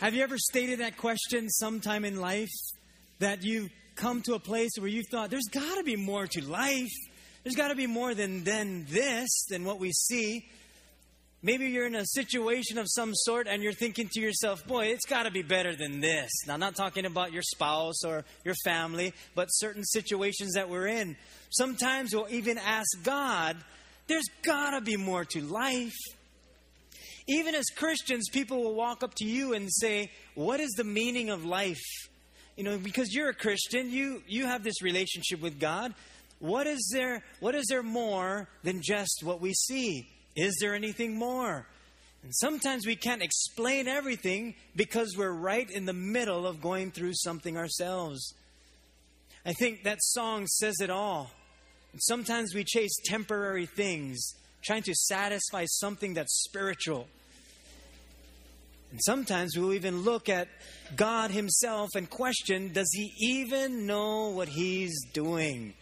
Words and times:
Have 0.00 0.14
you 0.14 0.22
ever 0.22 0.38
stated 0.38 0.78
that 0.78 0.96
question 0.96 1.50
sometime 1.50 2.04
in 2.04 2.20
life? 2.20 2.52
That 3.18 3.42
you've 3.42 3.70
come 3.96 4.22
to 4.22 4.34
a 4.34 4.38
place 4.38 4.70
where 4.78 4.88
you 4.88 5.02
thought, 5.02 5.28
there's 5.28 5.48
got 5.50 5.76
to 5.76 5.82
be 5.82 5.96
more 5.96 6.24
to 6.28 6.44
life. 6.44 6.94
There's 7.42 7.56
got 7.56 7.68
to 7.68 7.74
be 7.74 7.88
more 7.88 8.14
than, 8.14 8.44
than 8.44 8.86
this, 8.88 9.28
than 9.48 9.64
what 9.64 9.80
we 9.80 9.90
see. 9.90 10.48
Maybe 11.42 11.66
you're 11.66 11.88
in 11.88 11.96
a 11.96 12.06
situation 12.06 12.78
of 12.78 12.86
some 12.88 13.10
sort 13.12 13.48
and 13.48 13.60
you're 13.60 13.72
thinking 13.72 14.08
to 14.12 14.20
yourself, 14.20 14.64
boy, 14.68 14.86
it's 14.86 15.04
got 15.04 15.24
to 15.24 15.32
be 15.32 15.42
better 15.42 15.74
than 15.74 15.98
this. 15.98 16.30
Now, 16.46 16.54
I'm 16.54 16.60
not 16.60 16.76
talking 16.76 17.04
about 17.04 17.32
your 17.32 17.42
spouse 17.42 18.04
or 18.04 18.24
your 18.44 18.54
family, 18.64 19.12
but 19.34 19.46
certain 19.46 19.82
situations 19.82 20.52
that 20.54 20.68
we're 20.68 20.86
in. 20.86 21.16
Sometimes 21.50 22.14
we'll 22.14 22.28
even 22.30 22.56
ask 22.56 22.86
God, 23.02 23.56
there's 24.06 24.28
got 24.42 24.78
to 24.78 24.80
be 24.80 24.96
more 24.96 25.24
to 25.24 25.40
life. 25.40 25.96
Even 27.28 27.54
as 27.54 27.66
Christians, 27.76 28.28
people 28.30 28.62
will 28.62 28.74
walk 28.74 29.02
up 29.02 29.14
to 29.16 29.24
you 29.24 29.52
and 29.52 29.68
say, 29.70 30.10
What 30.34 30.60
is 30.60 30.70
the 30.76 30.84
meaning 30.84 31.30
of 31.30 31.44
life? 31.44 31.84
You 32.56 32.64
know, 32.64 32.78
because 32.78 33.14
you're 33.14 33.28
a 33.28 33.34
Christian, 33.34 33.90
you, 33.90 34.22
you 34.26 34.46
have 34.46 34.64
this 34.64 34.82
relationship 34.82 35.40
with 35.40 35.60
God. 35.60 35.94
What 36.40 36.66
is 36.66 36.90
there 36.92 37.22
what 37.40 37.54
is 37.54 37.66
there 37.68 37.82
more 37.82 38.48
than 38.62 38.80
just 38.82 39.22
what 39.22 39.40
we 39.40 39.52
see? 39.52 40.08
Is 40.34 40.56
there 40.60 40.74
anything 40.74 41.16
more? 41.16 41.66
And 42.22 42.34
sometimes 42.34 42.86
we 42.86 42.96
can't 42.96 43.22
explain 43.22 43.88
everything 43.88 44.54
because 44.74 45.16
we're 45.16 45.32
right 45.32 45.70
in 45.70 45.84
the 45.84 45.92
middle 45.92 46.46
of 46.46 46.60
going 46.60 46.90
through 46.90 47.14
something 47.14 47.56
ourselves. 47.56 48.34
I 49.44 49.52
think 49.52 49.84
that 49.84 49.98
song 50.00 50.46
says 50.46 50.76
it 50.80 50.90
all. 50.90 51.30
And 51.92 52.02
sometimes 52.02 52.54
we 52.54 52.64
chase 52.64 52.96
temporary 53.04 53.66
things, 53.66 54.34
trying 54.62 54.82
to 54.82 54.94
satisfy 54.94 55.64
something 55.66 56.14
that's 56.14 56.42
spiritual. 56.44 57.06
And 58.90 59.00
sometimes 59.02 59.56
we'll 59.56 59.74
even 59.74 60.02
look 60.02 60.28
at 60.28 60.48
God 60.96 61.30
Himself 61.30 61.90
and 61.94 62.08
question 62.08 62.72
Does 62.72 62.90
He 62.92 63.12
even 63.20 63.86
know 63.86 64.30
what 64.30 64.48
He's 64.48 64.94
doing? 65.12 65.74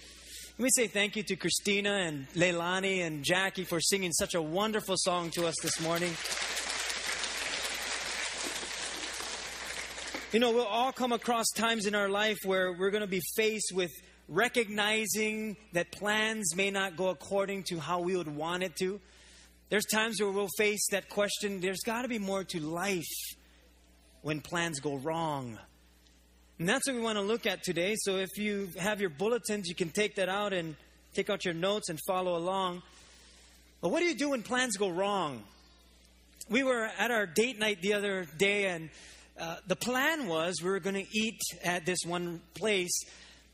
Let 0.59 0.65
me 0.65 0.71
say 0.75 0.87
thank 0.87 1.17
you 1.17 1.23
to 1.25 1.37
Christina 1.37 1.93
and 1.93 2.27
Leilani 2.31 3.07
and 3.07 3.23
Jackie 3.23 3.65
for 3.65 3.79
singing 3.81 4.13
such 4.13 4.35
a 4.35 4.41
wonderful 4.41 4.97
song 4.97 5.31
to 5.33 5.47
us 5.47 5.55
this 5.63 5.81
morning. 5.81 6.15
You 10.33 10.41
know, 10.41 10.51
we'll 10.51 10.67
all 10.67 10.93
come 10.93 11.13
across 11.13 11.47
times 11.55 11.87
in 11.87 11.95
our 11.95 12.09
life 12.09 12.39
where 12.45 12.73
we're 12.73 12.91
going 12.91 13.03
to 13.03 13.07
be 13.07 13.21
faced 13.37 13.73
with 13.75 13.93
recognizing 14.29 15.57
that 15.73 15.93
plans 15.93 16.55
may 16.57 16.71
not 16.71 16.97
go 16.97 17.09
according 17.09 17.65
to 17.65 17.79
how 17.79 18.01
we 18.01 18.17
would 18.17 18.35
want 18.35 18.63
it 18.63 18.77
to. 18.77 19.01
There's 19.69 19.87
times 19.87 20.21
where 20.21 20.31
we'll 20.31 20.49
face 20.57 20.87
that 20.91 21.09
question 21.09 21.61
there's 21.61 21.81
got 21.85 22.03
to 22.03 22.09
be 22.09 22.19
more 22.19 22.45
to 22.45 22.61
life 22.61 23.05
when 24.23 24.41
plans 24.41 24.81
go 24.81 24.97
wrong. 24.97 25.59
And 26.59 26.69
that's 26.69 26.87
what 26.87 26.97
we 26.97 27.03
want 27.03 27.19
to 27.19 27.23
look 27.23 27.47
at 27.47 27.63
today. 27.63 27.95
So 27.99 28.17
if 28.17 28.39
you 28.39 28.69
have 28.79 29.01
your 29.01 29.11
bulletins, 29.11 29.69
you 29.69 29.75
can 29.75 29.91
take 29.91 30.15
that 30.17 30.29
out 30.29 30.53
and 30.53 30.75
take 31.15 31.29
out 31.29 31.45
your 31.45 31.55
notes 31.55 31.91
and 31.91 31.99
follow 32.07 32.37
along. 32.37 32.83
But 33.81 33.91
what 33.91 34.01
do 34.01 34.07
you 34.07 34.15
do 34.15 34.31
when 34.31 34.43
plans 34.43 34.77
go 34.77 34.89
wrong? 34.89 35.43
We 36.49 36.63
were 36.63 36.89
at 36.99 37.11
our 37.11 37.27
date 37.27 37.59
night 37.59 37.83
the 37.83 37.95
other 37.95 38.27
day, 38.39 38.67
and 38.67 38.89
uh, 39.39 39.57
the 39.67 39.77
plan 39.77 40.29
was 40.29 40.63
we 40.63 40.71
were 40.71 40.81
going 40.81 40.95
to 40.95 41.07
eat 41.19 41.41
at 41.63 41.85
this 41.85 41.99
one 42.07 42.41
place. 42.55 43.03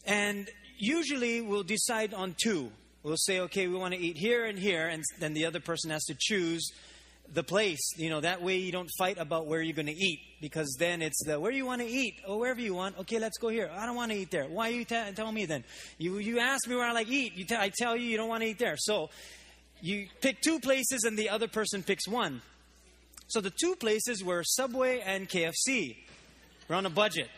And 0.05 0.49
usually 0.79 1.41
we'll 1.41 1.63
decide 1.63 2.15
on 2.15 2.35
two. 2.43 2.71
We'll 3.03 3.17
say, 3.17 3.41
okay, 3.41 3.67
we 3.67 3.75
want 3.75 3.95
to 3.95 4.01
eat 4.01 4.17
here 4.17 4.45
and 4.45 4.59
here, 4.59 4.87
and 4.89 5.03
then 5.19 5.35
the 5.35 5.47
other 5.47 5.61
person 5.61 5.91
has 5.91 6.05
to 6.05 6.17
choose 6.17 6.71
the 7.33 7.43
place. 7.43 7.81
You 7.97 8.11
know, 8.11 8.21
that 8.21 8.43
way 8.43 8.59
you 8.59 8.73
don't 8.73 8.91
fight 8.99 9.19
about 9.19 9.47
where 9.47 9.61
you're 9.61 9.75
going 9.75 9.87
to 9.87 9.93
eat 9.93 10.21
because 10.41 10.77
then 10.79 11.03
it's 11.03 11.25
the 11.25 11.41
where 11.41 11.53
you 11.53 11.67
want 11.67 11.81
to 11.81 11.87
eat? 11.87 12.21
Oh, 12.27 12.39
wherever 12.39 12.61
you 12.61 12.75
want. 12.75 12.99
Okay, 13.01 13.19
let's 13.19 13.39
go 13.39 13.49
here. 13.49 13.71
I 13.75 13.87
don't 13.87 13.97
want 13.97 14.13
to 14.13 14.19
eat 14.19 14.31
there. 14.31 14.45
Why 14.45 14.69
you 14.69 14.85
t- 14.85 15.13
tell 15.15 15.33
me 15.33 15.47
then? 15.47 15.65
You 15.99 16.19
you 16.19 16.39
ask 16.39 16.69
me 16.69 16.77
where 16.77 16.87
I 16.87 16.93
like 16.93 17.09
eat. 17.09 17.51
I 17.53 17.71
tell 17.77 17.97
you 17.97 18.05
you 18.05 18.17
don't 18.17 18.29
want 18.29 18.43
to 18.43 18.49
eat 18.49 18.59
there. 18.59 18.77
So 18.77 19.11
you 19.81 20.07
pick 20.21 20.41
two 20.41 20.61
places 20.61 21.05
and 21.05 21.19
the 21.19 21.29
other 21.29 21.49
person 21.49 21.83
picks 21.83 22.07
one. 22.07 22.43
So 23.29 23.41
the 23.41 23.51
two 23.51 23.75
places 23.77 24.23
were 24.23 24.45
Subway 24.45 25.01
and 25.01 25.29
KFC. 25.29 25.97
We're 26.69 26.77
on 26.77 26.87
a 26.87 26.91
budget. 26.91 27.29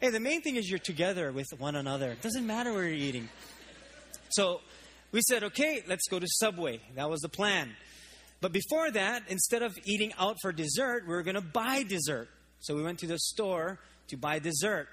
Hey, 0.00 0.10
the 0.10 0.20
main 0.20 0.42
thing 0.42 0.56
is 0.56 0.68
you're 0.68 0.78
together 0.78 1.32
with 1.32 1.46
one 1.58 1.74
another. 1.74 2.12
It 2.12 2.22
doesn't 2.22 2.46
matter 2.46 2.72
where 2.72 2.84
you're 2.84 2.94
eating. 2.94 3.28
So 4.30 4.60
we 5.12 5.20
said, 5.22 5.42
okay, 5.44 5.82
let's 5.88 6.06
go 6.08 6.18
to 6.18 6.26
Subway. 6.28 6.80
That 6.94 7.10
was 7.10 7.20
the 7.20 7.28
plan. 7.28 7.70
But 8.40 8.52
before 8.52 8.90
that, 8.90 9.22
instead 9.28 9.62
of 9.62 9.76
eating 9.84 10.12
out 10.18 10.36
for 10.42 10.52
dessert, 10.52 11.04
we 11.06 11.14
were 11.14 11.22
going 11.22 11.34
to 11.34 11.40
buy 11.40 11.82
dessert. 11.82 12.28
So 12.60 12.74
we 12.74 12.82
went 12.82 13.00
to 13.00 13.06
the 13.06 13.18
store 13.18 13.78
to 14.08 14.16
buy 14.16 14.38
dessert. 14.38 14.88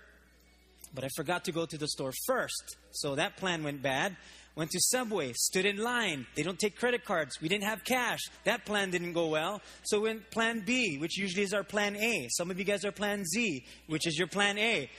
But 0.94 1.04
I 1.04 1.10
forgot 1.16 1.46
to 1.46 1.52
go 1.52 1.66
to 1.66 1.78
the 1.78 1.88
store 1.88 2.14
first. 2.26 2.78
So 2.92 3.16
that 3.16 3.38
plan 3.38 3.64
went 3.64 3.82
bad. 3.82 4.16
Went 4.56 4.72
to 4.72 4.80
Subway, 4.80 5.34
stood 5.34 5.66
in 5.66 5.78
line. 5.78 6.26
They 6.36 6.44
don't 6.44 6.58
take 6.58 6.78
credit 6.78 7.04
cards. 7.04 7.42
We 7.42 7.50
didn't 7.50 7.66
have 7.66 7.84
cash. 7.84 8.20
That 8.46 8.66
plan 8.66 8.90
didn't 8.90 9.12
go 9.12 9.28
well. 9.28 9.62
So 9.84 10.00
we 10.00 10.08
went 10.08 10.32
plan 10.32 10.64
B, 10.66 10.98
which 10.98 11.18
usually 11.18 11.44
is 11.44 11.54
our 11.54 11.64
plan 11.64 11.98
A. 11.98 12.30
Some 12.32 12.50
of 12.50 12.58
you 12.58 12.64
guys 12.64 12.86
are 12.86 12.92
plan 12.94 13.26
Z, 13.26 13.66
which 13.88 14.08
is 14.08 14.18
your 14.18 14.28
plan 14.28 14.58
A. 14.58 14.90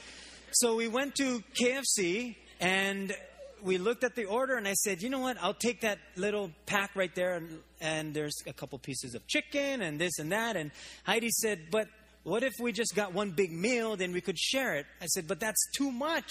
So 0.53 0.77
we 0.77 0.89
went 0.89 1.15
to 1.17 1.43
KFC 1.59 2.37
and 2.61 3.15
we 3.63 3.79
looked 3.79 4.05
at 4.05 4.15
the 4.15 4.27
order 4.27 4.57
and 4.57 4.69
I 4.69 4.75
said, 4.75 5.03
you 5.03 5.09
know 5.09 5.21
what? 5.21 5.39
I'll 5.41 5.55
take 5.55 5.81
that 5.81 5.99
little 6.17 6.51
pack 6.67 6.95
right 6.95 7.15
there 7.15 7.37
and, 7.37 7.61
and 7.81 8.13
there's 8.13 8.37
a 8.47 8.53
couple 8.53 8.79
pieces 8.79 9.15
of 9.15 9.27
chicken 9.27 9.81
and 9.81 9.99
this 9.99 10.19
and 10.19 10.33
that. 10.33 10.57
And 10.57 10.71
Heidi 11.05 11.31
said, 11.31 11.71
but 11.71 11.89
what 12.25 12.43
if 12.43 12.53
we 12.61 12.73
just 12.73 12.95
got 12.95 13.15
one 13.15 13.31
big 13.31 13.53
meal? 13.53 13.97
Then 13.97 14.13
we 14.13 14.21
could 14.21 14.39
share 14.39 14.75
it. 14.75 14.87
I 15.01 15.07
said, 15.07 15.27
but 15.27 15.41
that's 15.41 15.67
too 15.75 15.91
much. 15.91 16.31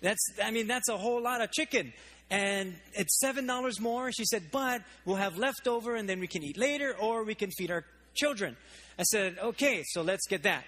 That's, 0.00 0.20
I 0.44 0.50
mean, 0.50 0.66
that's 0.66 0.88
a 0.88 0.96
whole 0.96 1.22
lot 1.22 1.40
of 1.40 1.50
chicken. 1.50 1.92
And 2.30 2.74
it's 2.92 3.22
$7 3.24 3.80
more. 3.80 4.12
She 4.12 4.24
said, 4.24 4.44
but 4.52 4.82
we'll 5.04 5.16
have 5.16 5.38
leftover 5.38 5.94
and 5.94 6.08
then 6.08 6.20
we 6.20 6.26
can 6.26 6.42
eat 6.42 6.58
later 6.58 6.94
or 7.00 7.24
we 7.24 7.34
can 7.34 7.50
feed 7.50 7.70
our 7.70 7.84
children. 8.14 8.56
I 8.98 9.04
said, 9.04 9.38
okay, 9.38 9.82
so 9.86 10.02
let's 10.02 10.26
get 10.28 10.42
that. 10.42 10.64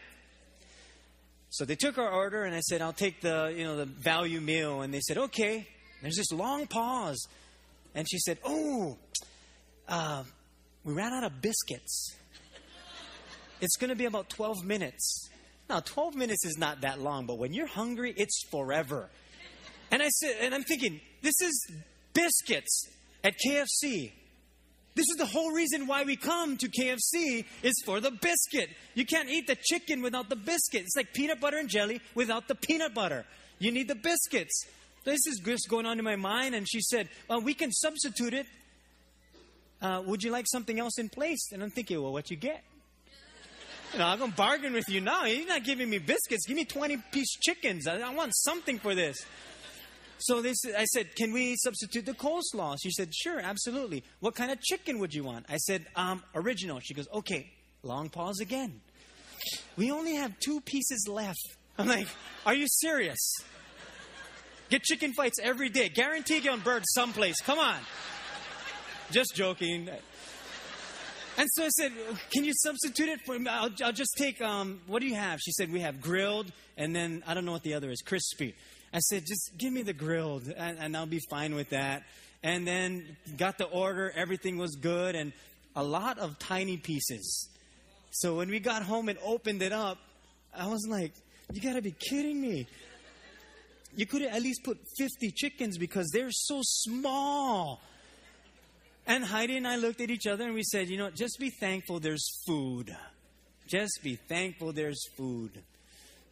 So 1.51 1.65
they 1.65 1.75
took 1.75 1.99
our 1.99 2.09
order 2.09 2.45
and 2.45 2.55
I 2.55 2.61
said, 2.61 2.81
I'll 2.81 2.93
take 2.93 3.21
the, 3.21 3.53
you 3.55 3.65
know, 3.65 3.77
the 3.77 3.85
value 3.85 4.41
meal. 4.41 4.83
And 4.83 4.95
they 4.95 5.01
said, 5.01 5.19
okay. 5.19 5.67
There's 6.03 6.17
this 6.17 6.33
long 6.33 6.67
pause. 6.67 7.27
And 7.95 8.09
she 8.09 8.19
said, 8.19 8.39
Oh, 8.45 8.97
uh, 9.89 10.25
we 10.85 10.95
ran 10.95 11.13
out 11.13 11.25
of 11.25 11.43
biscuits. 11.43 12.15
It's 13.61 13.77
going 13.77 13.91
to 13.91 13.97
be 13.97 14.07
about 14.07 14.31
12 14.31 14.65
minutes. 14.65 15.29
Now, 15.69 15.81
12 15.81 16.15
minutes 16.15 16.45
is 16.47 16.57
not 16.57 16.81
that 16.81 17.01
long, 17.01 17.27
but 17.27 17.39
when 17.39 17.53
you're 17.53 17.67
hungry, 17.67 18.15
it's 18.17 18.45
forever. 18.51 19.11
And 19.91 20.03
I 20.03 20.09
said, 20.09 20.37
and 20.41 20.55
I'm 20.55 20.63
thinking, 20.63 21.01
this 21.23 21.41
is 21.41 21.71
biscuits 22.13 22.89
at 23.23 23.35
KFC. 23.47 24.13
This 24.95 25.07
is 25.09 25.17
the 25.19 25.27
whole 25.27 25.53
reason 25.53 25.87
why 25.87 26.03
we 26.05 26.17
come 26.17 26.57
to 26.57 26.69
KFC 26.69 27.45
is 27.63 27.75
for 27.85 28.01
the 28.01 28.11
biscuit. 28.11 28.71
You 28.95 29.07
can't 29.07 29.29
eat 29.29 29.47
the 29.47 29.57
chicken 29.57 30.03
without 30.03 30.29
the 30.29 30.37
biscuit. 30.37 30.83
It's 30.83 30.97
like 30.97 31.15
peanut 31.15 31.41
butter 31.41 31.59
and 31.59 31.69
jelly 31.69 32.01
without 32.15 32.49
the 32.49 32.55
peanut 32.55 32.93
butter. 32.93 33.25
You 33.59 33.71
need 33.71 33.89
the 33.89 33.95
biscuits. 33.95 34.67
This 35.05 35.21
is 35.27 35.41
just 35.45 35.69
going 35.69 35.87
on 35.87 35.99
in 35.99 36.05
my 36.05 36.17
mind. 36.17 36.55
And 36.55 36.69
she 36.69 36.81
said, 36.81 37.09
Well, 37.29 37.41
we 37.41 37.55
can 37.55 37.71
substitute 37.71 38.35
it. 38.35 38.47
Uh, 39.81 40.03
would 40.05 40.23
you 40.23 40.31
like 40.31 40.47
something 40.51 40.79
else 40.79 40.99
in 40.99 41.09
place? 41.09 41.53
And 41.53 41.63
I'm 41.63 41.71
thinking, 41.71 42.03
Well, 42.03 42.13
what 42.13 42.31
you 42.31 42.37
get? 42.37 42.65
Know, 43.97 44.07
I'm 44.07 44.19
going 44.19 44.31
to 44.31 44.37
bargain 44.37 44.73
with 44.73 44.89
you 44.89 45.01
now. 45.01 45.25
You're 45.25 45.49
not 45.49 45.65
giving 45.65 45.91
me 45.91 45.99
biscuits. 45.99 46.47
Give 46.47 46.57
me 46.57 46.65
20 46.65 46.99
piece 47.11 47.33
chickens. 47.41 47.89
I 47.89 48.15
want 48.15 48.37
something 48.37 48.79
for 48.79 48.95
this. 48.95 49.25
So 50.21 50.43
this, 50.43 50.59
I 50.77 50.85
said, 50.85 51.17
can 51.17 51.33
we 51.33 51.57
substitute 51.57 52.05
the 52.05 52.13
coleslaw? 52.13 52.77
She 52.83 52.91
said, 52.91 53.15
sure, 53.15 53.41
absolutely. 53.41 54.05
What 54.21 54.35
kind 54.35 54.51
of 54.51 54.61
chicken 54.61 54.99
would 54.99 55.15
you 55.15 55.25
want? 55.25 55.47
I 55.49 55.57
said, 55.57 55.87
um, 55.97 56.23
original. 56.35 56.79
She 56.81 56.95
goes, 56.95 57.09
okay. 57.13 57.51
Long 57.83 58.11
pause 58.11 58.41
again. 58.41 58.83
We 59.77 59.91
only 59.91 60.17
have 60.17 60.39
two 60.41 60.61
pieces 60.61 61.07
left. 61.09 61.41
I'm 61.79 61.89
like, 61.89 62.07
are 62.45 62.55
you 62.55 62.67
serious? 62.69 63.35
Get 64.69 64.83
chicken 64.83 65.15
fights 65.15 65.39
every 65.43 65.71
day. 65.71 65.89
Guarantee 65.89 66.39
you 66.39 66.51
on 66.51 66.61
birds 66.61 66.87
someplace. 66.93 67.41
Come 67.41 67.59
on. 67.59 67.79
Just 69.11 69.35
joking. 69.35 69.89
And 71.39 71.49
so 71.53 71.65
I 71.65 71.69
said, 71.69 71.93
"Can 72.31 72.45
you 72.45 72.53
substitute 72.55 73.09
it 73.09 73.21
for? 73.25 73.37
I'll, 73.49 73.71
I'll 73.83 73.93
just 73.93 74.15
take. 74.19 74.43
Um, 74.43 74.81
what 74.87 75.01
do 75.01 75.07
you 75.07 75.15
have?" 75.15 75.41
She 75.41 75.53
said, 75.53 75.73
"We 75.73 75.81
have 75.81 76.01
grilled, 76.01 76.53
and 76.77 76.95
then 76.95 77.25
I 77.27 77.35
don't 77.35 77.45
know 77.45 77.53
what 77.53 77.63
the 77.63 77.75
other 77.75 77.91
is, 77.91 78.03
crispy." 78.03 78.55
I 78.93 78.99
said, 78.99 79.25
"Just 79.27 79.53
give 79.59 79.73
me 79.73 79.83
the 79.83 79.93
grilled, 79.93 80.49
and, 80.49 80.79
and 80.79 80.97
I'll 80.97 81.07
be 81.07 81.21
fine 81.31 81.55
with 81.55 81.71
that." 81.71 82.03
And 82.43 82.67
then 82.67 83.17
got 83.37 83.59
the 83.59 83.67
order. 83.67 84.13
Everything 84.17 84.57
was 84.57 84.77
good, 84.77 85.15
and 85.15 85.33
a 85.77 85.85
lot 85.85 86.19
of 86.19 86.39
tiny 86.39 86.77
pieces. 86.77 87.49
So 88.11 88.37
when 88.37 88.49
we 88.49 88.59
got 88.59 88.83
home 88.83 89.09
and 89.09 89.19
opened 89.25 89.63
it 89.63 89.73
up, 89.73 89.99
I 90.57 90.67
was 90.67 90.87
like, 90.89 91.13
"You 91.53 91.61
got 91.61 91.75
to 91.75 91.83
be 91.83 91.93
kidding 91.93 92.41
me!" 92.41 92.67
you 93.97 94.07
could 94.07 94.23
at 94.23 94.43
least 94.43 94.63
put 94.63 94.79
50 94.99 95.33
chickens 95.33 95.79
because 95.79 96.11
they're 96.13 96.31
so 96.31 96.61
small. 96.63 97.81
And 99.07 99.25
Heidi 99.25 99.57
and 99.57 99.67
I 99.67 99.77
looked 99.77 100.01
at 100.01 100.11
each 100.11 100.27
other 100.27 100.45
and 100.45 100.55
we 100.55 100.63
said, 100.63 100.89
you 100.89 100.97
know, 100.97 101.11
just 101.11 101.39
be 101.39 101.51
thankful 101.51 102.01
there's 102.01 102.29
food. 102.47 102.95
Just 103.67 104.01
be 104.03 104.17
thankful 104.17 104.73
there's 104.73 105.03
food. 105.17 105.51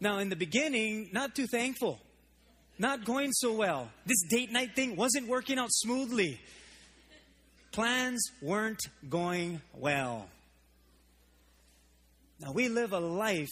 Now, 0.00 0.18
in 0.18 0.28
the 0.28 0.36
beginning, 0.36 1.10
not 1.12 1.34
too 1.34 1.46
thankful. 1.46 2.00
Not 2.78 3.04
going 3.04 3.32
so 3.32 3.52
well. 3.52 3.90
This 4.06 4.22
date 4.28 4.52
night 4.52 4.76
thing 4.76 4.94
wasn't 4.94 5.26
working 5.26 5.58
out 5.58 5.70
smoothly. 5.70 6.40
Plans 7.72 8.30
weren't 8.40 8.80
going 9.08 9.60
well. 9.74 10.28
Now, 12.40 12.52
we 12.52 12.68
live 12.68 12.92
a 12.92 13.00
life 13.00 13.50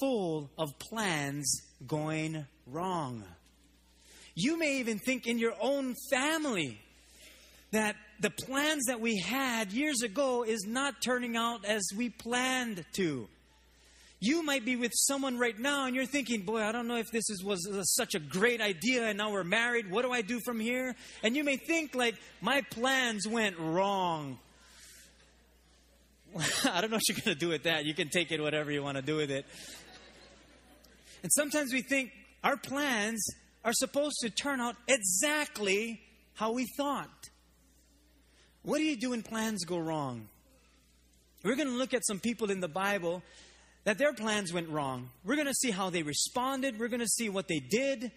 full 0.00 0.50
of 0.56 0.78
plans 0.78 1.60
going 1.86 2.46
wrong. 2.66 3.22
You 4.34 4.58
may 4.58 4.78
even 4.78 4.98
think 4.98 5.26
in 5.26 5.38
your 5.38 5.54
own 5.60 5.94
family 6.10 6.80
that 7.72 7.96
the 8.20 8.30
plans 8.30 8.84
that 8.86 9.00
we 9.00 9.18
had 9.18 9.72
years 9.72 10.02
ago 10.02 10.42
is 10.42 10.64
not 10.66 11.02
turning 11.02 11.36
out 11.36 11.64
as 11.64 11.82
we 11.96 12.08
planned 12.08 12.84
to. 12.94 13.28
You 14.24 14.42
might 14.42 14.64
be 14.64 14.74
with 14.74 14.92
someone 14.94 15.36
right 15.36 15.58
now 15.58 15.84
and 15.84 15.94
you're 15.94 16.06
thinking, 16.06 16.46
boy, 16.46 16.62
I 16.62 16.72
don't 16.72 16.88
know 16.88 16.96
if 16.96 17.10
this 17.10 17.28
is, 17.28 17.44
was, 17.44 17.68
was 17.70 17.94
such 17.94 18.14
a 18.14 18.18
great 18.18 18.62
idea 18.62 19.04
and 19.04 19.18
now 19.18 19.30
we're 19.30 19.44
married. 19.44 19.90
What 19.90 20.00
do 20.00 20.12
I 20.12 20.22
do 20.22 20.40
from 20.46 20.58
here? 20.58 20.96
And 21.22 21.36
you 21.36 21.44
may 21.44 21.58
think, 21.58 21.94
like, 21.94 22.14
my 22.40 22.62
plans 22.62 23.28
went 23.28 23.58
wrong. 23.58 24.38
I 26.64 26.80
don't 26.80 26.90
know 26.90 26.96
what 26.96 27.06
you're 27.06 27.18
going 27.22 27.34
to 27.34 27.38
do 27.38 27.50
with 27.50 27.64
that. 27.64 27.84
You 27.84 27.92
can 27.92 28.08
take 28.08 28.32
it 28.32 28.40
whatever 28.40 28.72
you 28.72 28.82
want 28.82 28.96
to 28.96 29.02
do 29.02 29.16
with 29.16 29.30
it. 29.30 29.44
And 31.22 31.30
sometimes 31.30 31.74
we 31.74 31.82
think 31.82 32.10
our 32.42 32.56
plans 32.56 33.26
are 33.62 33.74
supposed 33.74 34.16
to 34.22 34.30
turn 34.30 34.58
out 34.58 34.74
exactly 34.88 36.00
how 36.32 36.52
we 36.52 36.66
thought. 36.78 37.28
What 38.62 38.78
do 38.78 38.84
you 38.84 38.96
do 38.96 39.10
when 39.10 39.22
plans 39.22 39.66
go 39.66 39.76
wrong? 39.76 40.28
We're 41.42 41.56
going 41.56 41.68
to 41.68 41.76
look 41.76 41.92
at 41.92 42.06
some 42.06 42.20
people 42.20 42.50
in 42.50 42.60
the 42.60 42.68
Bible 42.68 43.22
that 43.84 43.98
their 43.98 44.12
plans 44.12 44.52
went 44.52 44.68
wrong. 44.68 45.10
We're 45.24 45.36
going 45.36 45.46
to 45.46 45.54
see 45.54 45.70
how 45.70 45.90
they 45.90 46.02
responded. 46.02 46.78
We're 46.78 46.88
going 46.88 47.00
to 47.00 47.06
see 47.06 47.28
what 47.28 47.48
they 47.48 47.60
did. 47.60 48.10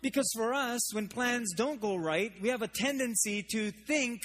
Because 0.00 0.30
for 0.34 0.52
us, 0.52 0.94
when 0.94 1.08
plans 1.08 1.52
don't 1.54 1.80
go 1.80 1.96
right, 1.96 2.32
we 2.42 2.48
have 2.48 2.62
a 2.62 2.68
tendency 2.68 3.44
to 3.52 3.70
think 3.86 4.20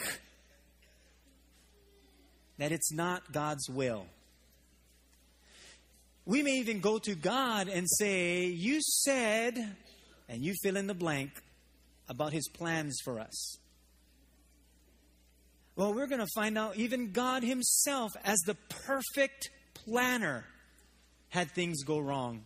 that 2.57 2.71
it's 2.71 2.91
not 2.91 3.31
God's 3.31 3.69
will. 3.69 4.05
We 6.25 6.43
may 6.43 6.57
even 6.57 6.79
go 6.79 6.99
to 6.99 7.15
God 7.15 7.67
and 7.67 7.87
say, 7.89 8.45
You 8.45 8.81
said, 8.81 9.75
and 10.27 10.43
you 10.43 10.53
fill 10.61 10.77
in 10.77 10.87
the 10.87 10.93
blank 10.93 11.31
about 12.07 12.33
His 12.33 12.47
plans 12.49 12.99
for 13.03 13.19
us. 13.19 13.57
Well, 15.75 15.93
we're 15.93 16.07
going 16.07 16.19
to 16.19 16.27
find 16.35 16.57
out 16.57 16.75
even 16.75 17.11
God 17.11 17.43
Himself, 17.43 18.11
as 18.25 18.37
the 18.45 18.55
perfect 18.85 19.49
planner, 19.89 20.45
had 21.29 21.51
things 21.51 21.83
go 21.83 21.99
wrong. 21.99 22.43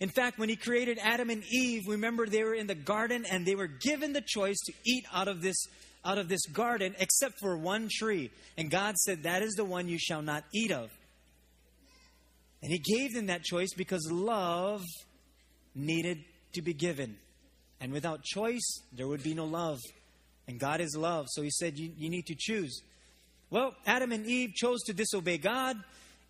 In 0.00 0.08
fact, 0.08 0.38
when 0.38 0.48
He 0.48 0.56
created 0.56 0.98
Adam 1.00 1.30
and 1.30 1.42
Eve, 1.50 1.82
remember 1.88 2.26
they 2.26 2.42
were 2.42 2.54
in 2.54 2.66
the 2.66 2.74
garden 2.74 3.24
and 3.30 3.46
they 3.46 3.54
were 3.54 3.68
given 3.68 4.12
the 4.12 4.22
choice 4.26 4.58
to 4.66 4.72
eat 4.84 5.04
out 5.12 5.28
of 5.28 5.40
this 5.40 5.56
out 6.04 6.18
of 6.18 6.28
this 6.28 6.44
garden 6.46 6.94
except 6.98 7.34
for 7.40 7.56
one 7.56 7.88
tree. 7.90 8.30
And 8.58 8.70
God 8.70 8.96
said, 8.96 9.22
That 9.22 9.42
is 9.42 9.54
the 9.54 9.64
one 9.64 9.88
you 9.88 9.98
shall 9.98 10.22
not 10.22 10.44
eat 10.52 10.70
of. 10.70 10.90
And 12.62 12.72
he 12.72 12.78
gave 12.78 13.14
them 13.14 13.26
that 13.26 13.42
choice 13.42 13.74
because 13.76 14.08
love 14.10 14.82
needed 15.74 16.24
to 16.54 16.62
be 16.62 16.72
given. 16.72 17.16
And 17.80 17.92
without 17.92 18.22
choice, 18.22 18.80
there 18.92 19.06
would 19.06 19.22
be 19.22 19.34
no 19.34 19.44
love. 19.44 19.78
And 20.48 20.58
God 20.58 20.80
is 20.80 20.96
love. 20.96 21.26
So 21.28 21.42
he 21.42 21.50
said, 21.50 21.78
you, 21.78 21.92
you 21.96 22.08
need 22.08 22.26
to 22.26 22.34
choose. 22.34 22.80
Well, 23.50 23.74
Adam 23.86 24.12
and 24.12 24.26
Eve 24.26 24.54
chose 24.54 24.82
to 24.84 24.92
disobey 24.92 25.38
God. 25.38 25.76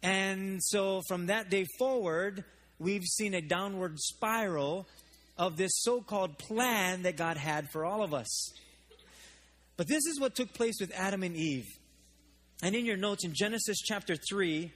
And 0.04 0.62
so 0.62 1.00
from 1.08 1.26
that 1.26 1.48
day 1.48 1.64
forward, 1.78 2.44
we've 2.78 3.04
seen 3.04 3.32
a 3.32 3.40
downward 3.40 3.98
spiral 3.98 4.86
of 5.38 5.56
this 5.56 5.72
so 5.76 6.02
called 6.02 6.36
plan 6.38 7.04
that 7.04 7.16
God 7.16 7.38
had 7.38 7.70
for 7.70 7.86
all 7.86 8.04
of 8.04 8.12
us. 8.12 8.52
But 9.78 9.88
this 9.88 10.04
is 10.04 10.20
what 10.20 10.34
took 10.34 10.52
place 10.52 10.74
with 10.78 10.92
Adam 10.94 11.22
and 11.22 11.34
Eve. 11.34 11.64
And 12.62 12.74
in 12.74 12.84
your 12.84 12.98
notes 12.98 13.24
in 13.24 13.32
Genesis 13.34 13.78
chapter 13.80 14.14
3, 14.14 14.70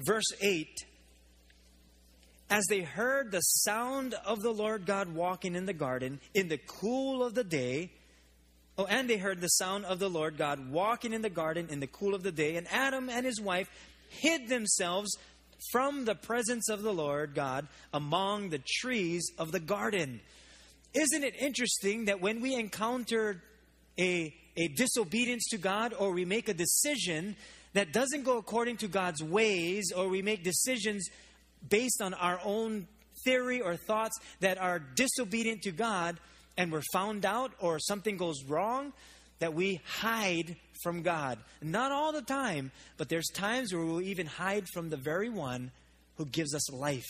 verse 0.00 0.32
8 0.42 0.66
As 2.50 2.64
they 2.68 2.80
heard 2.80 3.30
the 3.30 3.40
sound 3.40 4.14
of 4.26 4.42
the 4.42 4.52
Lord 4.52 4.84
God 4.84 5.14
walking 5.14 5.54
in 5.54 5.64
the 5.64 5.72
garden 5.72 6.18
in 6.34 6.48
the 6.48 6.58
cool 6.58 7.22
of 7.22 7.34
the 7.34 7.44
day, 7.44 7.92
oh, 8.78 8.86
and 8.86 9.08
they 9.08 9.16
heard 9.16 9.40
the 9.40 9.48
sound 9.48 9.84
of 9.84 9.98
the 9.98 10.10
Lord 10.10 10.36
God 10.36 10.70
walking 10.70 11.12
in 11.12 11.22
the 11.22 11.30
garden 11.30 11.68
in 11.70 11.80
the 11.80 11.86
cool 11.86 12.14
of 12.14 12.22
the 12.22 12.32
day, 12.32 12.56
and 12.56 12.66
Adam 12.70 13.08
and 13.08 13.24
his 13.26 13.40
wife 13.40 13.68
hid 14.08 14.48
themselves 14.48 15.16
from 15.70 16.04
the 16.04 16.14
presence 16.14 16.68
of 16.68 16.82
the 16.82 16.92
Lord 16.92 17.34
God 17.34 17.66
among 17.92 18.50
the 18.50 18.60
trees 18.80 19.30
of 19.38 19.52
the 19.52 19.60
garden. 19.60 20.20
Isn't 20.92 21.24
it 21.24 21.34
interesting 21.40 22.04
that 22.04 22.20
when 22.20 22.40
we 22.40 22.54
encounter 22.54 23.42
a, 23.98 24.34
a 24.56 24.68
disobedience 24.68 25.46
to 25.50 25.58
God 25.58 25.94
or 25.98 26.12
we 26.12 26.24
make 26.24 26.48
a 26.48 26.54
decision 26.54 27.36
that 27.72 27.92
doesn't 27.92 28.22
go 28.22 28.38
according 28.38 28.76
to 28.78 28.88
God's 28.88 29.22
ways, 29.22 29.92
or 29.94 30.08
we 30.08 30.22
make 30.22 30.44
decisions 30.44 31.08
based 31.68 32.00
on 32.00 32.14
our 32.14 32.40
own 32.44 32.86
theory 33.24 33.60
or 33.60 33.76
thoughts 33.76 34.18
that 34.40 34.58
are 34.58 34.78
disobedient 34.78 35.62
to 35.62 35.72
God, 35.72 36.18
and 36.56 36.70
we're 36.70 36.82
found 36.92 37.24
out 37.24 37.52
or 37.58 37.78
something 37.78 38.16
goes 38.16 38.42
wrong, 38.44 38.92
that 39.40 39.54
we 39.54 39.80
hide 39.84 40.56
from 40.82 41.02
God. 41.02 41.38
Not 41.60 41.92
all 41.92 42.12
the 42.12 42.22
time, 42.22 42.70
but 42.96 43.08
there's 43.08 43.28
times 43.28 43.72
where 43.72 43.84
we'll 43.84 44.00
even 44.00 44.26
hide 44.26 44.66
from 44.72 44.90
the 44.90 44.96
very 44.96 45.28
one 45.28 45.70
who 46.16 46.26
gives 46.26 46.54
us 46.54 46.72
life. 46.72 47.02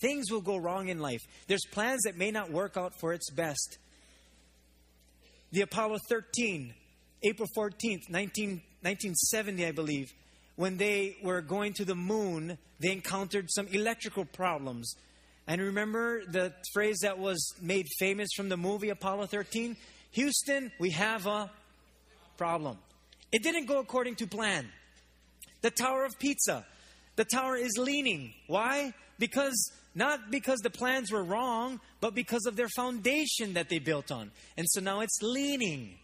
Things 0.00 0.30
will 0.30 0.40
go 0.40 0.56
wrong 0.56 0.88
in 0.88 0.98
life. 0.98 1.22
There's 1.46 1.64
plans 1.64 2.02
that 2.02 2.16
may 2.16 2.30
not 2.30 2.50
work 2.50 2.76
out 2.76 2.92
for 3.00 3.12
its 3.12 3.30
best. 3.30 3.78
The 5.52 5.62
Apollo 5.62 5.98
13, 6.08 6.74
April 7.22 7.48
14th, 7.56 8.10
19, 8.10 8.50
1970, 8.82 9.66
I 9.66 9.70
believe, 9.72 10.12
when 10.56 10.76
they 10.76 11.16
were 11.22 11.40
going 11.40 11.72
to 11.74 11.84
the 11.84 11.94
moon, 11.94 12.58
they 12.80 12.92
encountered 12.92 13.50
some 13.50 13.66
electrical 13.68 14.24
problems. 14.24 14.94
And 15.46 15.60
remember 15.60 16.24
the 16.24 16.52
phrase 16.72 16.98
that 17.02 17.18
was 17.18 17.54
made 17.60 17.86
famous 17.98 18.30
from 18.34 18.48
the 18.48 18.56
movie 18.56 18.88
Apollo 18.88 19.26
13? 19.26 19.76
Houston, 20.12 20.72
we 20.78 20.90
have 20.90 21.26
a 21.26 21.50
problem. 22.38 22.78
It 23.32 23.42
didn't 23.42 23.66
go 23.66 23.78
according 23.78 24.16
to 24.16 24.26
plan. 24.26 24.66
The 25.60 25.70
Tower 25.70 26.04
of 26.04 26.18
Pisa, 26.18 26.64
the 27.16 27.24
tower 27.24 27.56
is 27.56 27.72
leaning. 27.78 28.32
Why? 28.46 28.92
Because 29.18 29.72
not 29.94 30.30
because 30.30 30.58
the 30.60 30.70
plans 30.70 31.12
were 31.12 31.22
wrong, 31.22 31.80
but 32.00 32.14
because 32.14 32.46
of 32.46 32.56
their 32.56 32.68
foundation 32.68 33.54
that 33.54 33.68
they 33.68 33.78
built 33.78 34.10
on. 34.10 34.30
And 34.56 34.66
so 34.68 34.80
now 34.80 35.00
it's 35.00 35.22
leaning. 35.22 35.94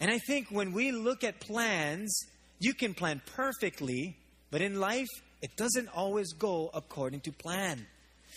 And 0.00 0.10
I 0.10 0.18
think 0.18 0.48
when 0.50 0.72
we 0.72 0.90
look 0.90 1.22
at 1.22 1.38
plans, 1.38 2.26
you 2.58 2.74
can 2.74 2.94
plan 2.94 3.22
perfectly, 3.36 4.16
but 4.50 4.60
in 4.60 4.80
life, 4.80 5.08
it 5.42 5.56
doesn't 5.56 5.88
always 5.94 6.32
go 6.32 6.70
according 6.74 7.20
to 7.20 7.32
plan. 7.32 7.86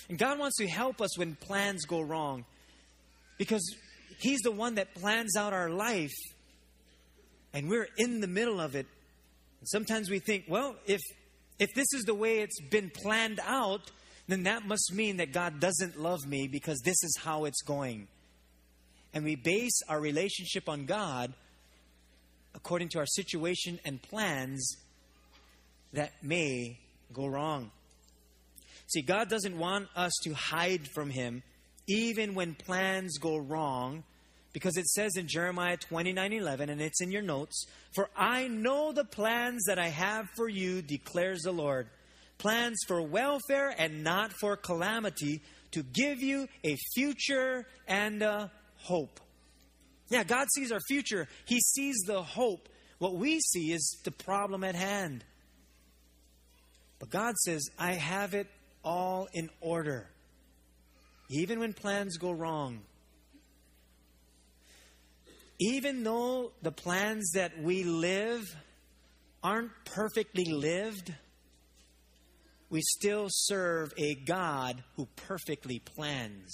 And 0.10 0.18
God 0.18 0.40
wants 0.40 0.58
to 0.58 0.68
help 0.68 1.02
us 1.02 1.18
when 1.18 1.36
plans 1.36 1.86
go 1.86 2.02
wrong 2.02 2.46
because 3.38 3.76
He's 4.20 4.40
the 4.42 4.52
one 4.52 4.76
that 4.76 4.94
plans 4.96 5.36
out 5.36 5.52
our 5.52 5.70
life, 5.70 6.16
and 7.54 7.70
we're 7.70 7.88
in 7.98 8.22
the 8.22 8.28
middle 8.28 8.62
of 8.62 8.76
it. 8.76 8.88
And 9.60 9.68
sometimes 9.68 10.10
we 10.10 10.20
think, 10.20 10.46
well, 10.48 10.76
if 10.86 11.02
if 11.60 11.74
this 11.74 11.88
is 11.94 12.04
the 12.04 12.14
way 12.14 12.40
it's 12.40 12.60
been 12.62 12.90
planned 12.90 13.40
out, 13.44 13.92
then 14.28 14.44
that 14.44 14.66
must 14.66 14.94
mean 14.94 15.18
that 15.18 15.32
God 15.32 15.60
doesn't 15.60 16.00
love 16.00 16.26
me 16.26 16.48
because 16.48 16.80
this 16.84 17.02
is 17.04 17.18
how 17.24 17.46
it's 17.46 17.62
going. 17.62 18.08
And 19.14 19.24
we 19.24 19.36
base 19.36 19.82
our 19.88 20.00
relationship 20.00 20.68
on 20.68 20.86
God 20.86 21.34
according 22.54 22.90
to 22.90 23.00
our 23.00 23.06
situation 23.06 23.80
and 23.86 24.02
plans 24.02 24.78
that 25.94 26.12
may 26.22 26.80
go 27.14 27.28
wrong. 27.28 27.72
See, 28.88 29.02
God 29.02 29.30
doesn't 29.30 29.58
want 29.58 29.88
us 29.96 30.14
to 30.24 30.34
hide 30.34 30.88
from 30.94 31.10
Him 31.10 31.44
even 31.88 32.34
when 32.36 32.56
plans 32.56 33.18
go 33.18 33.38
wrong 33.38 34.04
because 34.54 34.78
it 34.78 34.88
says 34.88 35.18
in 35.18 35.28
Jeremiah 35.28 35.76
29 35.76 36.32
11, 36.32 36.70
and 36.70 36.80
it's 36.80 37.02
in 37.02 37.12
your 37.12 37.22
notes, 37.22 37.66
For 37.94 38.10
I 38.16 38.48
know 38.48 38.94
the 38.94 39.04
plans 39.04 39.66
that 39.66 39.78
I 39.78 39.90
have 39.90 40.28
for 40.38 40.48
you, 40.48 40.82
declares 40.82 41.42
the 41.42 41.52
Lord 41.52 41.88
plans 42.38 42.78
for 42.88 43.02
welfare 43.02 43.74
and 43.78 44.04
not 44.04 44.32
for 44.40 44.56
calamity, 44.56 45.42
to 45.72 45.84
give 45.84 46.22
you 46.22 46.48
a 46.64 46.78
future 46.94 47.66
and 47.88 48.22
a 48.22 48.52
hope. 48.78 49.20
Yeah, 50.10 50.24
God 50.24 50.48
sees 50.54 50.72
our 50.72 50.80
future, 50.88 51.28
He 51.46 51.60
sees 51.60 51.98
the 52.06 52.24
hope. 52.24 52.70
What 53.00 53.16
we 53.16 53.42
see 53.42 53.74
is 53.74 53.98
the 54.06 54.12
problem 54.12 54.64
at 54.64 54.76
hand. 54.76 55.26
But 57.00 57.10
God 57.10 57.36
says, 57.44 57.68
I 57.78 57.94
have 57.94 58.34
it 58.34 58.48
all 58.86 59.28
in 59.34 59.50
order, 59.60 60.08
even 61.30 61.60
when 61.60 61.74
plans 61.74 62.18
go 62.18 62.32
wrong. 62.32 62.80
Even 65.60 66.04
though 66.04 66.52
the 66.62 66.72
plans 66.72 67.32
that 67.34 67.62
we 67.62 67.84
live 67.84 68.44
aren't 69.44 69.72
perfectly 69.86 70.46
lived, 70.46 71.14
we 72.70 72.82
still 72.82 73.28
serve 73.30 73.94
a 73.98 74.16
God 74.16 74.84
who 74.96 75.08
perfectly 75.16 75.80
plans. 75.80 76.54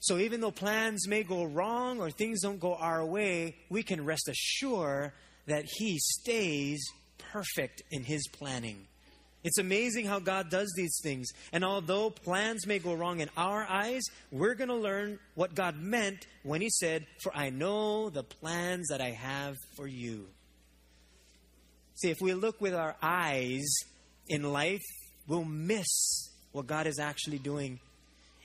So 0.00 0.18
even 0.18 0.40
though 0.40 0.50
plans 0.50 1.06
may 1.06 1.22
go 1.22 1.44
wrong 1.44 2.00
or 2.00 2.10
things 2.10 2.40
don't 2.42 2.58
go 2.58 2.74
our 2.74 3.06
way, 3.06 3.54
we 3.68 3.84
can 3.84 4.04
rest 4.04 4.28
assured 4.28 5.12
that 5.46 5.64
He 5.64 5.98
stays 5.98 6.84
perfect 7.32 7.82
in 7.92 8.02
His 8.02 8.26
planning. 8.32 8.88
It's 9.44 9.58
amazing 9.58 10.06
how 10.06 10.20
God 10.20 10.50
does 10.50 10.72
these 10.76 11.00
things. 11.02 11.28
And 11.52 11.64
although 11.64 12.10
plans 12.10 12.66
may 12.66 12.78
go 12.78 12.94
wrong 12.94 13.20
in 13.20 13.28
our 13.36 13.64
eyes, 13.64 14.02
we're 14.30 14.54
going 14.54 14.68
to 14.68 14.76
learn 14.76 15.18
what 15.34 15.54
God 15.54 15.76
meant 15.76 16.26
when 16.44 16.60
He 16.60 16.70
said, 16.70 17.06
For 17.22 17.36
I 17.36 17.50
know 17.50 18.08
the 18.08 18.22
plans 18.22 18.88
that 18.88 19.00
I 19.00 19.10
have 19.10 19.56
for 19.76 19.86
you. 19.86 20.26
See, 21.96 22.10
if 22.10 22.20
we 22.20 22.34
look 22.34 22.60
with 22.60 22.74
our 22.74 22.96
eyes 23.02 23.66
in 24.28 24.52
life, 24.52 24.82
we'll 25.26 25.44
miss 25.44 26.30
what 26.52 26.66
God 26.66 26.86
is 26.86 26.98
actually 27.00 27.38
doing. 27.38 27.80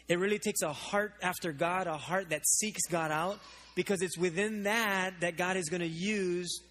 It 0.07 0.19
really 0.19 0.39
takes 0.39 0.61
a 0.61 0.73
heart 0.73 1.13
after 1.21 1.51
God, 1.51 1.87
a 1.87 1.97
heart 1.97 2.29
that 2.29 2.47
seeks 2.47 2.81
God 2.89 3.11
out, 3.11 3.39
because 3.75 4.01
it's 4.01 4.17
within 4.17 4.63
that 4.63 5.19
that 5.19 5.37
God 5.37 5.57
is 5.57 5.69
going 5.69 5.81
to 5.81 5.87
use 5.87 6.61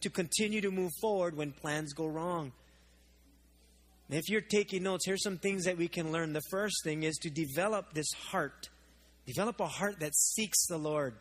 to 0.00 0.10
continue 0.10 0.60
to 0.60 0.70
move 0.70 0.90
forward 1.00 1.36
when 1.36 1.52
plans 1.52 1.92
go 1.92 2.06
wrong. 2.06 2.52
If 4.10 4.28
you're 4.30 4.40
taking 4.40 4.84
notes, 4.84 5.04
here's 5.04 5.22
some 5.22 5.36
things 5.36 5.64
that 5.64 5.76
we 5.76 5.88
can 5.88 6.12
learn. 6.12 6.32
The 6.32 6.42
first 6.50 6.82
thing 6.82 7.02
is 7.02 7.16
to 7.18 7.30
develop 7.30 7.92
this 7.92 8.10
heart, 8.30 8.68
develop 9.26 9.60
a 9.60 9.66
heart 9.66 10.00
that 10.00 10.14
seeks 10.16 10.66
the 10.66 10.78
Lord. 10.78 11.14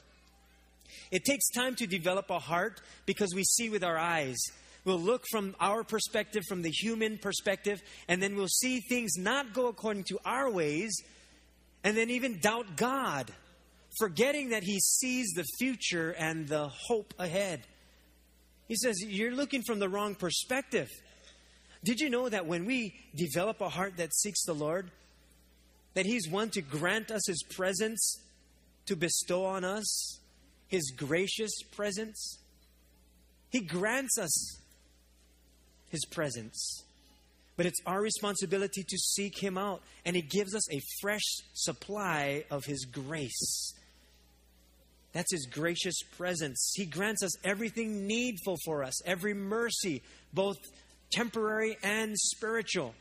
It 1.11 1.25
takes 1.25 1.49
time 1.49 1.75
to 1.75 1.87
develop 1.87 2.29
a 2.29 2.39
heart 2.39 2.79
because 3.05 3.33
we 3.35 3.43
see 3.43 3.69
with 3.69 3.83
our 3.83 3.97
eyes. 3.97 4.37
We'll 4.85 5.01
look 5.01 5.25
from 5.29 5.53
our 5.59 5.83
perspective, 5.83 6.43
from 6.47 6.61
the 6.61 6.71
human 6.71 7.17
perspective, 7.17 7.81
and 8.07 8.23
then 8.23 8.37
we'll 8.37 8.47
see 8.47 8.79
things 8.79 9.17
not 9.17 9.53
go 9.53 9.67
according 9.67 10.05
to 10.05 10.19
our 10.23 10.49
ways, 10.49 10.95
and 11.83 11.97
then 11.97 12.09
even 12.09 12.39
doubt 12.39 12.77
God, 12.77 13.29
forgetting 13.99 14.51
that 14.51 14.63
He 14.63 14.79
sees 14.79 15.33
the 15.35 15.43
future 15.59 16.11
and 16.11 16.47
the 16.47 16.69
hope 16.69 17.13
ahead. 17.19 17.63
He 18.69 18.75
says, 18.75 19.01
You're 19.01 19.35
looking 19.35 19.61
from 19.63 19.79
the 19.79 19.89
wrong 19.89 20.15
perspective. 20.15 20.87
Did 21.83 21.99
you 21.99 22.09
know 22.09 22.27
that 22.29 22.45
when 22.45 22.65
we 22.65 22.95
develop 23.15 23.61
a 23.61 23.69
heart 23.69 23.97
that 23.97 24.13
seeks 24.13 24.43
the 24.43 24.53
Lord, 24.53 24.89
that 25.93 26.05
He's 26.05 26.29
one 26.29 26.49
to 26.51 26.61
grant 26.61 27.11
us 27.11 27.25
His 27.27 27.43
presence, 27.43 28.19
to 28.85 28.95
bestow 28.95 29.45
on 29.45 29.63
us 29.63 30.19
His 30.67 30.91
gracious 30.91 31.51
presence? 31.75 32.39
He 33.49 33.61
grants 33.61 34.17
us 34.17 34.57
His 35.89 36.05
presence. 36.05 36.83
But 37.55 37.65
it's 37.65 37.81
our 37.87 38.01
responsibility 38.01 38.83
to 38.83 38.97
seek 38.97 39.41
Him 39.41 39.57
out, 39.57 39.81
and 40.05 40.15
He 40.15 40.21
gives 40.21 40.53
us 40.53 40.71
a 40.71 40.79
fresh 41.01 41.25
supply 41.53 42.43
of 42.51 42.65
His 42.65 42.85
grace. 42.85 43.73
That's 45.13 45.31
His 45.31 45.47
gracious 45.47 46.01
presence. 46.17 46.73
He 46.75 46.85
grants 46.85 47.23
us 47.23 47.35
everything 47.43 48.05
needful 48.05 48.57
for 48.63 48.83
us, 48.83 49.01
every 49.05 49.33
mercy, 49.33 50.03
both 50.33 50.57
temporary 51.11 51.77
and 51.83 52.17
spiritual, 52.17 52.93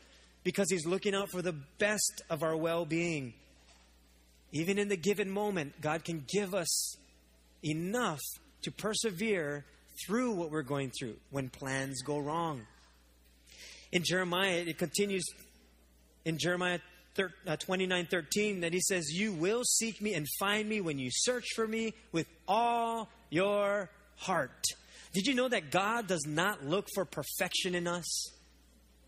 because 0.43 0.67
He's 0.69 0.85
looking 0.85 1.15
out 1.15 1.29
for 1.31 1.41
the 1.41 1.55
best 1.79 2.21
of 2.29 2.43
our 2.43 2.55
well 2.55 2.85
being. 2.85 3.33
Even 4.51 4.79
in 4.79 4.87
the 4.87 4.97
given 4.97 5.29
moment, 5.29 5.81
God 5.81 6.05
can 6.05 6.23
give 6.27 6.55
us 6.55 6.95
enough 7.63 8.21
to 8.63 8.71
persevere 8.71 9.65
through 10.05 10.31
what 10.31 10.51
we're 10.51 10.61
going 10.61 10.91
through 10.97 11.15
when 11.31 11.49
plans 11.49 12.01
go 12.01 12.17
wrong. 12.17 12.61
In 13.91 14.03
Jeremiah, 14.03 14.63
it 14.65 14.77
continues 14.77 15.25
in 16.25 16.37
Jeremiah 16.37 16.79
uh, 17.47 17.55
29 17.55 18.05
13 18.05 18.61
that 18.61 18.73
he 18.73 18.79
says, 18.79 19.09
You 19.11 19.33
will 19.33 19.63
seek 19.63 20.01
me 20.01 20.13
and 20.13 20.27
find 20.39 20.67
me 20.69 20.81
when 20.81 20.99
you 20.99 21.09
search 21.11 21.45
for 21.55 21.67
me 21.67 21.93
with 22.11 22.27
all 22.47 23.09
your 23.29 23.89
heart. 24.17 24.63
Did 25.17 25.25
you 25.25 25.33
know 25.33 25.49
that 25.49 25.71
God 25.71 26.05
does 26.05 26.27
not 26.27 26.63
look 26.63 26.85
for 26.93 27.03
perfection 27.03 27.73
in 27.73 27.87
us? 27.87 28.29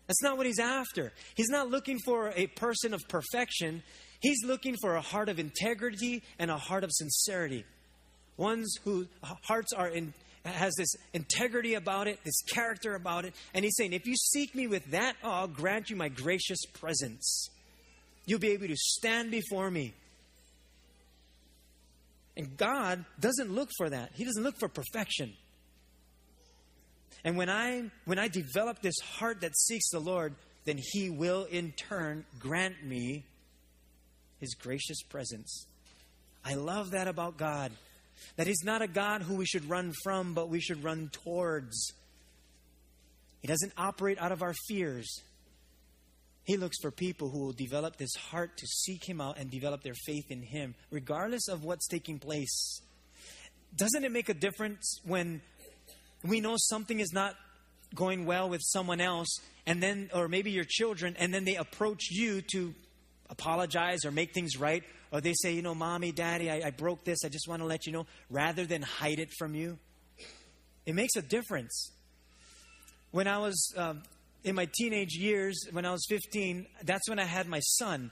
That's 0.08 0.20
not 0.24 0.36
what 0.36 0.44
He's 0.44 0.58
after. 0.58 1.12
He's 1.36 1.50
not 1.50 1.70
looking 1.70 2.00
for 2.04 2.32
a 2.34 2.48
person 2.48 2.92
of 2.94 3.00
perfection. 3.06 3.84
He's 4.18 4.44
looking 4.44 4.74
for 4.82 4.96
a 4.96 5.00
heart 5.00 5.28
of 5.28 5.38
integrity 5.38 6.24
and 6.36 6.50
a 6.50 6.56
heart 6.56 6.82
of 6.82 6.90
sincerity. 6.92 7.64
Ones 8.36 8.74
whose 8.82 9.06
hearts 9.22 9.72
are 9.72 9.86
in, 9.86 10.12
has 10.44 10.74
this 10.76 10.96
integrity 11.12 11.74
about 11.74 12.08
it, 12.08 12.18
this 12.24 12.42
character 12.42 12.96
about 12.96 13.24
it. 13.24 13.32
And 13.54 13.64
he's 13.64 13.76
saying, 13.76 13.92
if 13.92 14.04
you 14.04 14.16
seek 14.16 14.52
me 14.52 14.66
with 14.66 14.84
that, 14.90 15.14
oh, 15.22 15.30
I'll 15.30 15.46
grant 15.46 15.90
you 15.90 15.96
my 15.96 16.08
gracious 16.08 16.64
presence. 16.74 17.50
You'll 18.26 18.40
be 18.40 18.50
able 18.50 18.66
to 18.66 18.76
stand 18.76 19.30
before 19.30 19.70
me. 19.70 19.94
And 22.36 22.56
God 22.56 23.04
doesn't 23.20 23.52
look 23.52 23.68
for 23.78 23.90
that. 23.90 24.10
He 24.14 24.24
doesn't 24.24 24.42
look 24.42 24.58
for 24.58 24.68
perfection. 24.68 25.34
And 27.24 27.36
when 27.36 27.50
I 27.50 27.90
when 28.04 28.18
I 28.18 28.28
develop 28.28 28.80
this 28.80 28.98
heart 29.18 29.42
that 29.42 29.56
seeks 29.56 29.90
the 29.90 30.00
Lord, 30.00 30.34
then 30.64 30.78
he 30.78 31.10
will 31.10 31.44
in 31.44 31.72
turn 31.72 32.24
grant 32.38 32.84
me 32.84 33.24
his 34.38 34.54
gracious 34.54 35.02
presence. 35.02 35.66
I 36.44 36.54
love 36.54 36.92
that 36.92 37.08
about 37.08 37.36
God. 37.36 37.72
That 38.36 38.46
he's 38.46 38.64
not 38.64 38.82
a 38.82 38.88
God 38.88 39.22
who 39.22 39.34
we 39.34 39.46
should 39.46 39.68
run 39.68 39.92
from, 40.02 40.34
but 40.34 40.48
we 40.48 40.60
should 40.60 40.84
run 40.84 41.10
towards. 41.12 41.92
He 43.40 43.48
doesn't 43.48 43.72
operate 43.76 44.18
out 44.20 44.32
of 44.32 44.42
our 44.42 44.54
fears. 44.68 45.22
He 46.44 46.56
looks 46.56 46.76
for 46.80 46.90
people 46.90 47.30
who 47.30 47.40
will 47.40 47.52
develop 47.52 47.96
this 47.96 48.14
heart 48.30 48.56
to 48.56 48.66
seek 48.66 49.08
Him 49.08 49.20
out 49.20 49.38
and 49.38 49.50
develop 49.50 49.82
their 49.82 49.94
faith 50.06 50.30
in 50.30 50.42
Him, 50.42 50.74
regardless 50.90 51.48
of 51.48 51.64
what's 51.64 51.86
taking 51.86 52.18
place. 52.18 52.80
Doesn't 53.76 54.04
it 54.04 54.12
make 54.12 54.28
a 54.28 54.34
difference 54.34 54.98
when 55.04 55.42
we 56.24 56.40
know 56.40 56.56
something 56.58 57.00
is 57.00 57.12
not 57.12 57.34
going 57.94 58.26
well 58.26 58.48
with 58.48 58.60
someone 58.62 59.00
else, 59.00 59.38
and 59.66 59.82
then, 59.82 60.10
or 60.14 60.28
maybe 60.28 60.50
your 60.50 60.64
children, 60.66 61.16
and 61.18 61.32
then 61.32 61.44
they 61.44 61.56
approach 61.56 62.10
you 62.10 62.42
to 62.52 62.74
apologize 63.28 64.04
or 64.04 64.10
make 64.10 64.32
things 64.32 64.56
right, 64.56 64.82
or 65.12 65.20
they 65.20 65.34
say, 65.34 65.52
you 65.52 65.62
know, 65.62 65.74
mommy, 65.74 66.12
daddy, 66.12 66.50
I, 66.50 66.62
I 66.66 66.70
broke 66.70 67.04
this, 67.04 67.24
I 67.24 67.28
just 67.28 67.48
want 67.48 67.62
to 67.62 67.66
let 67.66 67.86
you 67.86 67.92
know, 67.92 68.06
rather 68.28 68.64
than 68.64 68.82
hide 68.82 69.18
it 69.18 69.30
from 69.38 69.54
you? 69.54 69.78
It 70.86 70.94
makes 70.94 71.16
a 71.16 71.22
difference. 71.22 71.92
When 73.10 73.26
I 73.26 73.38
was 73.38 73.72
um, 73.76 74.02
in 74.44 74.54
my 74.54 74.68
teenage 74.72 75.14
years, 75.14 75.66
when 75.72 75.84
I 75.84 75.92
was 75.92 76.06
15, 76.08 76.66
that's 76.84 77.08
when 77.08 77.18
I 77.18 77.24
had 77.24 77.48
my 77.48 77.60
son. 77.60 78.10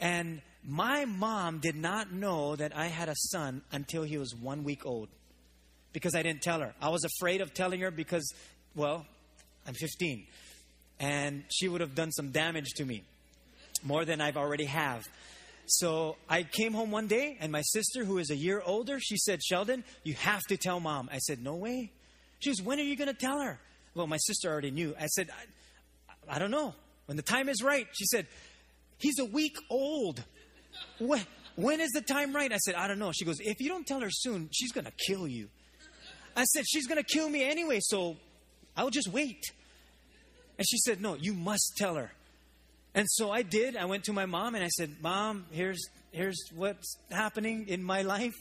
And 0.00 0.42
my 0.66 1.04
mom 1.04 1.60
did 1.60 1.76
not 1.76 2.12
know 2.12 2.56
that 2.56 2.76
I 2.76 2.86
had 2.86 3.08
a 3.08 3.14
son 3.16 3.62
until 3.72 4.02
he 4.02 4.18
was 4.18 4.34
one 4.34 4.64
week 4.64 4.84
old 4.84 5.08
because 5.94 6.14
I 6.14 6.22
didn't 6.22 6.42
tell 6.42 6.60
her. 6.60 6.74
I 6.82 6.90
was 6.90 7.04
afraid 7.04 7.40
of 7.40 7.54
telling 7.54 7.80
her 7.80 7.90
because, 7.90 8.30
well, 8.74 9.06
I'm 9.66 9.72
15. 9.72 10.26
And 11.00 11.44
she 11.48 11.68
would 11.68 11.80
have 11.80 11.94
done 11.94 12.12
some 12.12 12.30
damage 12.30 12.74
to 12.76 12.84
me, 12.84 13.02
more 13.82 14.04
than 14.04 14.20
I've 14.20 14.36
already 14.36 14.66
have. 14.66 15.08
So 15.66 16.16
I 16.28 16.42
came 16.42 16.74
home 16.74 16.90
one 16.90 17.06
day, 17.06 17.38
and 17.40 17.50
my 17.50 17.62
sister, 17.62 18.04
who 18.04 18.18
is 18.18 18.30
a 18.30 18.36
year 18.36 18.62
older, 18.64 19.00
she 19.00 19.16
said, 19.16 19.42
Sheldon, 19.42 19.82
you 20.02 20.12
have 20.14 20.42
to 20.48 20.58
tell 20.58 20.78
mom. 20.78 21.08
I 21.10 21.18
said, 21.18 21.42
No 21.42 21.54
way. 21.54 21.90
She 22.40 22.50
goes, 22.50 22.60
When 22.60 22.78
are 22.78 22.82
you 22.82 22.96
going 22.96 23.08
to 23.08 23.14
tell 23.14 23.40
her? 23.40 23.58
Well, 23.94 24.06
my 24.06 24.18
sister 24.18 24.50
already 24.50 24.72
knew. 24.72 24.94
I 25.00 25.06
said, 25.06 25.30
I, 26.28 26.36
I 26.36 26.38
don't 26.38 26.50
know. 26.50 26.74
When 27.06 27.16
the 27.16 27.22
time 27.22 27.48
is 27.48 27.62
right, 27.62 27.86
she 27.92 28.04
said, 28.06 28.26
He's 28.98 29.18
a 29.18 29.24
week 29.24 29.56
old. 29.70 30.22
When, 30.98 31.22
when 31.56 31.80
is 31.80 31.90
the 31.92 32.02
time 32.02 32.34
right? 32.34 32.52
I 32.52 32.58
said, 32.58 32.74
I 32.74 32.86
don't 32.86 32.98
know. 32.98 33.12
She 33.12 33.24
goes, 33.24 33.40
If 33.40 33.60
you 33.60 33.68
don't 33.68 33.86
tell 33.86 34.00
her 34.00 34.10
soon, 34.10 34.50
she's 34.52 34.72
going 34.72 34.84
to 34.84 34.92
kill 35.06 35.26
you. 35.26 35.48
I 36.36 36.44
said, 36.44 36.64
She's 36.66 36.86
going 36.86 37.02
to 37.02 37.06
kill 37.06 37.28
me 37.28 37.44
anyway, 37.44 37.80
so 37.80 38.16
I'll 38.76 38.90
just 38.90 39.08
wait. 39.08 39.52
And 40.58 40.66
she 40.66 40.78
said, 40.78 41.00
No, 41.00 41.14
you 41.14 41.34
must 41.34 41.74
tell 41.76 41.94
her. 41.94 42.10
And 42.94 43.06
so 43.10 43.30
I 43.30 43.42
did. 43.42 43.76
I 43.76 43.86
went 43.86 44.04
to 44.04 44.12
my 44.12 44.26
mom 44.26 44.54
and 44.54 44.62
I 44.62 44.68
said, 44.68 44.96
Mom, 45.02 45.46
here's, 45.50 45.88
here's 46.12 46.38
what's 46.54 46.96
happening 47.10 47.66
in 47.68 47.82
my 47.82 48.02
life. 48.02 48.34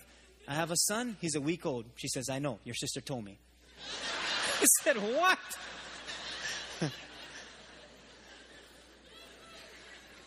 I 0.47 0.53
have 0.53 0.71
a 0.71 0.77
son. 0.77 1.17
He's 1.21 1.35
a 1.35 1.41
week 1.41 1.65
old. 1.65 1.85
She 1.95 2.07
says, 2.07 2.29
I 2.29 2.39
know. 2.39 2.59
Your 2.63 2.75
sister 2.75 3.01
told 3.01 3.25
me. 3.25 3.37
I 4.61 4.65
said, 4.83 4.97
What? 4.97 5.39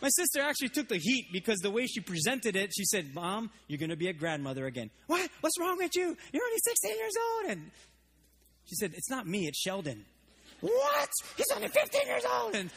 My 0.01 0.09
sister 0.09 0.41
actually 0.41 0.69
took 0.69 0.87
the 0.87 0.97
heat 0.97 1.27
because 1.31 1.59
the 1.59 1.71
way 1.71 1.87
she 1.87 2.01
presented 2.01 2.55
it, 2.55 2.71
she 2.75 2.85
said, 2.85 3.15
Mom, 3.15 3.49
you're 3.67 3.79
going 3.79 3.89
to 3.89 3.95
be 3.95 4.07
a 4.07 4.13
grandmother 4.13 4.67
again. 4.67 4.91
What? 5.07 5.29
What's 5.41 5.59
wrong 5.59 5.77
with 5.77 5.95
you? 5.95 6.15
You're 6.31 6.43
only 6.43 6.59
16 6.63 6.97
years 6.97 7.13
old. 7.17 7.51
And 7.51 7.71
she 8.65 8.75
said, 8.75 8.93
It's 8.95 9.09
not 9.09 9.25
me, 9.25 9.47
it's 9.47 9.59
Sheldon. 9.59 10.05
What? 10.61 11.09
He's 11.35 11.45
only 11.55 11.67
15 11.67 12.07
years 12.07 12.23
old. 12.25 12.55
And 12.55 12.69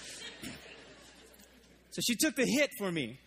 so 1.90 2.00
she 2.06 2.14
took 2.14 2.36
the 2.36 2.46
hit 2.46 2.70
for 2.78 2.90
me. 2.90 3.18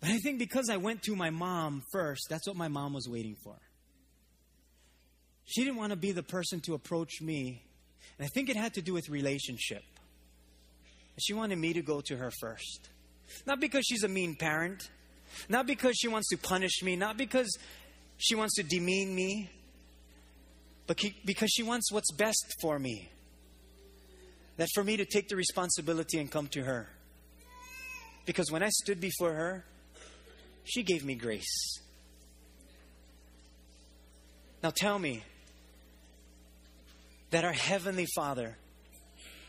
But 0.00 0.10
I 0.10 0.18
think 0.18 0.38
because 0.38 0.68
I 0.70 0.76
went 0.76 1.02
to 1.04 1.16
my 1.16 1.30
mom 1.30 1.82
first, 1.92 2.26
that's 2.30 2.46
what 2.46 2.56
my 2.56 2.68
mom 2.68 2.92
was 2.92 3.08
waiting 3.08 3.36
for. 3.42 3.56
she 5.44 5.64
didn't 5.64 5.76
want 5.76 5.90
to 5.90 5.96
be 5.96 6.12
the 6.12 6.22
person 6.22 6.60
to 6.60 6.74
approach 6.74 7.20
me. 7.20 7.62
And 8.18 8.26
I 8.26 8.28
think 8.28 8.48
it 8.48 8.56
had 8.56 8.74
to 8.74 8.82
do 8.82 8.92
with 8.92 9.08
relationship. 9.08 9.82
She 11.20 11.34
wanted 11.34 11.58
me 11.58 11.72
to 11.72 11.82
go 11.82 12.00
to 12.02 12.16
her 12.16 12.30
first. 12.40 12.88
Not 13.46 13.60
because 13.60 13.84
she's 13.86 14.04
a 14.04 14.08
mean 14.08 14.36
parent, 14.36 14.88
not 15.48 15.66
because 15.66 15.96
she 15.96 16.08
wants 16.08 16.28
to 16.28 16.36
punish 16.36 16.82
me, 16.82 16.96
not 16.96 17.16
because 17.16 17.48
she 18.16 18.34
wants 18.34 18.54
to 18.56 18.62
demean 18.62 19.14
me, 19.14 19.50
but 20.86 20.98
because 21.24 21.50
she 21.50 21.62
wants 21.62 21.92
what's 21.92 22.12
best 22.12 22.54
for 22.60 22.78
me. 22.78 23.10
That 24.56 24.68
for 24.74 24.82
me 24.82 24.96
to 24.96 25.04
take 25.04 25.28
the 25.28 25.36
responsibility 25.36 26.18
and 26.18 26.30
come 26.30 26.48
to 26.48 26.62
her. 26.62 26.88
Because 28.26 28.50
when 28.50 28.62
I 28.62 28.68
stood 28.70 29.00
before 29.00 29.32
her, 29.32 29.64
she 30.64 30.82
gave 30.82 31.04
me 31.04 31.14
grace. 31.14 31.80
Now 34.62 34.70
tell 34.70 34.98
me 34.98 35.22
that 37.30 37.44
our 37.44 37.52
Heavenly 37.52 38.06
Father 38.16 38.56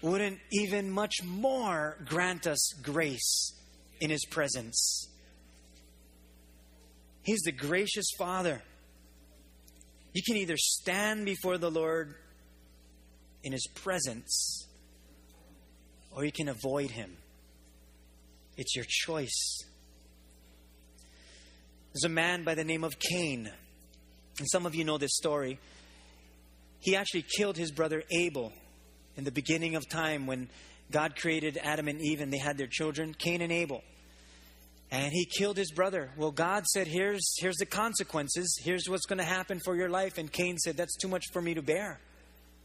wouldn't 0.02 0.40
even 0.52 0.90
much 0.90 1.16
more 1.24 1.98
grant 2.06 2.48
us 2.48 2.74
grace 2.82 3.54
in 4.00 4.10
His 4.10 4.26
presence. 4.26 5.08
He's 7.24 7.42
the 7.42 7.52
gracious 7.52 8.08
Father. 8.18 8.62
You 10.14 10.22
can 10.26 10.38
either 10.38 10.58
stand 10.58 11.26
before 11.26 11.58
the 11.58 11.70
Lord 11.70 12.16
in 13.44 13.52
His 13.52 13.68
presence 13.76 14.68
or 16.12 16.26
you 16.26 16.32
can 16.32 16.50
avoid 16.50 16.92
Him. 16.92 17.16
It's 18.58 18.76
your 18.76 18.86
choice. 18.88 19.64
There's 21.94 22.04
a 22.04 22.10
man 22.10 22.44
by 22.44 22.56
the 22.56 22.64
name 22.64 22.84
of 22.84 23.00
Cain, 23.00 23.50
and 24.38 24.48
some 24.52 24.66
of 24.66 24.76
you 24.76 24.84
know 24.84 24.98
this 24.98 25.16
story. 25.16 25.60
He 26.82 26.96
actually 26.96 27.26
killed 27.38 27.58
his 27.58 27.72
brother 27.72 28.04
Abel 28.12 28.54
in 29.20 29.26
the 29.26 29.32
beginning 29.32 29.76
of 29.76 29.86
time 29.90 30.28
when 30.28 30.48
God 30.92 31.18
created 31.18 31.60
Adam 31.62 31.90
and 31.90 32.00
Eve 32.00 32.22
and 32.22 32.32
they 32.32 32.38
had 32.38 32.58
their 32.58 32.68
children, 32.68 33.14
Cain 33.14 33.42
and 33.42 33.52
Abel. 33.52 33.84
And 34.92 35.12
he 35.12 35.26
killed 35.26 35.58
his 35.58 35.72
brother. 35.72 36.10
Well, 36.16 36.32
God 36.32 36.66
said, 36.66 36.88
Here's, 36.88 37.36
here's 37.38 37.58
the 37.58 37.66
consequences. 37.66 38.58
Here's 38.64 38.88
what's 38.88 39.06
going 39.06 39.20
to 39.20 39.26
happen 39.26 39.60
for 39.66 39.76
your 39.76 39.90
life. 39.90 40.18
And 40.18 40.32
Cain 40.32 40.58
said, 40.58 40.78
That's 40.78 40.96
too 40.96 41.10
much 41.10 41.26
for 41.34 41.42
me 41.42 41.54
to 41.54 41.62
bear. 41.62 42.00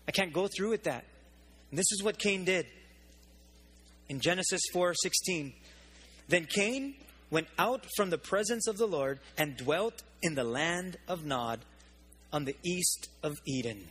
I 0.06 0.12
can't 0.12 0.32
go 0.32 0.46
through 0.46 0.70
with 0.70 0.84
that. 0.84 1.04
And 1.70 1.78
this 1.78 1.90
is 1.90 2.04
what 2.04 2.18
Cain 2.18 2.44
did. 2.44 2.66
In 4.08 4.20
Genesis 4.20 4.62
4 4.72 4.94
16, 4.94 5.52
then 6.28 6.46
Cain 6.46 6.94
went 7.30 7.48
out 7.58 7.84
from 7.96 8.10
the 8.10 8.18
presence 8.18 8.68
of 8.68 8.78
the 8.78 8.86
Lord 8.86 9.18
and 9.36 9.56
dwelt 9.56 10.04
in 10.22 10.36
the 10.36 10.44
land 10.44 10.98
of 11.08 11.24
Nod 11.24 11.64
on 12.32 12.44
the 12.44 12.54
east 12.64 13.08
of 13.24 13.34
Eden 13.44 13.88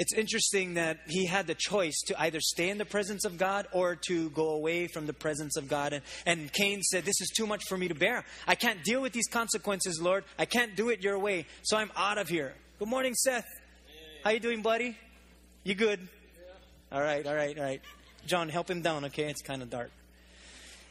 it's 0.00 0.14
interesting 0.14 0.74
that 0.74 1.00
he 1.06 1.26
had 1.26 1.46
the 1.46 1.54
choice 1.54 2.00
to 2.06 2.18
either 2.18 2.40
stay 2.40 2.70
in 2.70 2.78
the 2.78 2.86
presence 2.86 3.26
of 3.26 3.36
God 3.36 3.66
or 3.70 3.96
to 4.08 4.30
go 4.30 4.48
away 4.52 4.86
from 4.86 5.04
the 5.04 5.12
presence 5.12 5.58
of 5.58 5.68
God. 5.68 5.92
And, 5.92 6.02
and 6.24 6.50
Cain 6.50 6.80
said, 6.80 7.04
This 7.04 7.20
is 7.20 7.28
too 7.36 7.46
much 7.46 7.64
for 7.68 7.76
me 7.76 7.86
to 7.88 7.94
bear. 7.94 8.24
I 8.48 8.54
can't 8.54 8.82
deal 8.82 9.02
with 9.02 9.12
these 9.12 9.28
consequences, 9.30 10.00
Lord. 10.00 10.24
I 10.38 10.46
can't 10.46 10.74
do 10.74 10.88
it 10.88 11.02
your 11.02 11.18
way. 11.18 11.44
So 11.64 11.76
I'm 11.76 11.92
out 11.94 12.16
of 12.16 12.30
here. 12.30 12.54
Good 12.78 12.88
morning, 12.88 13.12
Seth. 13.12 13.44
How 14.24 14.30
you 14.30 14.40
doing, 14.40 14.62
buddy? 14.62 14.96
You 15.64 15.74
good? 15.74 16.00
All 16.90 17.02
right, 17.02 17.26
all 17.26 17.34
right, 17.34 17.58
all 17.58 17.64
right. 17.64 17.82
John, 18.26 18.48
help 18.48 18.70
him 18.70 18.80
down, 18.80 19.04
okay? 19.04 19.24
It's 19.24 19.42
kind 19.42 19.60
of 19.60 19.68
dark. 19.68 19.90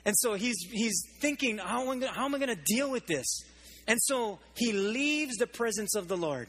And 0.05 0.15
so 0.15 0.35
he's, 0.35 0.57
he's 0.71 1.01
thinking, 1.19 1.57
how 1.57 1.91
am 1.91 2.35
I 2.35 2.37
going 2.37 2.55
to 2.55 2.63
deal 2.63 2.91
with 2.91 3.07
this? 3.07 3.25
And 3.87 3.97
so 4.03 4.37
he 4.55 4.71
leaves 4.71 5.37
the 5.37 5.47
presence 5.47 5.95
of 5.95 6.07
the 6.07 6.15
Lord 6.15 6.47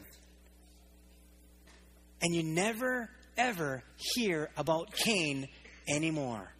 and 2.21 2.33
you 2.33 2.43
never, 2.43 3.09
ever 3.37 3.83
hear 3.95 4.49
about 4.57 4.91
Cain 4.93 5.47
anymore. 5.87 6.53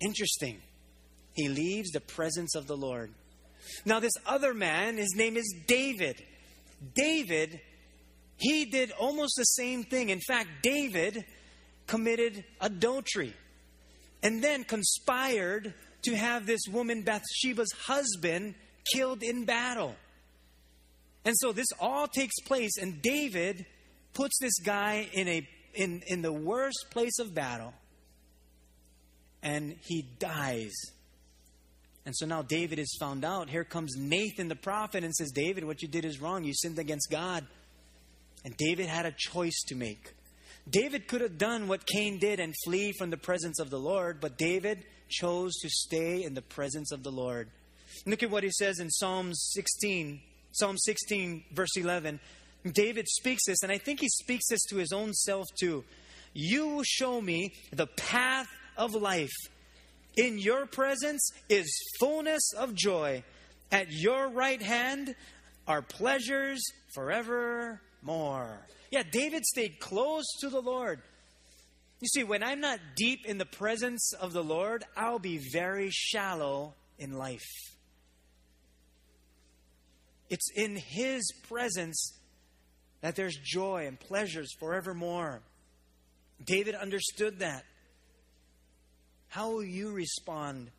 Interesting. 0.00 0.60
He 1.34 1.48
leaves 1.48 1.90
the 1.90 2.00
presence 2.00 2.54
of 2.54 2.66
the 2.66 2.76
Lord. 2.76 3.12
Now, 3.84 4.00
this 4.00 4.12
other 4.26 4.54
man, 4.54 4.96
his 4.96 5.14
name 5.16 5.36
is 5.36 5.54
David. 5.66 6.22
David, 6.94 7.60
he 8.36 8.64
did 8.66 8.92
almost 8.92 9.34
the 9.36 9.44
same 9.44 9.84
thing. 9.84 10.10
In 10.10 10.20
fact, 10.20 10.48
David 10.62 11.24
committed 11.86 12.44
adultery 12.60 13.34
and 14.22 14.42
then 14.42 14.64
conspired 14.64 15.74
to 16.02 16.16
have 16.16 16.46
this 16.46 16.60
woman, 16.70 17.02
Bathsheba's 17.02 17.72
husband, 17.86 18.54
killed 18.92 19.22
in 19.22 19.44
battle. 19.44 19.94
And 21.24 21.34
so 21.38 21.52
this 21.52 21.66
all 21.80 22.06
takes 22.06 22.40
place, 22.46 22.78
and 22.80 23.02
David 23.02 23.66
puts 24.18 24.36
this 24.40 24.58
guy 24.58 25.08
in, 25.12 25.28
a, 25.28 25.48
in, 25.74 26.02
in 26.08 26.22
the 26.22 26.32
worst 26.32 26.86
place 26.90 27.20
of 27.20 27.32
battle, 27.32 27.72
and 29.44 29.76
he 29.86 30.02
dies. 30.18 30.74
And 32.04 32.16
so 32.16 32.26
now 32.26 32.42
David 32.42 32.80
is 32.80 32.96
found 32.98 33.24
out. 33.24 33.48
Here 33.48 33.62
comes 33.62 33.94
Nathan 33.96 34.48
the 34.48 34.56
prophet 34.56 35.04
and 35.04 35.14
says, 35.14 35.30
David, 35.30 35.64
what 35.64 35.82
you 35.82 35.88
did 35.88 36.04
is 36.04 36.20
wrong. 36.20 36.42
You 36.42 36.52
sinned 36.52 36.80
against 36.80 37.10
God. 37.10 37.46
And 38.44 38.56
David 38.56 38.86
had 38.86 39.06
a 39.06 39.14
choice 39.16 39.62
to 39.68 39.76
make. 39.76 40.14
David 40.68 41.06
could 41.06 41.20
have 41.20 41.38
done 41.38 41.68
what 41.68 41.86
Cain 41.86 42.18
did 42.18 42.40
and 42.40 42.54
flee 42.64 42.92
from 42.98 43.10
the 43.10 43.16
presence 43.16 43.60
of 43.60 43.70
the 43.70 43.78
Lord, 43.78 44.20
but 44.20 44.36
David 44.36 44.84
chose 45.08 45.54
to 45.56 45.68
stay 45.68 46.24
in 46.24 46.34
the 46.34 46.42
presence 46.42 46.90
of 46.90 47.04
the 47.04 47.10
Lord. 47.12 47.50
Look 48.04 48.22
at 48.22 48.30
what 48.30 48.42
he 48.42 48.50
says 48.50 48.80
in 48.80 48.90
Psalm 48.90 49.32
16, 49.32 50.20
Psalm 50.52 50.76
16, 50.76 51.44
verse 51.52 51.76
11. 51.76 52.20
David 52.72 53.08
speaks 53.08 53.42
this, 53.46 53.62
and 53.62 53.72
I 53.72 53.78
think 53.78 54.00
he 54.00 54.08
speaks 54.08 54.48
this 54.48 54.64
to 54.66 54.76
his 54.76 54.92
own 54.92 55.12
self 55.12 55.46
too. 55.58 55.84
You 56.34 56.68
will 56.68 56.84
show 56.84 57.20
me 57.20 57.54
the 57.72 57.86
path 57.86 58.48
of 58.76 58.94
life. 58.94 59.34
In 60.16 60.38
your 60.38 60.66
presence 60.66 61.30
is 61.48 61.72
fullness 62.00 62.52
of 62.56 62.74
joy. 62.74 63.22
At 63.70 63.90
your 63.90 64.28
right 64.28 64.60
hand 64.60 65.14
are 65.66 65.82
pleasures 65.82 66.60
forevermore. 66.94 68.66
Yeah, 68.90 69.02
David 69.10 69.44
stayed 69.44 69.78
close 69.78 70.24
to 70.40 70.48
the 70.48 70.60
Lord. 70.60 71.00
You 72.00 72.08
see, 72.08 72.24
when 72.24 72.42
I'm 72.42 72.60
not 72.60 72.80
deep 72.96 73.26
in 73.26 73.38
the 73.38 73.46
presence 73.46 74.12
of 74.12 74.32
the 74.32 74.42
Lord, 74.42 74.84
I'll 74.96 75.18
be 75.18 75.40
very 75.52 75.90
shallow 75.90 76.74
in 76.98 77.12
life. 77.12 77.48
It's 80.30 80.50
in 80.54 80.76
His 80.76 81.30
presence 81.48 82.17
that 83.00 83.16
there's 83.16 83.36
joy 83.36 83.86
and 83.86 83.98
pleasures 83.98 84.52
forevermore. 84.58 85.40
David 86.44 86.74
understood 86.74 87.40
that. 87.40 87.64
How 89.28 89.50
will 89.50 89.64
you 89.64 89.90
respond 89.92 90.70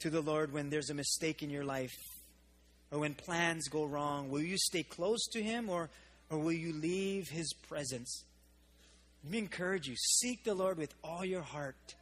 to 0.00 0.10
the 0.10 0.20
Lord 0.20 0.52
when 0.52 0.70
there's 0.70 0.90
a 0.90 0.94
mistake 0.94 1.42
in 1.42 1.50
your 1.50 1.64
life 1.64 1.94
or 2.90 2.98
when 3.00 3.14
plans 3.14 3.68
go 3.68 3.84
wrong? 3.84 4.30
Will 4.30 4.42
you 4.42 4.58
stay 4.58 4.82
close 4.82 5.26
to 5.32 5.42
Him 5.42 5.68
or, 5.70 5.90
or 6.28 6.38
will 6.38 6.52
you 6.52 6.72
leave 6.72 7.28
His 7.28 7.52
presence? 7.68 8.24
Let 9.24 9.32
me 9.32 9.38
encourage 9.38 9.86
you 9.86 9.96
seek 9.96 10.44
the 10.44 10.54
Lord 10.54 10.78
with 10.78 10.94
all 11.02 11.24
your 11.24 11.42
heart. 11.42 11.94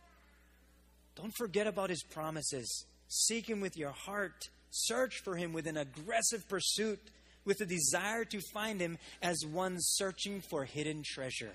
Don't 1.17 1.35
forget 1.37 1.67
about 1.67 1.91
His 1.91 2.03
promises. 2.03 2.85
Seek 3.09 3.49
Him 3.49 3.61
with 3.61 3.77
your 3.77 3.91
heart. 3.91 4.49
Search 4.71 5.21
for 5.25 5.37
Him 5.37 5.53
with 5.53 5.67
an 5.67 5.77
aggressive 5.77 6.49
pursuit 6.49 7.01
with 7.49 7.61
a 7.63 7.67
desire 7.67 8.25
to 8.27 8.41
find 8.53 8.81
Him 8.81 8.99
as 9.23 9.39
one 9.51 9.77
searching 9.81 10.43
for 10.51 10.65
hidden 10.65 11.03
treasure. 11.05 11.55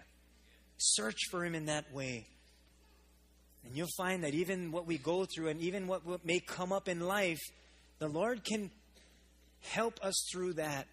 Search 0.77 1.19
for 1.29 1.45
Him 1.45 1.53
in 1.55 1.67
that 1.67 1.93
way. 1.93 2.25
And 3.63 3.77
you'll 3.77 3.87
find 3.95 4.23
that 4.23 4.33
even 4.33 4.71
what 4.71 4.87
we 4.87 4.97
go 4.97 5.25
through 5.25 5.49
and 5.49 5.61
even 5.61 5.87
what, 5.87 6.25
may 6.25 6.39
come 6.39 6.73
up 6.73 6.89
in 6.89 6.99
life, 6.99 7.39
the 7.99 8.09
Lord 8.09 8.43
can 8.43 8.71
help 9.61 10.03
us 10.03 10.15
through 10.31 10.53
that. 10.53 10.87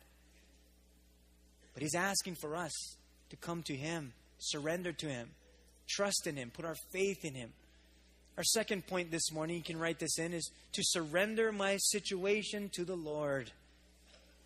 But 1.74 1.82
He's 1.82 1.96
asking 1.96 2.36
for 2.36 2.54
us 2.54 2.72
to 3.30 3.36
come 3.36 3.62
to 3.64 3.74
Him, 3.74 4.12
surrender 4.38 4.92
to 4.92 5.06
Him, 5.06 5.30
trust 5.88 6.26
in 6.26 6.36
Him, 6.36 6.50
put 6.50 6.66
our 6.66 6.76
faith 6.92 7.24
in 7.24 7.34
Him. 7.34 7.52
Our 8.36 8.44
second 8.44 8.86
point 8.86 9.10
this 9.10 9.32
morning, 9.32 9.56
you 9.56 9.62
can 9.62 9.78
write 9.78 9.98
this 9.98 10.18
in, 10.18 10.34
is 10.34 10.50
to 10.72 10.82
surrender 10.84 11.52
my 11.52 11.78
situation 11.78 12.70
to 12.74 12.84
the 12.84 12.94
Lord. 12.94 13.50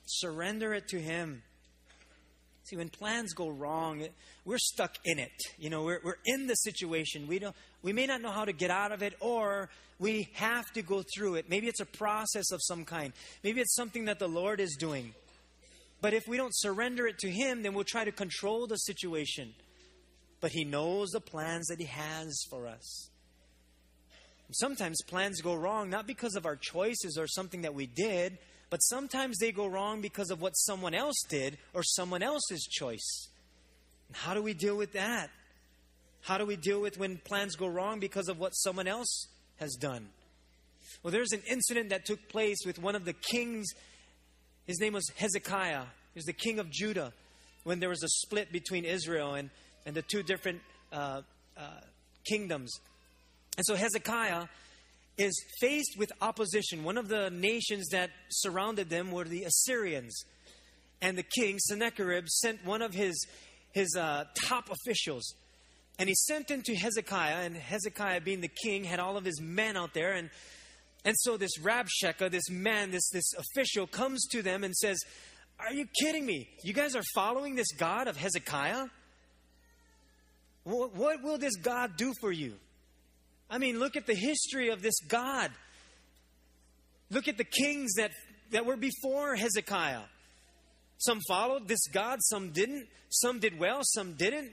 Surrender 0.06 0.74
it 0.74 0.88
to 0.88 1.00
Him. 1.00 1.42
See, 2.64 2.76
when 2.76 2.88
plans 2.88 3.34
go 3.34 3.48
wrong, 3.48 4.06
we're 4.46 4.58
stuck 4.58 4.96
in 5.04 5.18
it. 5.18 5.32
You 5.58 5.68
know, 5.68 5.82
we're, 5.82 6.00
we're 6.02 6.16
in 6.24 6.46
the 6.46 6.54
situation. 6.54 7.26
We, 7.26 7.38
don't, 7.38 7.54
we 7.82 7.92
may 7.92 8.06
not 8.06 8.22
know 8.22 8.30
how 8.30 8.46
to 8.46 8.52
get 8.54 8.70
out 8.70 8.90
of 8.90 9.02
it, 9.02 9.14
or 9.20 9.68
we 9.98 10.30
have 10.34 10.72
to 10.72 10.82
go 10.82 11.02
through 11.02 11.34
it. 11.34 11.50
Maybe 11.50 11.66
it's 11.66 11.80
a 11.80 11.86
process 11.86 12.52
of 12.52 12.60
some 12.62 12.86
kind. 12.86 13.12
Maybe 13.42 13.60
it's 13.60 13.74
something 13.74 14.06
that 14.06 14.18
the 14.18 14.28
Lord 14.28 14.60
is 14.60 14.76
doing. 14.76 15.14
But 16.00 16.14
if 16.14 16.26
we 16.26 16.38
don't 16.38 16.54
surrender 16.54 17.06
it 17.06 17.18
to 17.18 17.30
Him, 17.30 17.62
then 17.62 17.74
we'll 17.74 17.84
try 17.84 18.04
to 18.04 18.12
control 18.12 18.66
the 18.66 18.76
situation. 18.76 19.54
But 20.40 20.52
He 20.52 20.64
knows 20.64 21.10
the 21.10 21.20
plans 21.20 21.66
that 21.66 21.80
He 21.80 21.86
has 21.86 22.34
for 22.50 22.66
us. 22.66 23.10
Sometimes 24.52 25.02
plans 25.06 25.40
go 25.40 25.54
wrong, 25.54 25.90
not 25.90 26.06
because 26.06 26.34
of 26.34 26.46
our 26.46 26.56
choices 26.56 27.18
or 27.18 27.26
something 27.26 27.62
that 27.62 27.74
we 27.74 27.86
did, 27.86 28.38
but 28.74 28.82
sometimes 28.82 29.38
they 29.38 29.52
go 29.52 29.68
wrong 29.68 30.00
because 30.00 30.32
of 30.32 30.40
what 30.40 30.50
someone 30.56 30.94
else 30.94 31.22
did 31.28 31.58
or 31.74 31.84
someone 31.84 32.24
else's 32.24 32.66
choice. 32.68 33.28
And 34.08 34.16
how 34.16 34.34
do 34.34 34.42
we 34.42 34.52
deal 34.52 34.76
with 34.76 34.94
that? 34.94 35.30
How 36.22 36.38
do 36.38 36.44
we 36.44 36.56
deal 36.56 36.80
with 36.80 36.98
when 36.98 37.18
plans 37.18 37.54
go 37.54 37.68
wrong 37.68 38.00
because 38.00 38.28
of 38.28 38.40
what 38.40 38.50
someone 38.50 38.88
else 38.88 39.28
has 39.60 39.76
done? 39.76 40.08
Well, 41.04 41.12
there's 41.12 41.30
an 41.30 41.42
incident 41.48 41.90
that 41.90 42.04
took 42.04 42.28
place 42.28 42.66
with 42.66 42.80
one 42.80 42.96
of 42.96 43.04
the 43.04 43.12
kings. 43.12 43.68
His 44.66 44.80
name 44.80 44.94
was 44.94 45.08
Hezekiah. 45.18 45.84
He 46.12 46.18
was 46.18 46.24
the 46.24 46.32
king 46.32 46.58
of 46.58 46.68
Judah 46.68 47.12
when 47.62 47.78
there 47.78 47.90
was 47.90 48.02
a 48.02 48.08
split 48.08 48.50
between 48.50 48.84
Israel 48.84 49.34
and, 49.34 49.50
and 49.86 49.94
the 49.94 50.02
two 50.02 50.24
different 50.24 50.60
uh, 50.92 51.20
uh, 51.56 51.60
kingdoms. 52.28 52.72
And 53.56 53.64
so 53.66 53.76
Hezekiah 53.76 54.46
is 55.16 55.34
faced 55.60 55.96
with 55.98 56.10
opposition. 56.20 56.84
One 56.84 56.98
of 56.98 57.08
the 57.08 57.30
nations 57.30 57.88
that 57.90 58.10
surrounded 58.30 58.90
them 58.90 59.12
were 59.12 59.24
the 59.24 59.44
Assyrians. 59.44 60.24
And 61.00 61.16
the 61.16 61.22
king, 61.22 61.58
Sennacherib, 61.58 62.28
sent 62.28 62.64
one 62.64 62.82
of 62.82 62.94
his, 62.94 63.26
his 63.72 63.96
uh, 63.96 64.24
top 64.34 64.70
officials. 64.70 65.34
And 65.98 66.08
he 66.08 66.14
sent 66.14 66.50
him 66.50 66.62
to 66.62 66.74
Hezekiah. 66.74 67.44
And 67.44 67.56
Hezekiah, 67.56 68.22
being 68.22 68.40
the 68.40 68.50
king, 68.62 68.84
had 68.84 68.98
all 68.98 69.16
of 69.16 69.24
his 69.24 69.40
men 69.40 69.76
out 69.76 69.94
there. 69.94 70.12
And, 70.12 70.30
and 71.04 71.14
so 71.18 71.36
this 71.36 71.58
Rabshakeh, 71.58 72.30
this 72.30 72.50
man, 72.50 72.90
this, 72.90 73.08
this 73.10 73.32
official, 73.34 73.86
comes 73.86 74.26
to 74.32 74.42
them 74.42 74.64
and 74.64 74.74
says, 74.74 74.98
Are 75.60 75.72
you 75.72 75.86
kidding 76.00 76.26
me? 76.26 76.48
You 76.64 76.72
guys 76.72 76.96
are 76.96 77.04
following 77.14 77.54
this 77.54 77.72
God 77.72 78.08
of 78.08 78.16
Hezekiah? 78.16 78.86
What, 80.64 80.94
what 80.96 81.22
will 81.22 81.38
this 81.38 81.56
God 81.56 81.96
do 81.96 82.12
for 82.20 82.32
you? 82.32 82.54
I 83.50 83.58
mean, 83.58 83.78
look 83.78 83.96
at 83.96 84.06
the 84.06 84.14
history 84.14 84.70
of 84.70 84.82
this 84.82 84.98
God. 85.06 85.50
Look 87.10 87.28
at 87.28 87.38
the 87.38 87.44
kings 87.44 87.94
that, 87.94 88.10
that 88.50 88.66
were 88.66 88.76
before 88.76 89.36
Hezekiah. 89.36 90.02
Some 90.98 91.20
followed 91.28 91.68
this 91.68 91.86
God, 91.88 92.18
some 92.22 92.50
didn't. 92.50 92.86
Some 93.10 93.38
did 93.38 93.58
well, 93.58 93.80
some 93.82 94.14
didn't. 94.14 94.50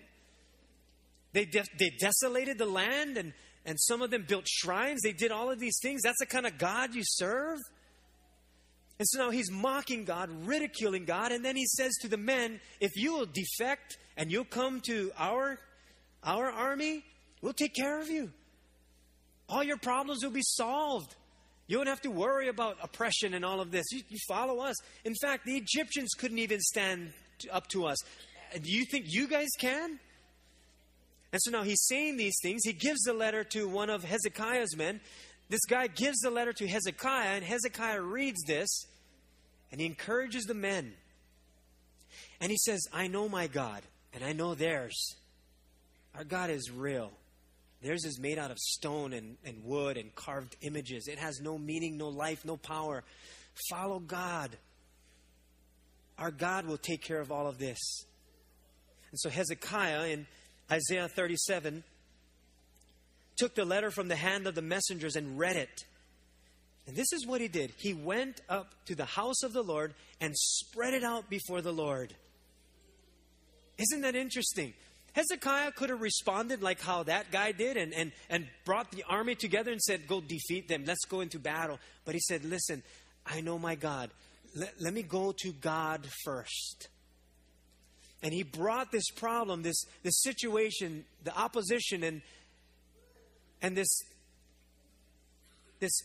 They, 1.34 1.46
de- 1.46 1.64
they 1.80 1.92
desolated 2.00 2.58
the 2.58 2.66
land, 2.66 3.18
and, 3.18 3.34
and 3.66 3.80
some 3.80 4.02
of 4.02 4.12
them 4.12 4.26
built 4.28 4.48
shrines. 4.48 5.02
They 5.02 5.14
did 5.14 5.32
all 5.32 5.50
of 5.50 5.60
these 5.60 5.80
things. 5.82 6.02
That's 6.04 6.20
the 6.20 6.26
kind 6.26 6.46
of 6.46 6.58
God 6.58 6.94
you 6.94 7.02
serve. 7.04 7.58
And 9.00 9.08
so 9.08 9.20
now 9.20 9.30
he's 9.32 9.50
mocking 9.50 10.04
God, 10.06 10.30
ridiculing 10.46 11.06
God, 11.06 11.32
and 11.32 11.44
then 11.44 11.56
he 11.56 11.66
says 11.66 11.92
to 12.02 12.08
the 12.08 12.18
men, 12.18 12.60
If 12.80 12.92
you 12.96 13.14
will 13.14 13.26
defect 13.26 13.98
and 14.16 14.32
you'll 14.32 14.46
come 14.46 14.80
to 14.82 15.12
our, 15.18 15.58
our 16.24 16.52
army, 16.52 17.04
we'll 17.42 17.54
take 17.54 17.74
care 17.74 18.00
of 18.00 18.10
you. 18.10 18.30
All 19.52 19.64
your 19.64 19.78
problems 19.78 20.24
will 20.24 20.32
be 20.32 20.42
solved. 20.44 21.14
You 21.68 21.78
don't 21.78 21.88
have 21.88 22.02
to 22.02 22.12
worry 22.12 22.48
about 22.48 22.78
oppression 22.82 23.34
and 23.34 23.44
all 23.44 23.60
of 23.60 23.70
this. 23.70 23.86
You, 23.92 24.02
you 24.10 24.18
follow 24.28 24.62
us. 24.62 24.76
In 25.04 25.14
fact, 25.22 25.46
the 25.46 25.58
Egyptians 25.58 26.14
couldn't 26.18 26.40
even 26.40 26.62
stand 26.62 27.12
up 27.52 27.68
to 27.68 27.86
us. 27.86 27.98
Do 28.54 28.72
you 28.72 28.86
think 28.86 29.06
you 29.10 29.28
guys 29.28 29.50
can? 29.60 30.00
And 31.34 31.42
so 31.42 31.52
now 31.52 31.64
he's 31.64 31.86
saying 31.86 32.16
these 32.18 32.38
things. 32.42 32.62
He 32.64 32.74
gives 32.74 33.02
the 33.02 33.14
letter 33.14 33.44
to 33.44 33.68
one 33.68 33.90
of 33.90 34.04
Hezekiah's 34.04 34.76
men. 34.76 35.02
This 35.50 35.66
guy 35.66 35.88
gives 35.88 36.20
the 36.20 36.30
letter 36.30 36.54
to 36.54 36.68
Hezekiah, 36.68 37.36
and 37.36 37.44
Hezekiah 37.44 38.02
reads 38.02 38.42
this, 38.44 38.86
and 39.72 39.82
he 39.82 39.86
encourages 39.86 40.46
the 40.46 40.54
men. 40.54 40.94
And 42.40 42.52
he 42.52 42.58
says, 42.58 42.82
I 42.94 43.08
know 43.08 43.28
my 43.28 43.48
God, 43.48 43.82
and 44.14 44.24
I 44.24 44.32
know 44.32 44.56
theirs. 44.56 45.16
Our 46.16 46.24
God 46.24 46.50
is 46.50 46.72
real. 46.72 47.12
Theirs 47.82 48.06
is 48.06 48.20
made 48.20 48.38
out 48.38 48.52
of 48.52 48.60
stone 48.60 49.14
and, 49.14 49.38
and 49.44 49.64
wood 49.64 49.98
and 49.98 50.14
carved 50.14 50.56
images. 50.62 51.08
It 51.08 51.18
has 51.18 51.42
no 51.42 51.58
meaning, 51.58 51.98
no 51.98 52.10
life, 52.10 52.46
no 52.46 52.58
power. 52.58 53.04
Follow 53.70 54.00
God. 54.00 54.56
Our 56.18 56.32
God 56.32 56.66
will 56.68 56.78
take 56.78 57.02
care 57.02 57.20
of 57.20 57.32
all 57.32 57.48
of 57.48 57.58
this. 57.58 58.06
And 59.10 59.20
so 59.20 59.30
Hezekiah 59.30 60.08
in 60.10 60.28
Isaiah 60.72 61.08
37 61.08 61.84
took 63.36 63.56
the 63.56 63.66
letter 63.66 63.90
from 63.90 64.08
the 64.08 64.16
hand 64.16 64.46
of 64.46 64.54
the 64.54 64.62
messengers 64.62 65.16
and 65.16 65.40
read 65.40 65.56
it. 65.56 65.86
And 66.88 66.96
this 66.96 67.12
is 67.14 67.26
what 67.26 67.42
he 67.42 67.48
did. 67.48 67.72
He 67.78 67.94
went 67.94 68.42
up 68.48 68.74
to 68.86 68.96
the 68.96 69.06
house 69.06 69.44
of 69.44 69.54
the 69.54 69.64
Lord 69.64 69.94
and 70.20 70.36
spread 70.38 70.94
it 70.94 71.04
out 71.04 71.30
before 71.30 71.62
the 71.62 71.74
Lord. 71.74 72.14
Isn't 73.78 74.02
that 74.02 74.16
interesting? 74.16 74.74
Hezekiah 75.14 75.74
could 75.74 75.90
have 75.90 76.02
responded 76.02 76.62
like 76.62 76.80
how 76.82 77.04
that 77.04 77.32
guy 77.32 77.52
did 77.52 77.76
and, 77.76 77.94
and, 77.94 78.12
and 78.30 78.48
brought 78.64 78.92
the 78.92 79.04
army 79.10 79.36
together 79.36 79.72
and 79.72 79.82
said, 79.82 80.08
Go 80.08 80.22
defeat 80.22 80.68
them. 80.68 80.84
Let's 80.86 81.06
go 81.06 81.22
into 81.22 81.40
battle. 81.40 81.80
But 82.06 82.14
he 82.14 82.22
said, 82.22 82.46
Listen, 82.46 82.82
I 83.26 83.42
know 83.42 83.60
my 83.60 83.76
God. 83.76 84.10
Let, 84.56 84.74
let 84.80 84.94
me 84.94 85.04
go 85.04 85.34
to 85.40 85.52
God 85.52 86.08
first. 86.24 86.88
And 88.24 88.34
he 88.34 88.44
brought 88.44 88.92
this 88.92 89.10
problem, 89.10 89.64
this, 89.64 89.84
this 90.04 90.22
situation, 90.22 91.06
the 91.24 91.36
opposition, 91.36 92.04
and, 92.04 92.22
and 93.62 93.76
this, 93.76 94.04
this 95.80 96.04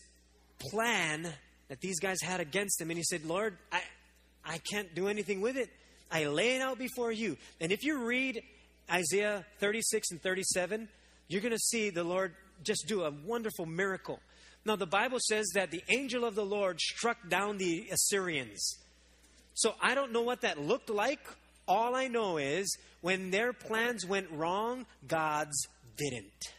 plan 0.59 1.33
that 1.69 1.81
these 1.81 2.01
guys 2.01 2.21
had 2.23 2.41
against 2.41 2.81
him. 2.81 2.91
And 2.91 2.97
he 2.97 3.05
said, 3.05 3.25
Lord, 3.25 3.57
I, 3.71 3.83
I 4.45 4.59
can't 4.59 4.95
do 4.95 5.09
anything 5.09 5.41
with 5.41 5.57
it. 5.57 5.69
I 6.11 6.25
lay 6.25 6.57
it 6.57 6.63
out 6.63 6.79
before 6.79 7.13
you. 7.13 7.37
And 7.61 7.71
if 7.71 7.85
you 7.85 8.05
read 8.07 8.43
Isaiah 8.91 9.45
36 9.59 10.13
and 10.13 10.23
37, 10.23 10.89
you're 11.29 11.41
going 11.41 11.53
to 11.53 11.59
see 11.59 11.91
the 11.91 12.05
Lord 12.05 12.35
just 12.63 12.87
do 12.87 13.05
a 13.05 13.11
wonderful 13.11 13.67
miracle. 13.67 14.21
Now, 14.65 14.77
the 14.77 14.87
Bible 14.87 15.19
says 15.21 15.47
that 15.55 15.71
the 15.71 15.83
angel 15.89 16.25
of 16.25 16.35
the 16.35 16.45
Lord 16.45 16.81
struck 16.81 17.29
down 17.29 17.59
the 17.59 17.89
Assyrians. 17.93 18.79
So 19.55 19.75
I 19.81 19.95
don't 19.95 20.13
know 20.13 20.23
what 20.23 20.41
that 20.41 20.61
looked 20.61 20.91
like. 20.91 21.21
All 21.69 21.95
I 21.95 22.09
know 22.09 22.37
is 22.37 22.77
when 23.01 23.31
their 23.31 23.53
plans 23.53 24.05
went 24.05 24.31
wrong, 24.31 24.87
God's 25.07 25.69
didn't. 25.97 26.53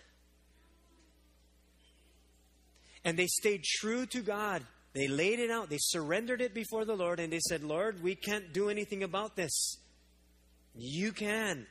And 3.04 3.18
they 3.18 3.28
stayed 3.28 3.64
true 3.64 4.06
to 4.08 4.22
God. 4.22 4.64
They 4.94 5.08
laid 5.08 5.40
it 5.40 5.52
out, 5.52 5.70
they 5.70 5.78
surrendered 5.80 6.42
it 6.42 6.56
before 6.56 6.84
the 6.84 6.96
Lord, 6.96 7.20
and 7.20 7.32
they 7.32 7.40
said, 7.40 7.64
Lord, 7.64 8.02
we 8.02 8.16
can't 8.16 8.52
do 8.52 8.70
anything 8.70 9.04
about 9.04 9.36
this. 9.36 9.78
You 10.74 11.12
can. 11.12 11.68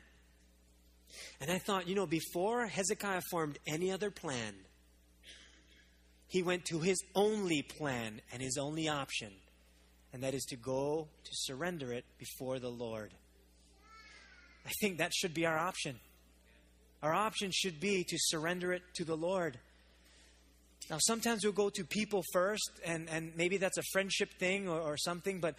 And 1.40 1.50
I 1.50 1.58
thought, 1.58 1.86
you 1.86 1.94
know, 1.94 2.06
before 2.06 2.66
Hezekiah 2.66 3.22
formed 3.30 3.58
any 3.66 3.92
other 3.92 4.10
plan, 4.10 4.54
he 6.28 6.42
went 6.42 6.64
to 6.66 6.80
his 6.80 6.98
only 7.14 7.62
plan 7.62 8.20
and 8.32 8.42
his 8.42 8.56
only 8.58 8.88
option, 8.88 9.32
and 10.12 10.22
that 10.22 10.34
is 10.34 10.44
to 10.46 10.56
go 10.56 11.08
to 11.24 11.30
surrender 11.32 11.92
it 11.92 12.04
before 12.18 12.58
the 12.58 12.70
Lord. 12.70 13.12
I 14.66 14.70
think 14.80 14.98
that 14.98 15.14
should 15.14 15.34
be 15.34 15.46
our 15.46 15.58
option. 15.58 16.00
Our 17.02 17.14
option 17.14 17.50
should 17.52 17.78
be 17.78 18.02
to 18.02 18.16
surrender 18.18 18.72
it 18.72 18.82
to 18.94 19.04
the 19.04 19.16
Lord. 19.16 19.58
Now, 20.90 20.98
sometimes 20.98 21.44
we'll 21.44 21.52
go 21.52 21.70
to 21.70 21.84
people 21.84 22.22
first, 22.32 22.70
and, 22.84 23.08
and 23.10 23.32
maybe 23.36 23.58
that's 23.58 23.78
a 23.78 23.82
friendship 23.92 24.30
thing 24.38 24.68
or, 24.68 24.80
or 24.80 24.96
something, 24.96 25.40
but 25.40 25.54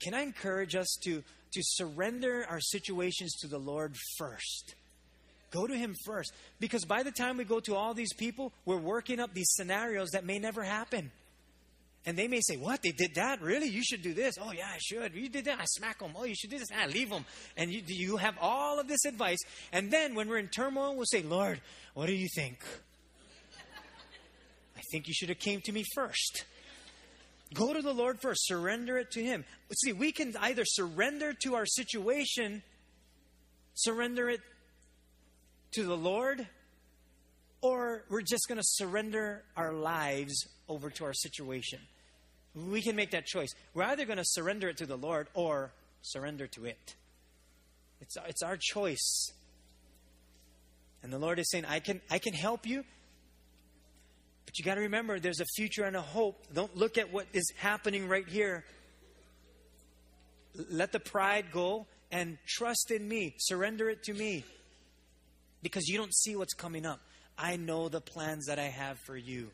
can 0.00 0.14
I 0.14 0.22
encourage 0.22 0.74
us 0.74 0.98
to, 1.04 1.22
to 1.52 1.60
surrender 1.62 2.46
our 2.48 2.60
situations 2.60 3.34
to 3.40 3.48
the 3.48 3.58
Lord 3.58 3.94
first? 4.18 4.74
Go 5.50 5.66
to 5.66 5.76
Him 5.76 5.94
first. 6.04 6.32
Because 6.60 6.84
by 6.84 7.02
the 7.02 7.10
time 7.10 7.36
we 7.36 7.44
go 7.44 7.60
to 7.60 7.74
all 7.74 7.94
these 7.94 8.12
people, 8.12 8.52
we're 8.64 8.76
working 8.76 9.20
up 9.20 9.32
these 9.32 9.50
scenarios 9.50 10.10
that 10.10 10.24
may 10.24 10.38
never 10.38 10.62
happen. 10.62 11.10
And 12.06 12.16
they 12.16 12.28
may 12.28 12.40
say, 12.40 12.56
What? 12.56 12.82
They 12.82 12.92
did 12.92 13.16
that? 13.16 13.42
Really? 13.42 13.68
You 13.68 13.82
should 13.82 14.02
do 14.02 14.14
this. 14.14 14.36
Oh, 14.40 14.52
yeah, 14.52 14.68
I 14.72 14.78
should. 14.78 15.14
You 15.14 15.28
did 15.28 15.46
that. 15.46 15.58
I 15.60 15.64
smack 15.64 15.98
them. 15.98 16.12
Oh, 16.16 16.24
you 16.24 16.36
should 16.36 16.50
do 16.50 16.58
this. 16.58 16.68
I 16.76 16.86
leave 16.86 17.10
them. 17.10 17.24
And 17.56 17.70
you, 17.72 17.82
you 17.86 18.16
have 18.16 18.36
all 18.40 18.78
of 18.78 18.86
this 18.86 19.04
advice. 19.04 19.40
And 19.72 19.90
then 19.90 20.14
when 20.14 20.28
we're 20.28 20.38
in 20.38 20.48
turmoil, 20.48 20.94
we'll 20.94 21.04
say, 21.06 21.22
Lord, 21.22 21.60
what 21.94 22.06
do 22.06 22.14
you 22.14 22.28
think? 22.34 22.58
I 24.76 24.80
think 24.92 25.08
you 25.08 25.14
should 25.14 25.30
have 25.30 25.40
came 25.40 25.60
to 25.62 25.72
me 25.72 25.84
first. 25.94 26.44
Go 27.54 27.72
to 27.72 27.82
the 27.82 27.92
Lord 27.92 28.20
first. 28.20 28.46
Surrender 28.46 28.98
it 28.98 29.10
to 29.12 29.22
Him. 29.22 29.44
See, 29.84 29.92
we 29.92 30.12
can 30.12 30.34
either 30.40 30.64
surrender 30.64 31.32
to 31.42 31.56
our 31.56 31.66
situation, 31.66 32.62
surrender 33.74 34.28
it 34.30 34.40
to 35.72 35.84
the 35.84 35.96
Lord, 35.96 36.46
or 37.60 38.04
we're 38.08 38.22
just 38.22 38.48
going 38.48 38.58
to 38.58 38.64
surrender 38.64 39.42
our 39.56 39.72
lives 39.72 40.46
over 40.68 40.90
to 40.90 41.04
our 41.04 41.12
situation. 41.12 41.80
We 42.54 42.82
can 42.82 42.96
make 42.96 43.10
that 43.10 43.26
choice. 43.26 43.50
We're 43.74 43.84
either 43.84 44.04
going 44.04 44.18
to 44.18 44.24
surrender 44.24 44.68
it 44.68 44.78
to 44.78 44.86
the 44.86 44.96
Lord 44.96 45.28
or 45.34 45.72
surrender 46.02 46.46
to 46.48 46.64
it. 46.64 46.94
It's, 48.00 48.16
it's 48.28 48.42
our 48.42 48.56
choice. 48.58 49.32
And 51.02 51.12
the 51.12 51.18
Lord 51.18 51.38
is 51.38 51.50
saying, 51.50 51.64
I 51.66 51.80
can, 51.80 52.00
I 52.10 52.18
can 52.18 52.32
help 52.32 52.66
you, 52.66 52.84
but 54.44 54.58
you 54.58 54.64
got 54.64 54.76
to 54.76 54.82
remember 54.82 55.20
there's 55.20 55.40
a 55.40 55.46
future 55.56 55.84
and 55.84 55.96
a 55.96 56.00
hope. 56.00 56.46
Don't 56.52 56.74
look 56.76 56.98
at 56.98 57.12
what 57.12 57.26
is 57.32 57.52
happening 57.58 58.08
right 58.08 58.26
here. 58.26 58.64
Let 60.70 60.92
the 60.92 61.00
pride 61.00 61.46
go 61.52 61.86
and 62.10 62.38
trust 62.46 62.90
in 62.90 63.06
me. 63.06 63.34
Surrender 63.38 63.90
it 63.90 64.04
to 64.04 64.14
me 64.14 64.44
because 65.66 65.88
you 65.88 65.98
don't 65.98 66.14
see 66.14 66.36
what's 66.36 66.54
coming 66.54 66.86
up. 66.86 67.00
I 67.36 67.56
know 67.56 67.88
the 67.88 68.00
plans 68.00 68.46
that 68.46 68.58
I 68.58 68.68
have 68.68 68.98
for 69.00 69.16
you. 69.16 69.50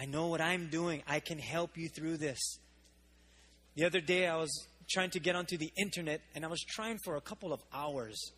I 0.00 0.06
know 0.06 0.28
what 0.28 0.40
I'm 0.40 0.68
doing. 0.68 1.02
I 1.06 1.20
can 1.20 1.38
help 1.38 1.76
you 1.76 1.88
through 1.88 2.16
this. 2.16 2.38
The 3.76 3.84
other 3.84 4.00
day, 4.00 4.26
I 4.26 4.36
was 4.36 4.66
trying 4.88 5.10
to 5.10 5.20
get 5.20 5.36
onto 5.36 5.56
the 5.56 5.70
internet, 5.76 6.20
and 6.34 6.44
I 6.44 6.48
was 6.48 6.60
trying 6.62 6.98
for 7.04 7.16
a 7.16 7.20
couple 7.20 7.52
of 7.52 7.60
hours. 7.72 8.32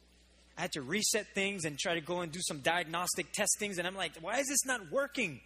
I 0.59 0.63
had 0.63 0.73
to 0.73 0.83
reset 0.83 1.27
things 1.35 1.65
and 1.65 1.79
try 1.79 1.95
to 1.95 2.01
go 2.01 2.21
and 2.21 2.31
do 2.31 2.41
some 2.43 2.61
diagnostic 2.61 3.33
testings, 3.33 3.79
and 3.79 3.87
I'm 3.87 3.97
like, 3.97 4.13
why 4.21 4.39
is 4.39 4.49
this 4.49 4.67
not 4.67 4.91
working? 4.91 5.41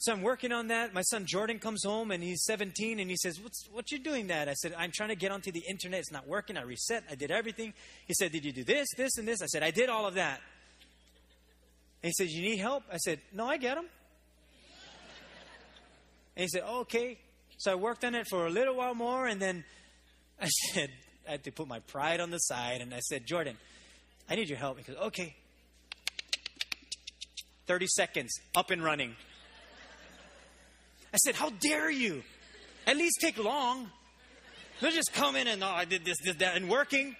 So 0.00 0.14
I'm 0.14 0.22
working 0.22 0.50
on 0.50 0.68
that. 0.68 0.94
My 0.94 1.02
son 1.02 1.26
Jordan 1.26 1.58
comes 1.58 1.84
home 1.84 2.10
and 2.10 2.22
he's 2.22 2.42
17 2.44 3.00
and 3.00 3.10
he 3.10 3.16
says, 3.18 3.38
What's 3.38 3.68
what 3.70 3.92
you 3.92 3.98
doing 3.98 4.28
that? 4.28 4.48
I 4.48 4.54
said, 4.54 4.74
I'm 4.78 4.90
trying 4.94 5.10
to 5.10 5.14
get 5.14 5.30
onto 5.30 5.52
the 5.52 5.62
internet. 5.68 6.00
It's 6.00 6.10
not 6.10 6.26
working. 6.26 6.56
I 6.56 6.62
reset. 6.62 7.04
I 7.10 7.16
did 7.16 7.30
everything. 7.30 7.74
He 8.06 8.14
said, 8.14 8.32
Did 8.32 8.46
you 8.46 8.52
do 8.52 8.64
this, 8.64 8.88
this, 8.96 9.18
and 9.18 9.28
this? 9.28 9.42
I 9.42 9.46
said, 9.46 9.62
I 9.62 9.70
did 9.70 9.90
all 9.90 10.06
of 10.06 10.14
that. 10.14 10.40
And 12.02 12.08
he 12.08 12.12
says, 12.12 12.32
You 12.32 12.40
need 12.40 12.60
help? 12.60 12.84
I 12.90 12.96
said, 12.96 13.20
No, 13.30 13.46
I 13.46 13.58
get 13.58 13.74
them. 13.74 13.84
And 16.34 16.44
he 16.44 16.48
said, 16.48 16.62
oh, 16.64 16.80
Okay. 16.80 17.18
So 17.58 17.70
I 17.72 17.74
worked 17.74 18.02
on 18.02 18.14
it 18.14 18.26
for 18.26 18.46
a 18.46 18.50
little 18.50 18.76
while 18.76 18.94
more 18.94 19.26
and 19.26 19.38
then 19.38 19.64
I 20.40 20.46
said, 20.72 20.88
I 21.28 21.32
had 21.32 21.44
to 21.44 21.52
put 21.52 21.68
my 21.68 21.80
pride 21.80 22.20
on 22.20 22.30
the 22.30 22.38
side 22.38 22.80
and 22.80 22.94
I 22.94 23.00
said, 23.00 23.26
Jordan, 23.26 23.58
I 24.30 24.36
need 24.36 24.48
your 24.48 24.56
help. 24.56 24.78
He 24.78 24.84
goes, 24.84 24.96
Okay. 25.08 25.36
30 27.66 27.86
seconds, 27.86 28.32
up 28.56 28.70
and 28.70 28.82
running. 28.82 29.14
I 31.12 31.16
said, 31.16 31.34
How 31.34 31.50
dare 31.50 31.90
you? 31.90 32.22
At 32.86 32.96
least 32.96 33.18
take 33.20 33.42
long. 33.42 33.90
Don't 34.80 34.94
just 34.94 35.12
come 35.12 35.36
in 35.36 35.46
and, 35.46 35.62
oh, 35.62 35.68
I 35.68 35.84
did 35.84 36.04
this, 36.04 36.16
this, 36.24 36.36
that, 36.36 36.56
and 36.56 36.68
working. 36.68 37.14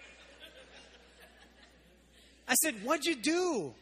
I 2.49 2.55
said, 2.55 2.75
What'd 2.85 3.05
you 3.05 3.17
do? 3.17 3.75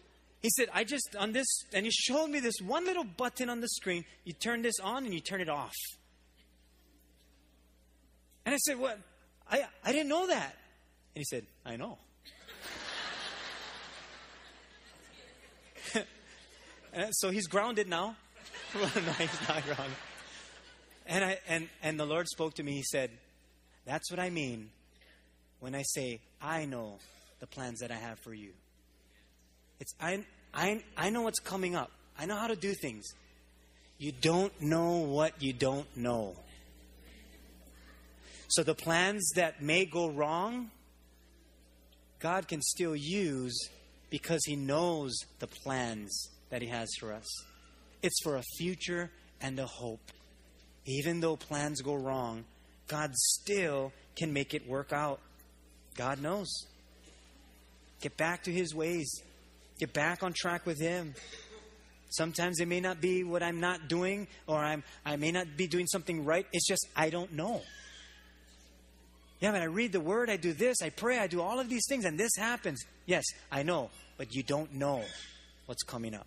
He 0.42 0.50
said, 0.50 0.68
I 0.72 0.84
just, 0.84 1.16
on 1.18 1.32
this, 1.32 1.46
and 1.72 1.84
he 1.84 1.90
showed 1.90 2.28
me 2.28 2.40
this 2.40 2.60
one 2.64 2.84
little 2.84 3.04
button 3.04 3.50
on 3.50 3.60
the 3.60 3.68
screen. 3.68 4.04
You 4.24 4.32
turn 4.32 4.62
this 4.62 4.78
on 4.80 5.04
and 5.04 5.12
you 5.12 5.20
turn 5.20 5.40
it 5.40 5.48
off. 5.48 5.74
And 8.44 8.54
I 8.54 8.58
said, 8.58 8.78
What? 8.78 8.98
I, 9.50 9.64
I 9.84 9.92
didn't 9.92 10.08
know 10.08 10.26
that. 10.26 10.56
And 11.14 11.20
he 11.20 11.24
said, 11.24 11.46
I 11.64 11.76
know. 11.76 11.98
so 17.10 17.30
he's 17.30 17.46
grounded 17.46 17.88
now. 17.88 18.16
no, 18.74 19.12
he's 19.12 19.48
not 19.48 19.64
grounded. 19.64 19.96
And, 21.06 21.24
I, 21.24 21.38
and, 21.48 21.68
and 21.82 21.98
the 21.98 22.04
Lord 22.04 22.28
spoke 22.28 22.54
to 22.54 22.62
me. 22.62 22.72
He 22.72 22.82
said, 22.82 23.10
That's 23.86 24.10
what 24.10 24.20
I 24.20 24.30
mean 24.30 24.70
when 25.60 25.74
I 25.74 25.82
say, 25.82 26.20
I 26.40 26.66
know 26.66 26.98
the 27.40 27.46
plans 27.46 27.80
that 27.80 27.90
I 27.90 27.96
have 27.96 28.18
for 28.20 28.34
you. 28.34 28.50
It's, 29.80 29.92
I, 30.00 30.24
I, 30.52 30.82
I 30.96 31.10
know 31.10 31.22
what's 31.22 31.40
coming 31.40 31.74
up, 31.74 31.90
I 32.18 32.26
know 32.26 32.36
how 32.36 32.48
to 32.48 32.56
do 32.56 32.74
things. 32.74 33.04
You 33.98 34.12
don't 34.12 34.52
know 34.60 34.98
what 34.98 35.42
you 35.42 35.52
don't 35.52 35.86
know. 35.96 36.36
So 38.46 38.62
the 38.62 38.74
plans 38.74 39.32
that 39.34 39.60
may 39.60 39.84
go 39.84 40.08
wrong, 40.08 40.70
God 42.20 42.46
can 42.46 42.62
still 42.62 42.94
use 42.94 43.68
because 44.08 44.40
He 44.46 44.54
knows 44.54 45.16
the 45.40 45.48
plans 45.48 46.28
that 46.50 46.62
He 46.62 46.68
has 46.68 46.88
for 47.00 47.12
us. 47.12 47.26
It's 48.02 48.20
for 48.22 48.36
a 48.36 48.42
future 48.56 49.10
and 49.40 49.58
a 49.58 49.66
hope. 49.66 50.12
Even 50.86 51.20
though 51.20 51.36
plans 51.36 51.82
go 51.82 51.94
wrong, 51.94 52.44
God 52.86 53.14
still 53.14 53.92
can 54.16 54.32
make 54.32 54.54
it 54.54 54.66
work 54.66 54.92
out. 54.92 55.20
God 55.96 56.20
knows. 56.20 56.48
Get 58.00 58.16
back 58.16 58.44
to 58.44 58.52
His 58.52 58.74
ways, 58.74 59.22
get 59.78 59.92
back 59.92 60.22
on 60.22 60.32
track 60.32 60.64
with 60.64 60.80
Him. 60.80 61.14
Sometimes 62.10 62.60
it 62.60 62.68
may 62.68 62.80
not 62.80 63.00
be 63.00 63.22
what 63.22 63.42
I'm 63.42 63.60
not 63.60 63.88
doing, 63.88 64.28
or 64.46 64.56
I'm, 64.56 64.82
I 65.04 65.16
may 65.16 65.30
not 65.30 65.56
be 65.56 65.66
doing 65.66 65.86
something 65.86 66.24
right. 66.24 66.46
It's 66.52 66.66
just 66.66 66.86
I 66.96 67.10
don't 67.10 67.32
know. 67.32 67.60
Yeah, 69.40 69.52
but 69.52 69.60
I 69.60 69.66
read 69.66 69.92
the 69.92 70.00
word, 70.00 70.30
I 70.30 70.36
do 70.36 70.52
this, 70.52 70.82
I 70.82 70.90
pray, 70.90 71.18
I 71.18 71.26
do 71.26 71.40
all 71.40 71.60
of 71.60 71.68
these 71.68 71.84
things, 71.88 72.04
and 72.04 72.18
this 72.18 72.32
happens. 72.36 72.84
Yes, 73.06 73.24
I 73.52 73.62
know, 73.62 73.90
but 74.16 74.34
you 74.34 74.42
don't 74.42 74.74
know 74.74 75.04
what's 75.66 75.82
coming 75.84 76.14
up. 76.14 76.26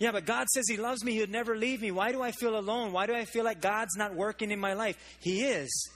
Yeah, 0.00 0.12
but 0.12 0.24
God 0.24 0.48
says 0.48 0.64
He 0.66 0.78
loves 0.78 1.04
me. 1.04 1.12
He 1.12 1.20
would 1.20 1.30
never 1.30 1.56
leave 1.56 1.82
me. 1.82 1.90
Why 1.90 2.10
do 2.10 2.22
I 2.22 2.32
feel 2.32 2.58
alone? 2.58 2.92
Why 2.92 3.06
do 3.06 3.14
I 3.14 3.26
feel 3.26 3.44
like 3.44 3.60
God's 3.60 3.96
not 3.96 4.14
working 4.14 4.50
in 4.50 4.58
my 4.58 4.72
life? 4.72 4.96
He 5.20 5.42
is. 5.42 5.90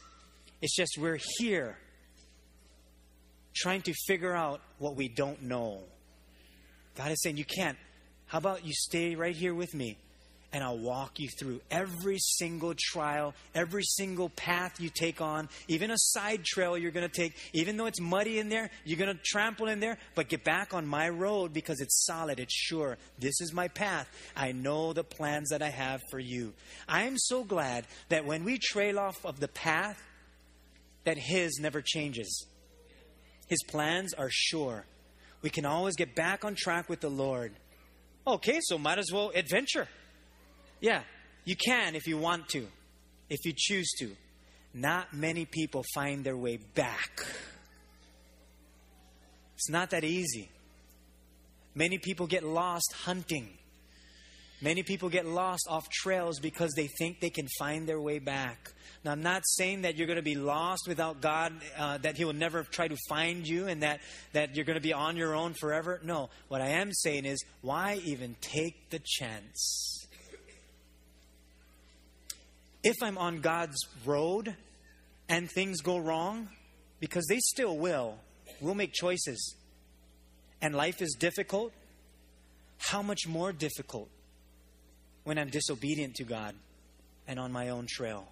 It's 0.60 0.76
just 0.76 0.98
we're 0.98 1.18
here 1.38 1.78
trying 3.56 3.80
to 3.82 3.94
figure 4.06 4.34
out 4.34 4.60
what 4.78 4.94
we 4.94 5.08
don't 5.08 5.42
know. 5.42 5.80
God 6.96 7.12
is 7.12 7.22
saying, 7.22 7.38
You 7.38 7.46
can't. 7.46 7.78
How 8.26 8.38
about 8.38 8.64
you 8.66 8.72
stay 8.74 9.14
right 9.14 9.34
here 9.34 9.54
with 9.54 9.74
me? 9.74 9.96
And 10.54 10.62
I'll 10.62 10.78
walk 10.78 11.18
you 11.18 11.28
through 11.28 11.60
every 11.68 12.16
single 12.18 12.74
trial, 12.78 13.34
every 13.56 13.82
single 13.82 14.28
path 14.28 14.80
you 14.80 14.88
take 14.88 15.20
on, 15.20 15.48
even 15.66 15.90
a 15.90 15.98
side 15.98 16.44
trail 16.44 16.78
you're 16.78 16.92
going 16.92 17.08
to 17.08 17.12
take. 17.12 17.34
Even 17.52 17.76
though 17.76 17.86
it's 17.86 18.00
muddy 18.00 18.38
in 18.38 18.48
there, 18.48 18.70
you're 18.84 18.96
going 18.96 19.14
to 19.14 19.20
trample 19.24 19.66
in 19.66 19.80
there, 19.80 19.98
but 20.14 20.28
get 20.28 20.44
back 20.44 20.72
on 20.72 20.86
my 20.86 21.08
road 21.08 21.52
because 21.52 21.80
it's 21.80 22.06
solid, 22.06 22.38
it's 22.38 22.54
sure. 22.54 22.96
This 23.18 23.40
is 23.40 23.52
my 23.52 23.66
path. 23.66 24.08
I 24.36 24.52
know 24.52 24.92
the 24.92 25.02
plans 25.02 25.50
that 25.50 25.60
I 25.60 25.70
have 25.70 26.00
for 26.08 26.20
you. 26.20 26.54
I 26.88 27.02
am 27.02 27.18
so 27.18 27.42
glad 27.42 27.88
that 28.08 28.24
when 28.24 28.44
we 28.44 28.58
trail 28.58 29.00
off 29.00 29.26
of 29.26 29.40
the 29.40 29.48
path, 29.48 30.00
that 31.02 31.18
His 31.18 31.58
never 31.60 31.82
changes. 31.82 32.46
His 33.48 33.62
plans 33.64 34.14
are 34.14 34.30
sure. 34.30 34.86
We 35.42 35.50
can 35.50 35.66
always 35.66 35.96
get 35.96 36.14
back 36.14 36.44
on 36.44 36.54
track 36.54 36.88
with 36.88 37.00
the 37.00 37.10
Lord. 37.10 37.52
Okay, 38.24 38.60
so 38.62 38.78
might 38.78 38.98
as 38.98 39.10
well 39.12 39.32
adventure. 39.34 39.88
Yeah, 40.84 41.00
you 41.46 41.56
can 41.56 41.94
if 41.94 42.06
you 42.06 42.18
want 42.18 42.50
to, 42.50 42.66
if 43.30 43.46
you 43.46 43.54
choose 43.56 43.90
to. 44.00 44.10
Not 44.74 45.14
many 45.14 45.46
people 45.46 45.82
find 45.94 46.22
their 46.22 46.36
way 46.36 46.58
back. 46.58 47.24
It's 49.54 49.70
not 49.70 49.88
that 49.90 50.04
easy. 50.04 50.50
Many 51.74 51.96
people 51.96 52.26
get 52.26 52.44
lost 52.44 52.92
hunting. 52.92 53.48
Many 54.60 54.82
people 54.82 55.08
get 55.08 55.24
lost 55.24 55.66
off 55.70 55.88
trails 55.88 56.38
because 56.38 56.74
they 56.76 56.88
think 56.98 57.18
they 57.18 57.30
can 57.30 57.48
find 57.58 57.88
their 57.88 58.00
way 58.00 58.18
back. 58.18 58.70
Now, 59.06 59.12
I'm 59.12 59.22
not 59.22 59.40
saying 59.46 59.82
that 59.82 59.96
you're 59.96 60.06
going 60.06 60.18
to 60.18 60.22
be 60.22 60.34
lost 60.34 60.82
without 60.86 61.22
God, 61.22 61.54
uh, 61.78 61.96
that 61.98 62.18
He 62.18 62.26
will 62.26 62.34
never 62.34 62.62
try 62.62 62.88
to 62.88 62.96
find 63.08 63.48
you, 63.48 63.68
and 63.68 63.82
that, 63.82 64.00
that 64.34 64.54
you're 64.54 64.66
going 64.66 64.76
to 64.76 64.82
be 64.82 64.92
on 64.92 65.16
your 65.16 65.34
own 65.34 65.54
forever. 65.54 66.00
No. 66.04 66.28
What 66.48 66.60
I 66.60 66.68
am 66.68 66.92
saying 66.92 67.24
is, 67.24 67.42
why 67.62 68.02
even 68.04 68.36
take 68.42 68.90
the 68.90 69.00
chance? 69.02 70.03
If 72.84 73.02
I'm 73.02 73.18
on 73.18 73.40
God's 73.40 73.76
road 74.04 74.54
and 75.28 75.50
things 75.50 75.80
go 75.80 75.98
wrong, 75.98 76.48
because 77.00 77.26
they 77.28 77.38
still 77.38 77.76
will, 77.76 78.18
we'll 78.60 78.74
make 78.74 78.92
choices, 78.92 79.56
and 80.60 80.74
life 80.74 81.02
is 81.02 81.16
difficult, 81.18 81.72
how 82.78 83.02
much 83.02 83.26
more 83.26 83.52
difficult 83.52 84.08
when 85.24 85.38
I'm 85.38 85.48
disobedient 85.48 86.14
to 86.16 86.24
God 86.24 86.54
and 87.26 87.40
on 87.40 87.50
my 87.50 87.70
own 87.70 87.86
trail? 87.88 88.28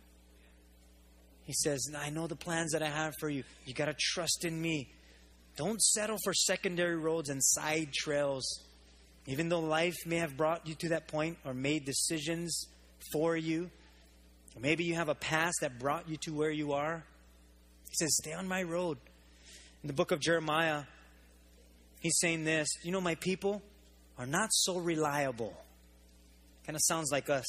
He 1.44 1.54
says, 1.54 1.90
I 1.98 2.10
know 2.10 2.26
the 2.26 2.36
plans 2.36 2.72
that 2.72 2.82
I 2.82 2.88
have 2.88 3.14
for 3.18 3.28
you. 3.28 3.42
You 3.64 3.74
got 3.74 3.86
to 3.86 3.96
trust 3.98 4.44
in 4.44 4.60
me. 4.60 4.90
Don't 5.56 5.82
settle 5.82 6.18
for 6.22 6.32
secondary 6.32 6.96
roads 6.96 7.30
and 7.30 7.42
side 7.42 7.92
trails. 7.92 8.44
Even 9.26 9.48
though 9.48 9.60
life 9.60 9.96
may 10.06 10.16
have 10.16 10.36
brought 10.36 10.66
you 10.66 10.74
to 10.76 10.90
that 10.90 11.08
point 11.08 11.38
or 11.44 11.54
made 11.54 11.84
decisions 11.84 12.66
for 13.12 13.36
you, 13.36 13.70
maybe 14.60 14.84
you 14.84 14.94
have 14.94 15.08
a 15.08 15.14
past 15.14 15.56
that 15.60 15.78
brought 15.78 16.08
you 16.08 16.16
to 16.18 16.32
where 16.32 16.50
you 16.50 16.72
are. 16.72 17.04
He 17.88 17.94
says, 17.96 18.16
Stay 18.16 18.32
on 18.32 18.48
my 18.48 18.62
road. 18.62 18.98
In 19.82 19.86
the 19.86 19.92
book 19.92 20.12
of 20.12 20.20
Jeremiah, 20.20 20.82
he's 22.00 22.18
saying 22.20 22.44
this 22.44 22.68
You 22.82 22.92
know, 22.92 23.00
my 23.00 23.14
people 23.16 23.62
are 24.18 24.26
not 24.26 24.50
so 24.52 24.78
reliable. 24.78 25.54
Kind 26.66 26.76
of 26.76 26.82
sounds 26.84 27.10
like 27.10 27.28
us. 27.28 27.46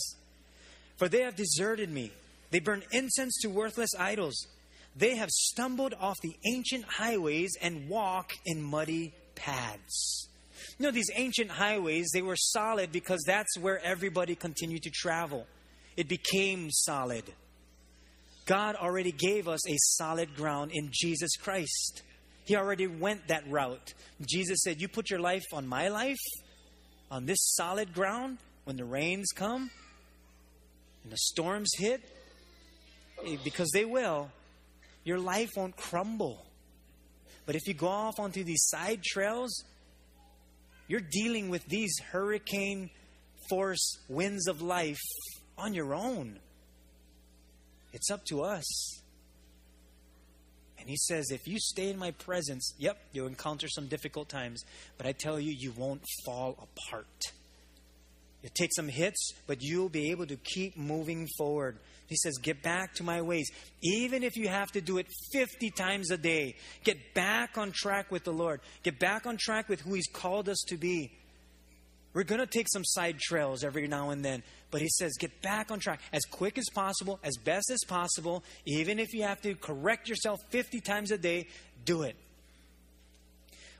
For 0.97 1.07
they 1.07 1.21
have 1.21 1.35
deserted 1.35 1.91
me. 1.91 2.11
They 2.51 2.59
burn 2.59 2.83
incense 2.91 3.39
to 3.41 3.49
worthless 3.49 3.89
idols. 3.97 4.47
They 4.95 5.15
have 5.15 5.29
stumbled 5.29 5.95
off 5.99 6.17
the 6.21 6.35
ancient 6.45 6.85
highways 6.85 7.57
and 7.61 7.89
walk 7.89 8.31
in 8.45 8.61
muddy 8.61 9.13
paths. 9.35 10.29
You 10.77 10.85
know, 10.85 10.91
these 10.91 11.09
ancient 11.15 11.49
highways, 11.49 12.09
they 12.13 12.21
were 12.21 12.35
solid 12.35 12.91
because 12.91 13.23
that's 13.25 13.57
where 13.57 13.83
everybody 13.83 14.35
continued 14.35 14.83
to 14.83 14.91
travel 14.91 15.47
it 15.95 16.08
became 16.08 16.69
solid. 16.71 17.23
God 18.45 18.75
already 18.75 19.12
gave 19.12 19.47
us 19.47 19.67
a 19.69 19.75
solid 19.77 20.36
ground 20.36 20.71
in 20.73 20.89
Jesus 20.91 21.38
Christ. 21.38 22.01
He 22.45 22.56
already 22.56 22.88
went 22.88 23.27
that 23.29 23.49
route. 23.49 23.93
Jesus 24.27 24.63
said, 24.63 24.82
You 24.82 24.88
put 24.88 25.10
your 25.10 25.19
life 25.19 25.45
on 25.53 25.65
my 25.65 25.88
life, 25.88 26.19
on 27.10 27.25
this 27.25 27.39
solid 27.56 27.93
ground, 27.93 28.38
when 28.65 28.75
the 28.75 28.86
rains 28.86 29.29
come 29.34 29.69
and 31.03 31.12
the 31.12 31.17
storms 31.17 31.71
hit, 31.77 32.01
eh, 33.25 33.38
because 33.43 33.69
they 33.71 33.86
will, 33.86 34.29
your 35.03 35.19
life 35.19 35.51
won't 35.56 35.75
crumble. 35.77 36.45
But 37.45 37.56
if 37.56 37.67
you 37.67 37.73
go 37.73 37.88
off 37.88 38.19
onto 38.19 38.43
these 38.43 38.65
side 38.67 39.03
trails, 39.03 39.63
you're 40.88 41.01
dealing 41.01 41.49
with 41.49 41.65
these 41.65 41.97
hurricane 42.12 42.89
force 43.49 43.97
winds 44.08 44.47
of 44.47 44.62
life 44.62 44.99
on 45.57 45.73
your 45.73 45.93
own. 45.93 46.39
It's 47.93 48.09
up 48.09 48.25
to 48.25 48.41
us. 48.41 48.99
And 50.79 50.89
he 50.89 50.97
says, 50.97 51.31
if 51.31 51.47
you 51.47 51.59
stay 51.59 51.89
in 51.89 51.97
my 51.97 52.11
presence, 52.11 52.73
yep, 52.77 52.97
you'll 53.13 53.27
encounter 53.27 53.69
some 53.69 53.87
difficult 53.87 54.27
times, 54.27 54.63
but 54.97 55.07
I 55.07 55.13
tell 55.13 55.39
you, 55.39 55.55
you 55.57 55.71
won't 55.77 56.03
fall 56.25 56.57
apart. 56.61 57.05
You 58.41 58.49
take 58.53 58.71
some 58.75 58.89
hits, 58.89 59.31
but 59.47 59.59
you'll 59.61 59.87
be 59.87 60.11
able 60.11 60.27
to 60.27 60.35
keep 60.35 60.75
moving 60.75 61.27
forward. 61.37 61.77
He 62.07 62.17
says, 62.17 62.37
Get 62.41 62.61
back 62.61 62.93
to 62.95 63.03
my 63.03 63.21
ways. 63.21 63.49
Even 63.81 64.21
if 64.21 64.35
you 64.35 64.49
have 64.49 64.69
to 64.73 64.81
do 64.81 64.97
it 64.97 65.07
50 65.31 65.69
times 65.71 66.11
a 66.11 66.17
day, 66.17 66.55
get 66.83 67.13
back 67.13 67.57
on 67.57 67.71
track 67.71 68.11
with 68.11 68.25
the 68.25 68.33
Lord. 68.33 68.59
Get 68.83 68.99
back 68.99 69.25
on 69.25 69.37
track 69.37 69.69
with 69.69 69.79
who 69.79 69.93
He's 69.93 70.09
called 70.11 70.49
us 70.49 70.61
to 70.67 70.75
be. 70.75 71.13
We're 72.13 72.23
going 72.23 72.41
to 72.41 72.47
take 72.47 72.67
some 72.69 72.86
side 72.86 73.19
trails 73.19 73.63
every 73.63 73.88
now 73.88 74.12
and 74.12 74.23
then, 74.23 74.43
but 74.69 74.82
He 74.82 74.89
says, 74.89 75.13
Get 75.19 75.41
back 75.41 75.71
on 75.71 75.80
track 75.80 75.99
as 76.12 76.23
quick 76.26 76.58
as 76.58 76.65
possible, 76.73 77.19
as 77.23 77.38
best 77.38 77.71
as 77.71 77.84
possible. 77.88 78.43
Even 78.65 78.99
if 78.99 79.13
you 79.13 79.23
have 79.23 79.41
to 79.41 79.56
correct 79.56 80.08
yourself 80.08 80.39
50 80.49 80.80
times 80.82 81.12
a 81.12 81.17
day, 81.17 81.47
do 81.86 82.04
it. 82.04 82.15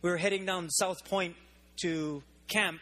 We 0.02 0.10
were 0.10 0.18
heading 0.18 0.46
down 0.46 0.70
South 0.70 1.06
Point 1.06 1.36
to 1.82 2.24
camp, 2.48 2.82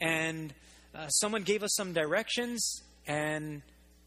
and 0.00 0.54
uh, 0.94 1.08
someone 1.08 1.42
gave 1.42 1.62
us 1.62 1.74
some 1.74 1.92
directions, 1.92 2.82
and 3.06 3.62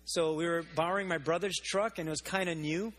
so 0.05 0.33
we 0.33 0.45
were 0.45 0.63
borrowing 0.75 1.07
my 1.07 1.17
brother's 1.17 1.57
truck, 1.57 1.99
and 1.99 2.07
it 2.07 2.09
was 2.09 2.21
kind 2.21 2.49
of 2.49 2.57
new. 2.57 2.93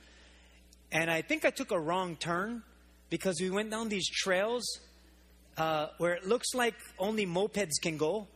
And 0.93 1.11
I 1.11 1.23
think 1.23 1.45
I 1.45 1.51
took 1.51 1.71
a 1.71 1.79
wrong 1.79 2.17
turn 2.17 2.63
because 3.11 3.41
we 3.41 3.51
went 3.51 3.71
down 3.71 3.89
these 3.89 4.09
trails 4.09 4.65
uh, 5.59 5.89
where 5.99 6.15
it 6.15 6.27
looks 6.27 6.55
like 6.55 6.75
only 6.99 7.27
mopeds 7.27 7.73
can 7.83 7.97
go. 7.97 8.27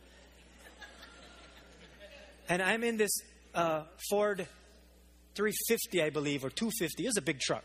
And 2.49 2.61
I'm 2.61 2.83
in 2.83 2.97
this 2.97 3.11
uh, 3.55 3.83
Ford 4.09 4.45
350, 5.35 6.03
I 6.03 6.09
believe, 6.09 6.43
or 6.43 6.49
250. 6.49 7.07
It's 7.07 7.17
a 7.17 7.21
big 7.21 7.39
truck. 7.39 7.63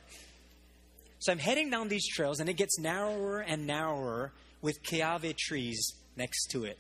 So 1.19 1.33
I'm 1.33 1.39
heading 1.39 1.69
down 1.69 1.89
these 1.89 2.07
trails, 2.07 2.39
and 2.39 2.49
it 2.49 2.55
gets 2.55 2.79
narrower 2.79 3.41
and 3.41 3.67
narrower 3.67 4.33
with 4.63 4.83
Kiawe 4.85 5.37
trees 5.37 5.93
next 6.17 6.47
to 6.53 6.65
it. 6.65 6.79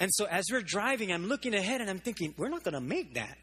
And 0.00 0.10
so 0.12 0.24
as 0.24 0.46
we're 0.50 0.62
driving, 0.62 1.12
I'm 1.12 1.28
looking 1.28 1.54
ahead 1.54 1.80
and 1.80 1.90
I'm 1.90 1.98
thinking, 1.98 2.34
we're 2.36 2.48
not 2.48 2.64
going 2.64 2.74
to 2.74 2.80
make 2.80 3.14
that. 3.14 3.36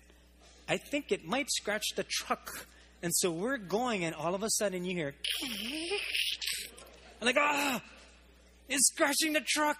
I 0.67 0.77
think 0.77 1.11
it 1.11 1.23
might 1.23 1.49
scratch 1.51 1.85
the 1.95 2.03
truck. 2.03 2.67
And 3.03 3.13
so 3.15 3.31
we're 3.31 3.57
going, 3.57 4.03
and 4.03 4.15
all 4.15 4.33
of 4.33 4.41
a 4.43 4.49
sudden 4.49 4.83
you 4.83 4.95
hear, 4.95 5.15
I'm 7.21 7.25
like, 7.25 7.37
ah, 7.37 7.81
it's 8.69 8.87
scratching 8.87 9.33
the 9.33 9.41
truck. 9.45 9.77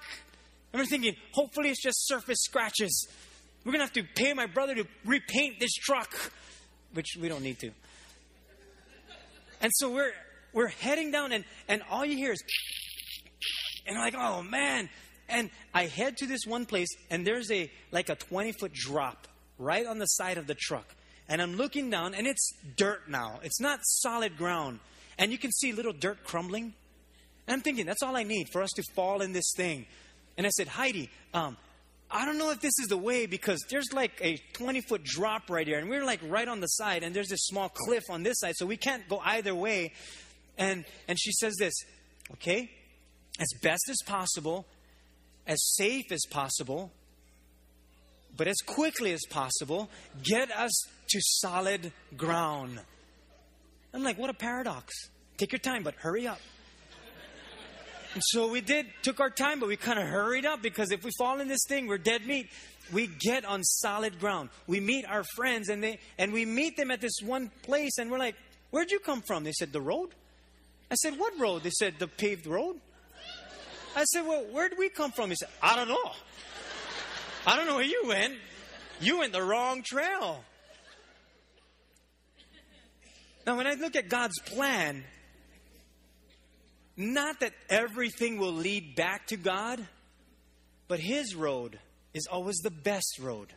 And 0.74 0.82
we're 0.82 0.86
thinking, 0.86 1.16
hopefully 1.32 1.70
it's 1.70 1.82
just 1.82 2.08
surface 2.08 2.40
scratches. 2.42 3.08
We're 3.64 3.72
going 3.72 3.80
to 3.80 3.86
have 3.86 3.94
to 3.94 4.04
pay 4.16 4.34
my 4.34 4.46
brother 4.46 4.76
to 4.76 4.86
repaint 5.06 5.60
this 5.60 5.74
truck, 5.74 6.32
which 6.94 7.18
we 7.20 7.28
don't 7.28 7.44
need 7.44 7.60
to. 7.60 7.72
And 9.62 9.72
so 9.76 9.90
we're, 9.90 10.14
we're 10.54 10.68
heading 10.68 11.12
down, 11.12 11.32
and, 11.32 11.44
and 11.68 11.82
all 11.90 12.06
you 12.06 12.16
hear 12.16 12.32
is, 12.32 12.44
and 13.86 13.98
I'm 13.98 14.04
like, 14.04 14.16
oh 14.16 14.44
man, 14.44 14.90
and 15.30 15.50
I 15.74 15.88
head 15.88 16.18
to 16.18 16.28
this 16.28 16.46
one 16.46 16.66
place, 16.66 16.90
and 17.10 17.26
there's 17.26 17.52
a 17.52 17.72
like 17.92 18.10
a 18.10 18.16
20 18.16 18.54
foot 18.54 18.74
drop 18.74 19.28
right 19.58 19.86
on 19.86 20.00
the 20.00 20.06
side 20.06 20.38
of 20.38 20.48
the 20.48 20.56
truck. 20.56 20.96
And 21.30 21.42
I'm 21.42 21.56
looking 21.56 21.90
down, 21.90 22.14
and 22.14 22.26
it's 22.26 22.54
dirt 22.78 23.10
now. 23.10 23.40
It's 23.44 23.60
not 23.60 23.80
solid 23.84 24.38
ground. 24.38 24.80
And 25.18 25.32
you 25.32 25.38
can 25.38 25.52
see 25.52 25.74
little 25.74 25.92
dirt 25.92 26.24
crumbling. 26.24 26.74
And 27.48 27.56
I'm 27.56 27.62
thinking, 27.62 27.86
that's 27.86 28.04
all 28.04 28.16
I 28.16 28.24
need 28.24 28.50
for 28.52 28.62
us 28.62 28.70
to 28.76 28.84
fall 28.94 29.22
in 29.22 29.32
this 29.32 29.54
thing. 29.56 29.86
And 30.38 30.46
I 30.46 30.50
said, 30.50 30.68
Heidi, 30.68 31.10
um, 31.34 31.58
I 32.10 32.26
don't 32.26 32.38
know 32.38 32.52
if 32.52 32.62
this 32.62 32.78
is 32.80 32.88
the 32.88 32.98
way 32.98 33.26
because 33.26 33.66
there's 33.70 33.92
like 33.94 34.20
a 34.22 34.38
20 34.54 34.82
foot 34.82 35.04
drop 35.04 35.50
right 35.50 35.68
here, 35.68 35.78
and 35.78 35.90
we're 35.90 36.06
like 36.06 36.20
right 36.24 36.48
on 36.48 36.62
the 36.62 36.68
side, 36.68 37.04
and 37.04 37.16
there's 37.16 37.30
this 37.30 37.46
small 37.46 37.70
cliff 37.70 38.04
on 38.10 38.24
this 38.24 38.40
side, 38.40 38.54
so 38.56 38.66
we 38.66 38.78
can't 38.78 39.08
go 39.10 39.22
either 39.24 39.54
way. 39.54 39.94
And 40.58 40.86
and 41.08 41.20
she 41.20 41.32
says 41.34 41.56
this, 41.58 41.74
okay, 42.34 42.70
as 43.40 43.48
best 43.62 43.90
as 43.90 43.98
possible, 44.06 44.66
as 45.46 45.58
safe 45.76 46.12
as 46.12 46.22
possible, 46.30 46.92
but 48.36 48.48
as 48.48 48.58
quickly 48.66 49.12
as 49.12 49.22
possible, 49.30 49.90
get 50.24 50.52
us 50.52 50.86
to 51.10 51.20
solid 51.22 51.92
ground. 52.16 52.80
I'm 53.94 54.04
like, 54.04 54.18
what 54.18 54.30
a 54.30 54.34
paradox. 54.34 54.94
Take 55.38 55.52
your 55.52 55.60
time, 55.60 55.84
but 55.84 55.96
hurry 55.96 56.28
up. 56.28 56.40
So 58.22 58.48
we 58.48 58.62
did, 58.62 58.88
took 59.02 59.20
our 59.20 59.30
time, 59.30 59.60
but 59.60 59.68
we 59.70 59.78
kind 59.78 60.00
of 60.00 60.08
hurried 60.08 60.46
up 60.46 60.62
because 60.62 60.92
if 60.92 61.04
we 61.04 61.12
fall 61.18 61.40
in 61.40 61.48
this 61.48 61.66
thing, 61.68 61.88
we're 61.88 61.98
dead 61.98 62.26
meat. 62.26 62.50
We 62.92 63.08
get 63.08 63.44
on 63.46 63.64
solid 63.64 64.20
ground. 64.20 64.50
We 64.66 64.80
meet 64.80 65.06
our 65.06 65.24
friends 65.36 65.70
and 65.70 65.84
they 65.84 66.00
and 66.18 66.32
we 66.32 66.46
meet 66.46 66.78
them 66.78 66.90
at 66.90 67.02
this 67.02 67.20
one 67.22 67.52
place 67.64 67.98
and 67.98 68.10
we're 68.10 68.20
like, 68.20 68.36
Where'd 68.70 68.92
you 68.92 69.00
come 69.00 69.22
from? 69.22 69.44
They 69.44 69.52
said, 69.52 69.74
The 69.74 69.82
road. 69.82 70.10
I 70.90 70.96
said, 70.96 71.18
What 71.18 71.38
road? 71.40 71.64
They 71.64 71.70
said, 71.70 71.96
The 72.00 72.08
paved 72.08 72.48
road. 72.48 72.80
I 73.96 74.04
said, 74.06 74.26
Well, 74.26 74.46
where'd 74.52 74.74
we 74.78 74.90
come 74.90 75.12
from? 75.12 75.30
He 75.30 75.36
said, 75.36 75.50
I 75.62 75.76
don't 75.76 75.88
know. 75.88 76.12
I 77.46 77.56
don't 77.56 77.66
know 77.66 77.76
where 77.76 77.84
you 77.84 78.04
went. 78.08 78.36
You 79.00 79.20
went 79.20 79.34
the 79.34 79.44
wrong 79.44 79.84
trail. 79.84 80.44
Now, 83.46 83.56
when 83.56 83.68
I 83.68 83.76
look 83.76 83.96
at 83.96 84.10
God's 84.10 84.38
plan, 84.40 85.06
not 86.98 87.40
that 87.42 87.54
everything 87.70 88.40
will 88.40 88.54
lead 88.54 88.96
back 88.96 89.28
to 89.28 89.38
God, 89.38 89.86
but 90.88 91.00
His 91.00 91.36
road 91.36 91.80
is 92.14 92.28
always 92.30 92.58
the 92.58 92.72
best 92.72 93.20
road. 93.22 93.54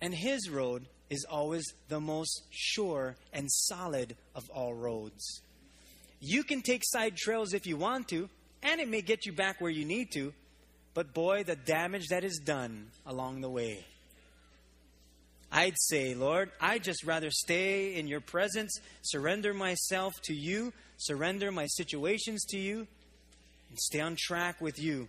And 0.00 0.14
His 0.14 0.48
road 0.48 0.86
is 1.10 1.26
always 1.28 1.64
the 1.88 2.00
most 2.00 2.42
sure 2.50 3.16
and 3.32 3.50
solid 3.50 4.16
of 4.34 4.48
all 4.50 4.74
roads. 4.74 5.42
You 6.20 6.44
can 6.44 6.62
take 6.62 6.82
side 6.84 7.16
trails 7.16 7.52
if 7.52 7.66
you 7.66 7.76
want 7.76 8.08
to, 8.08 8.28
and 8.62 8.80
it 8.80 8.88
may 8.88 9.02
get 9.02 9.26
you 9.26 9.32
back 9.32 9.60
where 9.60 9.70
you 9.70 9.84
need 9.84 10.12
to, 10.12 10.32
but 10.94 11.12
boy, 11.12 11.44
the 11.44 11.56
damage 11.56 12.08
that 12.08 12.24
is 12.24 12.38
done 12.38 12.86
along 13.04 13.40
the 13.40 13.50
way. 13.50 13.84
I'd 15.52 15.78
say, 15.78 16.14
Lord, 16.14 16.50
I'd 16.60 16.82
just 16.82 17.04
rather 17.04 17.30
stay 17.30 17.94
in 17.94 18.08
your 18.08 18.20
presence, 18.20 18.78
surrender 19.02 19.54
myself 19.54 20.12
to 20.24 20.34
you, 20.34 20.72
surrender 20.96 21.52
my 21.52 21.66
situations 21.66 22.44
to 22.46 22.58
you, 22.58 22.86
and 23.68 23.78
stay 23.78 24.00
on 24.00 24.16
track 24.18 24.60
with 24.60 24.78
you. 24.78 25.08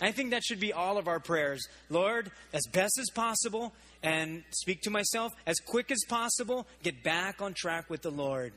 I 0.00 0.12
think 0.12 0.30
that 0.30 0.44
should 0.44 0.60
be 0.60 0.72
all 0.72 0.98
of 0.98 1.08
our 1.08 1.20
prayers. 1.20 1.66
Lord, 1.88 2.30
as 2.52 2.62
best 2.72 2.98
as 2.98 3.10
possible, 3.10 3.72
and 4.02 4.44
speak 4.50 4.82
to 4.82 4.90
myself 4.90 5.32
as 5.46 5.58
quick 5.58 5.90
as 5.90 5.98
possible, 6.08 6.66
get 6.82 7.02
back 7.02 7.42
on 7.42 7.54
track 7.54 7.90
with 7.90 8.02
the 8.02 8.10
Lord. 8.10 8.52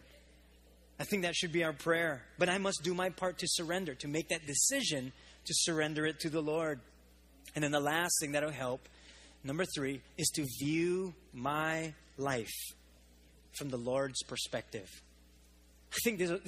I 1.00 1.06
think 1.06 1.24
that 1.24 1.36
should 1.36 1.54
be 1.54 1.64
our 1.64 1.74
prayer. 1.74 2.22
But 2.38 2.50
I 2.50 2.58
must 2.58 2.82
do 2.84 2.94
my 2.94 3.10
part 3.10 3.40
to 3.40 3.48
surrender, 3.48 3.96
to 3.96 4.08
make 4.08 4.30
that 4.30 4.46
decision 4.46 5.14
to 5.46 5.54
surrender 5.56 6.06
it 6.06 6.20
to 6.20 6.30
the 6.30 6.42
Lord. 6.42 6.82
And 7.56 7.64
then 7.64 7.72
the 7.72 7.80
last 7.80 8.12
thing 8.20 8.34
that'll 8.34 8.52
help, 8.52 8.88
number 9.44 9.66
three, 9.66 10.02
is 10.18 10.28
to 10.36 10.46
view 10.60 11.16
my 11.34 11.94
life 12.18 12.54
from 13.58 13.70
the 13.70 13.78
Lord's 13.78 14.22
perspective. 14.24 14.90
I 15.92 15.98
think 16.04 16.20
this 16.20 16.30
will, 16.30 16.40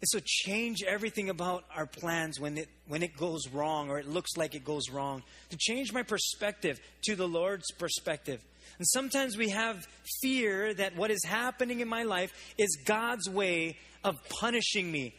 this 0.00 0.10
will, 0.14 0.22
change 0.24 0.82
everything 0.82 1.30
about 1.30 1.64
our 1.74 1.86
plans 1.86 2.40
when 2.40 2.58
it, 2.58 2.68
when 2.88 3.02
it 3.02 3.16
goes 3.16 3.48
wrong 3.48 3.90
or 3.90 3.98
it 3.98 4.08
looks 4.08 4.36
like 4.36 4.54
it 4.54 4.64
goes 4.64 4.90
wrong. 4.90 5.22
To 5.50 5.56
change 5.56 5.92
my 5.92 6.02
perspective 6.02 6.80
to 7.04 7.16
the 7.16 7.28
Lord's 7.28 7.70
perspective. 7.78 8.42
And 8.78 8.86
sometimes 8.88 9.36
we 9.36 9.50
have 9.50 9.86
fear 10.20 10.74
that 10.74 10.96
what 10.96 11.10
is 11.10 11.24
happening 11.24 11.80
in 11.80 11.88
my 11.88 12.02
life 12.02 12.32
is 12.58 12.76
God's 12.84 13.28
way 13.28 13.78
of 14.02 14.16
punishing 14.40 14.90
me 14.90 15.14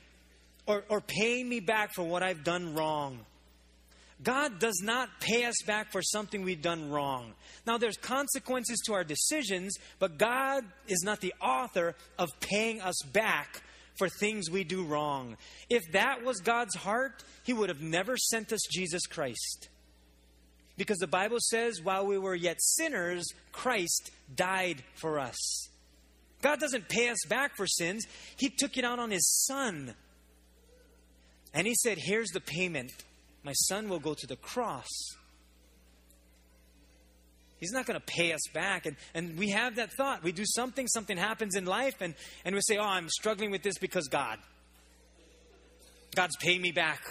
or, 0.67 0.83
or 0.89 1.01
paying 1.01 1.47
me 1.47 1.59
back 1.59 1.93
for 1.93 2.03
what 2.03 2.23
I've 2.23 2.43
done 2.43 2.75
wrong. 2.75 3.19
God 4.25 4.59
does 4.59 4.81
not 4.83 5.21
pay 5.21 5.45
us 5.45 5.55
back 5.67 5.91
for 5.91 6.01
something 6.01 6.41
we've 6.41 6.61
done 6.61 6.89
wrong. 6.89 7.33
Now, 7.67 7.77
there's 7.77 7.95
consequences 7.95 8.81
to 8.87 8.93
our 8.93 9.03
decisions, 9.03 9.77
but 9.99 10.17
God 10.17 10.65
is 10.87 11.03
not 11.03 11.21
the 11.21 11.33
author 11.39 11.95
of 12.17 12.29
paying 12.39 12.81
us 12.81 12.99
back 13.13 13.61
for 13.99 14.09
things 14.09 14.49
we 14.49 14.63
do 14.63 14.83
wrong. 14.83 15.37
If 15.69 15.83
that 15.91 16.23
was 16.23 16.39
God's 16.39 16.75
heart, 16.75 17.23
He 17.43 17.53
would 17.53 17.69
have 17.69 17.81
never 17.81 18.17
sent 18.17 18.51
us 18.51 18.61
Jesus 18.71 19.05
Christ. 19.05 19.69
Because 20.75 20.97
the 20.97 21.07
Bible 21.07 21.37
says, 21.39 21.81
while 21.81 22.05
we 22.05 22.17
were 22.17 22.35
yet 22.35 22.57
sinners, 22.59 23.25
Christ 23.51 24.09
died 24.35 24.83
for 24.95 25.19
us. 25.19 25.69
God 26.41 26.59
doesn't 26.59 26.89
pay 26.89 27.09
us 27.09 27.23
back 27.29 27.55
for 27.55 27.67
sins, 27.67 28.05
He 28.37 28.49
took 28.49 28.75
it 28.75 28.83
out 28.83 28.97
on 28.97 29.11
His 29.11 29.45
Son. 29.45 29.93
And 31.53 31.67
He 31.67 31.75
said, 31.75 31.99
Here's 32.01 32.29
the 32.29 32.41
payment. 32.41 32.91
My 33.45 33.53
Son 33.53 33.87
will 33.89 33.99
go 33.99 34.15
to 34.15 34.25
the 34.25 34.35
cross. 34.35 34.89
He's 37.59 37.71
not 37.71 37.85
going 37.85 37.99
to 37.99 38.05
pay 38.05 38.33
us 38.33 38.41
back. 38.53 38.87
And, 38.87 38.97
and 39.13 39.37
we 39.37 39.51
have 39.51 39.75
that 39.75 39.91
thought. 39.93 40.23
We 40.23 40.31
do 40.31 40.43
something, 40.45 40.87
something 40.87 41.15
happens 41.15 41.55
in 41.55 41.65
life, 41.65 42.01
and, 42.01 42.15
and 42.43 42.55
we 42.55 42.61
say, 42.61 42.77
Oh, 42.77 42.83
I'm 42.83 43.07
struggling 43.07 43.51
with 43.51 43.61
this 43.61 43.77
because 43.77 44.07
God. 44.07 44.39
God's 46.15 46.35
paying 46.37 46.61
me 46.61 46.71
back. 46.71 47.01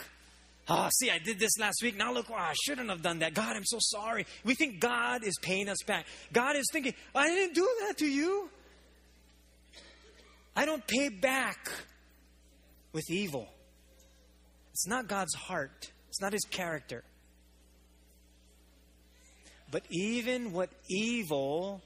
Oh, 0.68 0.88
see, 0.98 1.10
I 1.10 1.18
did 1.18 1.38
this 1.38 1.56
last 1.58 1.76
week. 1.82 1.96
Now 1.96 2.12
look, 2.12 2.26
oh, 2.30 2.34
I 2.34 2.54
shouldn't 2.64 2.88
have 2.88 3.02
done 3.02 3.20
that. 3.20 3.34
God, 3.34 3.54
I'm 3.54 3.64
so 3.64 3.78
sorry. 3.80 4.26
We 4.44 4.54
think 4.54 4.80
God 4.80 5.22
is 5.22 5.38
paying 5.40 5.68
us 5.68 5.82
back. 5.86 6.06
God 6.32 6.56
is 6.56 6.64
thinking, 6.72 6.94
I 7.14 7.28
didn't 7.28 7.54
do 7.54 7.68
that 7.86 7.98
to 7.98 8.06
you. 8.06 8.48
I 10.56 10.64
don't 10.64 10.84
pay 10.86 11.10
back 11.10 11.70
with 12.92 13.04
evil. 13.08 13.48
It's 14.72 14.88
not 14.88 15.06
God's 15.06 15.34
heart, 15.34 15.92
it's 16.14 16.20
not 16.20 16.32
his 16.32 16.44
character. 16.44 17.02
But 19.72 19.82
even 19.90 20.52
what 20.52 20.70
evil 20.88 21.82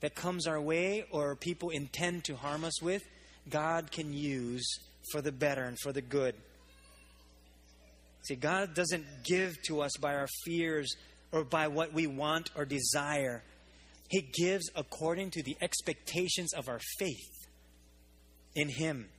that 0.00 0.14
comes 0.14 0.46
our 0.46 0.58
way 0.58 1.04
or 1.10 1.36
people 1.36 1.68
intend 1.68 2.24
to 2.24 2.36
harm 2.36 2.64
us 2.64 2.80
with, 2.80 3.04
God 3.50 3.90
can 3.90 4.14
use 4.14 4.66
for 5.12 5.20
the 5.20 5.30
better 5.30 5.64
and 5.64 5.78
for 5.78 5.92
the 5.92 6.00
good. 6.00 6.36
See, 8.22 8.34
God 8.34 8.72
doesn't 8.72 9.04
give 9.24 9.60
to 9.64 9.82
us 9.82 9.92
by 10.00 10.14
our 10.14 10.28
fears 10.46 10.96
or 11.32 11.44
by 11.44 11.68
what 11.68 11.92
we 11.92 12.06
want 12.06 12.48
or 12.56 12.64
desire. 12.64 13.42
He 14.08 14.22
gives 14.22 14.70
according 14.74 15.32
to 15.32 15.42
the 15.42 15.58
expectations 15.60 16.54
of 16.54 16.70
our 16.70 16.80
faith 16.98 17.46
in 18.54 18.70
Him. 18.70 19.10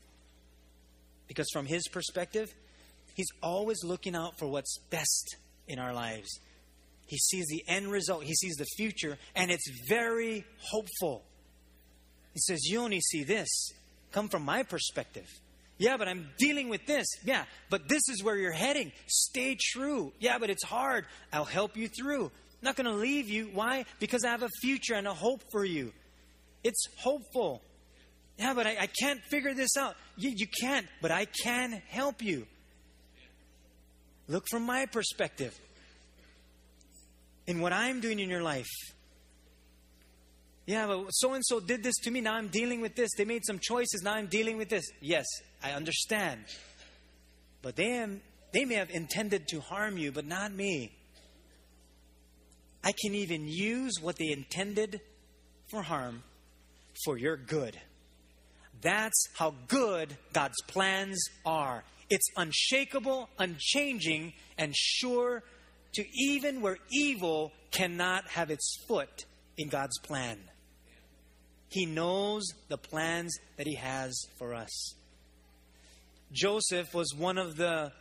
Because 1.27 1.47
from 1.53 1.67
His 1.67 1.87
perspective, 1.89 2.51
He's 3.19 3.33
always 3.43 3.83
looking 3.83 4.15
out 4.15 4.39
for 4.39 4.47
what's 4.47 4.79
best 4.89 5.35
in 5.67 5.77
our 5.77 5.91
lives. 5.91 6.39
He 7.05 7.17
sees 7.17 7.47
the 7.47 7.65
end 7.67 7.91
result, 7.91 8.23
He 8.23 8.33
sees 8.33 8.55
the 8.55 8.65
future, 8.77 9.17
and 9.35 9.51
it's 9.51 9.69
very 9.89 10.45
hopeful. 10.61 11.25
He 12.33 12.39
says, 12.39 12.61
You 12.63 12.79
only 12.79 13.01
see 13.01 13.25
this. 13.25 13.73
Come 14.13 14.29
from 14.29 14.45
my 14.45 14.63
perspective. 14.63 15.25
Yeah, 15.77 15.97
but 15.97 16.07
I'm 16.07 16.29
dealing 16.37 16.69
with 16.69 16.85
this. 16.85 17.07
Yeah, 17.25 17.43
but 17.69 17.89
this 17.89 18.03
is 18.07 18.23
where 18.23 18.37
you're 18.37 18.53
heading. 18.53 18.93
Stay 19.07 19.57
true. 19.59 20.13
Yeah, 20.21 20.37
but 20.37 20.49
it's 20.49 20.63
hard. 20.63 21.05
I'll 21.33 21.43
help 21.43 21.75
you 21.75 21.89
through. 21.89 22.23
I'm 22.27 22.31
not 22.61 22.77
going 22.77 22.87
to 22.87 22.93
leave 22.93 23.27
you. 23.27 23.49
Why? 23.53 23.83
Because 23.99 24.23
I 24.23 24.29
have 24.29 24.43
a 24.43 24.49
future 24.61 24.93
and 24.93 25.07
a 25.07 25.13
hope 25.13 25.41
for 25.51 25.65
you. 25.65 25.91
It's 26.63 26.85
hopeful. 26.95 27.63
Yeah, 28.37 28.53
but 28.53 28.65
I, 28.65 28.77
I 28.79 28.87
can't 28.87 29.19
figure 29.29 29.53
this 29.53 29.75
out. 29.75 29.97
You, 30.15 30.31
you 30.33 30.47
can't, 30.61 30.87
but 31.01 31.11
I 31.11 31.25
can 31.25 31.81
help 31.89 32.21
you. 32.21 32.47
Look 34.29 34.47
from 34.47 34.63
my 34.63 34.85
perspective 34.85 35.59
in 37.47 37.61
what 37.61 37.73
I'm 37.73 37.99
doing 37.99 38.19
in 38.19 38.29
your 38.29 38.43
life. 38.43 38.69
Yeah, 40.67 40.85
but 40.85 41.09
so 41.09 41.33
and 41.33 41.43
so 41.43 41.59
did 41.59 41.81
this 41.81 41.95
to 42.03 42.11
me. 42.11 42.21
Now 42.21 42.35
I'm 42.35 42.49
dealing 42.49 42.79
with 42.79 42.95
this. 42.95 43.09
They 43.17 43.25
made 43.25 43.43
some 43.43 43.57
choices. 43.57 44.03
Now 44.03 44.13
I'm 44.13 44.27
dealing 44.27 44.57
with 44.57 44.69
this. 44.69 44.85
Yes, 45.01 45.25
I 45.63 45.71
understand. 45.71 46.41
But 47.63 47.75
they, 47.75 47.89
am, 47.93 48.21
they 48.53 48.65
may 48.65 48.75
have 48.75 48.91
intended 48.91 49.47
to 49.47 49.61
harm 49.61 49.97
you, 49.97 50.11
but 50.11 50.27
not 50.27 50.53
me. 50.53 50.91
I 52.83 52.91
can 52.91 53.15
even 53.15 53.47
use 53.47 53.93
what 53.99 54.17
they 54.17 54.29
intended 54.29 55.01
for 55.71 55.81
harm 55.81 56.21
for 57.03 57.17
your 57.17 57.35
good. 57.35 57.75
That's 58.81 59.27
how 59.33 59.55
good 59.67 60.15
God's 60.33 60.61
plans 60.67 61.19
are. 61.47 61.83
It's 62.09 62.27
unshakable, 62.35 63.29
unchanging, 63.37 64.33
and 64.57 64.75
sure 64.75 65.43
to 65.93 66.05
even 66.13 66.61
where 66.61 66.77
evil 66.91 67.51
cannot 67.71 68.27
have 68.29 68.49
its 68.49 68.77
foot 68.87 69.25
in 69.57 69.69
God's 69.69 69.97
plan. 69.99 70.39
He 71.69 71.85
knows 71.85 72.47
the 72.67 72.77
plans 72.77 73.37
that 73.57 73.67
He 73.67 73.75
has 73.75 74.19
for 74.37 74.55
us. 74.55 74.95
Joseph 76.31 76.93
was 76.93 77.13
one 77.15 77.37
of 77.37 77.55
the 77.55 77.91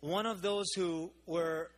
one 0.00 0.26
of 0.26 0.42
those 0.42 0.66
who 0.76 1.10
were 1.26 1.70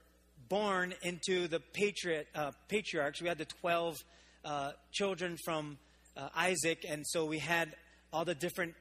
born 0.48 0.94
into 1.02 1.46
the 1.46 1.60
patriot, 1.60 2.26
uh, 2.34 2.50
patriarchs. 2.68 3.22
We 3.22 3.28
had 3.28 3.38
the 3.38 3.44
12 3.44 3.96
uh, 4.44 4.72
children 4.92 5.36
from 5.44 5.78
uh, 6.16 6.28
Isaac, 6.34 6.84
and 6.88 7.04
so 7.06 7.24
we 7.24 7.38
had 7.38 7.74
all 8.12 8.24
the 8.24 8.34
different 8.34 8.74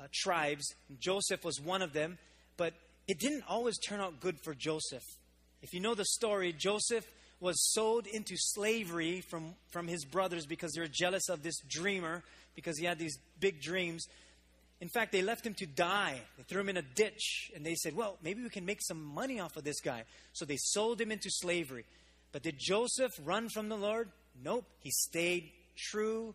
uh, 0.00 0.04
tribes. 0.12 0.74
Joseph 0.98 1.44
was 1.44 1.60
one 1.60 1.82
of 1.82 1.92
them, 1.92 2.18
but 2.56 2.74
it 3.08 3.18
didn't 3.18 3.44
always 3.48 3.78
turn 3.78 4.00
out 4.00 4.20
good 4.20 4.38
for 4.40 4.54
Joseph. 4.54 5.04
If 5.62 5.72
you 5.72 5.80
know 5.80 5.94
the 5.94 6.04
story, 6.04 6.52
Joseph 6.52 7.04
was 7.40 7.72
sold 7.72 8.06
into 8.06 8.36
slavery 8.36 9.20
from, 9.20 9.54
from 9.70 9.88
his 9.88 10.04
brothers 10.04 10.46
because 10.46 10.72
they 10.72 10.80
were 10.80 10.88
jealous 10.90 11.28
of 11.28 11.42
this 11.42 11.60
dreamer 11.68 12.22
because 12.54 12.78
he 12.78 12.84
had 12.84 12.98
these 12.98 13.18
big 13.40 13.60
dreams. 13.60 14.06
In 14.80 14.88
fact, 14.88 15.12
they 15.12 15.22
left 15.22 15.46
him 15.46 15.54
to 15.54 15.66
die. 15.66 16.20
They 16.36 16.42
threw 16.44 16.60
him 16.60 16.68
in 16.68 16.76
a 16.76 16.82
ditch 16.82 17.50
and 17.54 17.64
they 17.64 17.74
said, 17.74 17.94
Well, 17.94 18.16
maybe 18.22 18.42
we 18.42 18.48
can 18.48 18.64
make 18.64 18.82
some 18.82 19.02
money 19.02 19.40
off 19.40 19.56
of 19.56 19.64
this 19.64 19.80
guy. 19.80 20.04
So 20.32 20.44
they 20.44 20.56
sold 20.56 21.00
him 21.00 21.12
into 21.12 21.30
slavery. 21.30 21.84
But 22.32 22.42
did 22.42 22.56
Joseph 22.58 23.12
run 23.24 23.48
from 23.48 23.68
the 23.68 23.76
Lord? 23.76 24.08
Nope. 24.42 24.64
He 24.80 24.90
stayed 24.90 25.50
true 25.76 26.34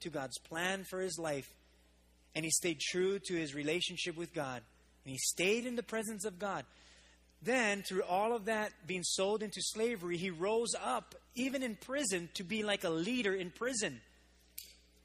to 0.00 0.10
God's 0.10 0.38
plan 0.38 0.84
for 0.84 1.00
his 1.00 1.18
life. 1.18 1.50
And 2.36 2.44
he 2.44 2.50
stayed 2.50 2.78
true 2.78 3.18
to 3.18 3.34
his 3.34 3.54
relationship 3.54 4.16
with 4.16 4.34
God. 4.34 4.62
And 5.04 5.12
he 5.12 5.18
stayed 5.18 5.66
in 5.66 5.74
the 5.74 5.82
presence 5.82 6.24
of 6.26 6.38
God. 6.38 6.64
Then, 7.42 7.82
through 7.82 8.02
all 8.02 8.36
of 8.36 8.44
that 8.44 8.72
being 8.86 9.02
sold 9.02 9.42
into 9.42 9.60
slavery, 9.62 10.18
he 10.18 10.30
rose 10.30 10.74
up, 10.80 11.14
even 11.34 11.62
in 11.62 11.76
prison, 11.76 12.28
to 12.34 12.44
be 12.44 12.62
like 12.62 12.84
a 12.84 12.90
leader 12.90 13.34
in 13.34 13.50
prison. 13.50 14.00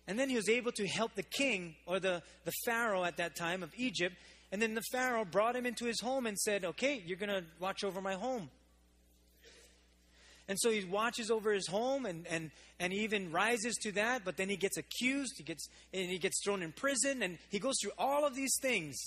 And 0.08 0.20
then 0.20 0.30
he 0.30 0.36
was 0.36 0.50
able 0.50 0.72
to 0.74 0.88
help 0.88 1.16
the 1.16 1.24
king, 1.24 1.76
or 1.86 2.00
the, 2.00 2.22
the 2.44 2.52
Pharaoh 2.66 3.06
at 3.06 3.18
that 3.18 3.36
time 3.36 3.64
of 3.64 3.72
Egypt. 3.78 4.16
And 4.52 4.62
then 4.62 4.74
the 4.74 4.84
Pharaoh 4.92 5.24
brought 5.24 5.56
him 5.56 5.66
into 5.66 5.86
his 5.86 6.02
home 6.02 6.26
and 6.26 6.38
said, 6.38 6.66
Okay, 6.66 7.02
you're 7.06 7.18
going 7.18 7.30
to 7.30 7.44
watch 7.60 7.84
over 7.84 8.02
my 8.02 8.16
home. 8.16 8.50
And 10.52 10.60
so 10.60 10.70
he 10.70 10.84
watches 10.84 11.32
over 11.32 11.54
his 11.54 11.66
home 11.66 12.06
and, 12.06 12.28
and, 12.28 12.52
and 12.78 12.91
even 12.91 13.32
rises 13.32 13.74
to 13.84 13.93
that, 13.93 14.26
but 14.26 14.36
then 14.36 14.49
he 14.49 14.58
gets 14.58 14.76
accused, 14.76 15.36
he 15.38 15.43
gets, 15.43 15.70
and 15.93 16.10
he 16.10 16.18
gets 16.18 16.43
thrown 16.43 16.62
in 16.62 16.74
prison, 16.74 17.24
and 17.24 17.38
he 17.49 17.58
goes 17.58 17.76
through 17.82 17.93
all 17.97 18.26
of 18.28 18.36
these 18.36 18.58
things. 18.62 18.97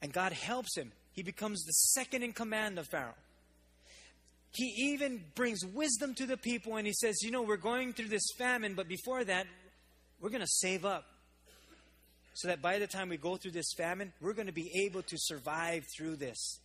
And 0.00 0.12
God 0.12 0.32
helps 0.32 0.76
him. 0.76 0.92
He 1.14 1.24
becomes 1.24 1.64
the 1.64 1.72
second 1.72 2.22
in 2.22 2.32
command 2.32 2.78
of 2.78 2.86
Pharaoh. 2.86 3.16
He 4.52 4.92
even 4.92 5.20
brings 5.34 5.66
wisdom 5.66 6.14
to 6.14 6.24
the 6.24 6.36
people 6.36 6.76
and 6.76 6.86
he 6.86 6.92
says, 6.92 7.16
You 7.22 7.32
know, 7.32 7.42
we're 7.42 7.56
going 7.56 7.92
through 7.92 8.06
this 8.06 8.28
famine, 8.38 8.74
but 8.74 8.86
before 8.86 9.24
that, 9.24 9.48
we're 10.20 10.30
going 10.30 10.42
to 10.42 10.46
save 10.46 10.84
up. 10.84 11.06
So 12.34 12.46
that 12.46 12.62
by 12.62 12.78
the 12.78 12.86
time 12.86 13.08
we 13.08 13.16
go 13.16 13.34
through 13.34 13.50
this 13.50 13.72
famine, 13.76 14.12
we're 14.20 14.32
going 14.32 14.46
to 14.46 14.52
be 14.52 14.84
able 14.84 15.02
to 15.02 15.16
survive 15.18 15.82
through 15.98 16.16
this. 16.16 16.60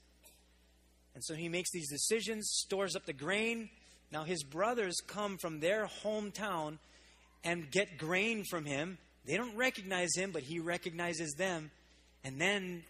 And 1.13 1.23
so 1.23 1.33
he 1.33 1.49
makes 1.49 1.71
these 1.71 1.89
decisions, 1.89 2.49
stores 2.51 2.95
up 2.95 3.05
the 3.05 3.13
grain. 3.13 3.69
Now 4.11 4.23
his 4.23 4.43
brothers 4.43 4.97
come 5.05 5.37
from 5.37 5.59
their 5.59 5.89
hometown 6.03 6.77
and 7.43 7.69
get 7.71 7.97
grain 7.97 8.43
from 8.49 8.65
him. 8.65 8.97
They 9.25 9.37
don't 9.37 9.55
recognize 9.55 10.09
him, 10.15 10.31
but 10.31 10.43
he 10.43 10.59
recognizes 10.59 11.33
them. 11.33 11.71
And 12.23 12.39
then 12.39 12.83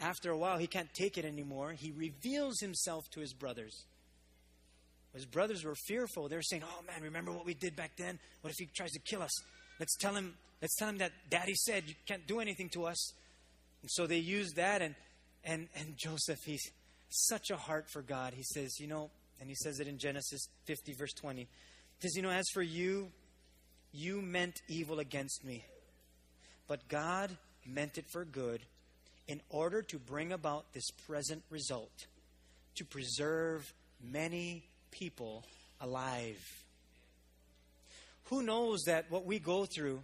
after 0.00 0.30
a 0.30 0.36
while, 0.36 0.58
he 0.58 0.66
can't 0.66 0.92
take 0.94 1.18
it 1.18 1.24
anymore. 1.24 1.72
He 1.72 1.92
reveals 1.92 2.58
himself 2.60 3.04
to 3.12 3.20
his 3.20 3.32
brothers. 3.32 3.84
His 5.14 5.26
brothers 5.26 5.64
were 5.64 5.74
fearful. 5.74 6.28
They 6.28 6.36
were 6.36 6.42
saying, 6.42 6.62
Oh 6.64 6.82
man, 6.86 7.02
remember 7.02 7.32
what 7.32 7.44
we 7.44 7.54
did 7.54 7.74
back 7.74 7.92
then? 7.96 8.18
What 8.42 8.50
if 8.50 8.56
he 8.58 8.68
tries 8.74 8.92
to 8.92 9.00
kill 9.00 9.22
us? 9.22 9.32
Let's 9.78 9.96
tell 9.96 10.14
him, 10.14 10.34
let's 10.62 10.76
tell 10.76 10.88
him 10.88 10.98
that 10.98 11.12
daddy 11.28 11.54
said 11.54 11.84
you 11.86 11.94
can't 12.06 12.26
do 12.26 12.40
anything 12.40 12.68
to 12.70 12.86
us. 12.86 13.12
And 13.82 13.90
so 13.90 14.06
they 14.06 14.18
used 14.18 14.56
that 14.56 14.82
and 14.82 14.94
and 15.44 15.68
and 15.74 15.96
Joseph, 15.96 16.38
he's 16.44 16.62
such 17.10 17.50
a 17.50 17.56
heart 17.56 17.90
for 17.90 18.02
God. 18.02 18.32
He 18.34 18.42
says, 18.42 18.80
you 18.80 18.86
know, 18.86 19.10
and 19.40 19.48
he 19.48 19.54
says 19.54 19.80
it 19.80 19.88
in 19.88 19.98
Genesis 19.98 20.48
50, 20.66 20.94
verse 20.94 21.12
20. 21.12 21.40
He 21.40 21.48
says, 22.00 22.14
You 22.14 22.22
know, 22.22 22.30
as 22.30 22.46
for 22.52 22.62
you, 22.62 23.10
you 23.92 24.22
meant 24.22 24.60
evil 24.68 25.00
against 25.00 25.44
me. 25.44 25.64
But 26.68 26.86
God 26.88 27.36
meant 27.66 27.98
it 27.98 28.04
for 28.10 28.24
good 28.24 28.60
in 29.26 29.40
order 29.50 29.82
to 29.82 29.98
bring 29.98 30.32
about 30.32 30.72
this 30.72 30.90
present 31.06 31.42
result 31.50 32.06
to 32.76 32.84
preserve 32.84 33.72
many 34.02 34.62
people 34.90 35.44
alive. 35.80 36.38
Who 38.24 38.42
knows 38.42 38.82
that 38.86 39.10
what 39.10 39.24
we 39.24 39.38
go 39.38 39.66
through, 39.66 40.02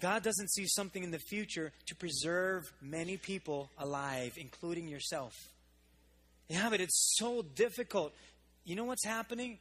God 0.00 0.22
doesn't 0.22 0.50
see 0.50 0.66
something 0.66 1.02
in 1.02 1.10
the 1.10 1.18
future 1.18 1.72
to 1.86 1.94
preserve 1.94 2.64
many 2.80 3.16
people 3.16 3.70
alive, 3.78 4.32
including 4.36 4.88
yourself. 4.88 5.34
Yeah, 6.48 6.68
but 6.70 6.80
it's 6.80 7.14
so 7.16 7.42
difficult. 7.42 8.12
You 8.64 8.76
know 8.76 8.84
what's 8.84 9.04
happening? 9.04 9.58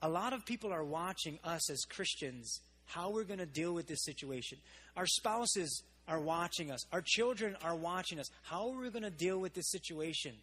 A 0.00 0.08
lot 0.08 0.32
of 0.32 0.44
people 0.46 0.72
are 0.72 0.84
watching 0.84 1.38
us 1.44 1.70
as 1.70 1.84
Christians, 1.84 2.60
how 2.86 3.10
we're 3.10 3.24
going 3.24 3.40
to 3.40 3.46
deal 3.46 3.74
with 3.74 3.86
this 3.86 4.04
situation. 4.04 4.58
Our 4.96 5.06
spouses 5.06 5.82
are 6.06 6.20
watching 6.20 6.70
us. 6.70 6.80
Our 6.92 7.02
children 7.04 7.56
are 7.62 7.74
watching 7.74 8.18
us. 8.18 8.28
How 8.42 8.70
are 8.70 8.80
we 8.80 8.90
going 8.90 9.02
to 9.02 9.10
deal 9.10 9.38
with 9.38 9.54
this 9.54 9.70
situation? 9.70 10.34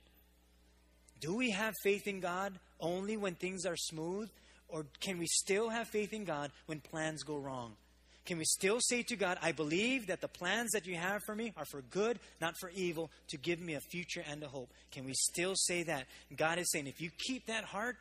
Do 1.22 1.36
we 1.36 1.52
have 1.52 1.74
faith 1.84 2.08
in 2.08 2.20
God 2.20 2.54
only 2.80 3.18
when 3.18 3.36
things 3.36 3.66
are 3.66 3.78
smooth? 3.78 4.30
Or 4.68 4.86
can 5.00 5.18
we 5.18 5.28
still 5.28 5.70
have 5.70 5.88
faith 5.88 6.14
in 6.14 6.26
God 6.26 6.52
when 6.66 6.80
plans 6.80 7.24
go 7.24 7.38
wrong? 7.38 7.76
Can 8.26 8.40
we 8.40 8.46
still 8.46 8.80
say 8.82 9.04
to 9.04 9.16
God, 9.16 9.38
I 9.42 9.52
believe 9.52 10.08
that 10.08 10.20
the 10.20 10.28
plans 10.28 10.72
that 10.72 10.88
you 10.88 10.96
have 10.96 11.22
for 11.26 11.36
me 11.36 11.54
are 11.56 11.66
for 11.66 11.82
good, 11.82 12.20
not 12.42 12.56
for 12.60 12.72
evil, 12.72 13.12
to 13.28 13.38
give 13.38 13.60
me 13.60 13.76
a 13.76 13.80
future 13.80 14.24
and 14.28 14.42
a 14.42 14.48
hope? 14.48 14.72
Can 14.92 15.06
we 15.06 15.14
still 15.14 15.54
say 15.56 15.84
that? 15.84 16.08
God 16.36 16.58
is 16.58 16.72
saying, 16.72 16.88
if 16.88 17.00
you 17.00 17.12
keep 17.18 17.46
that 17.46 17.66
heart, 17.66 17.98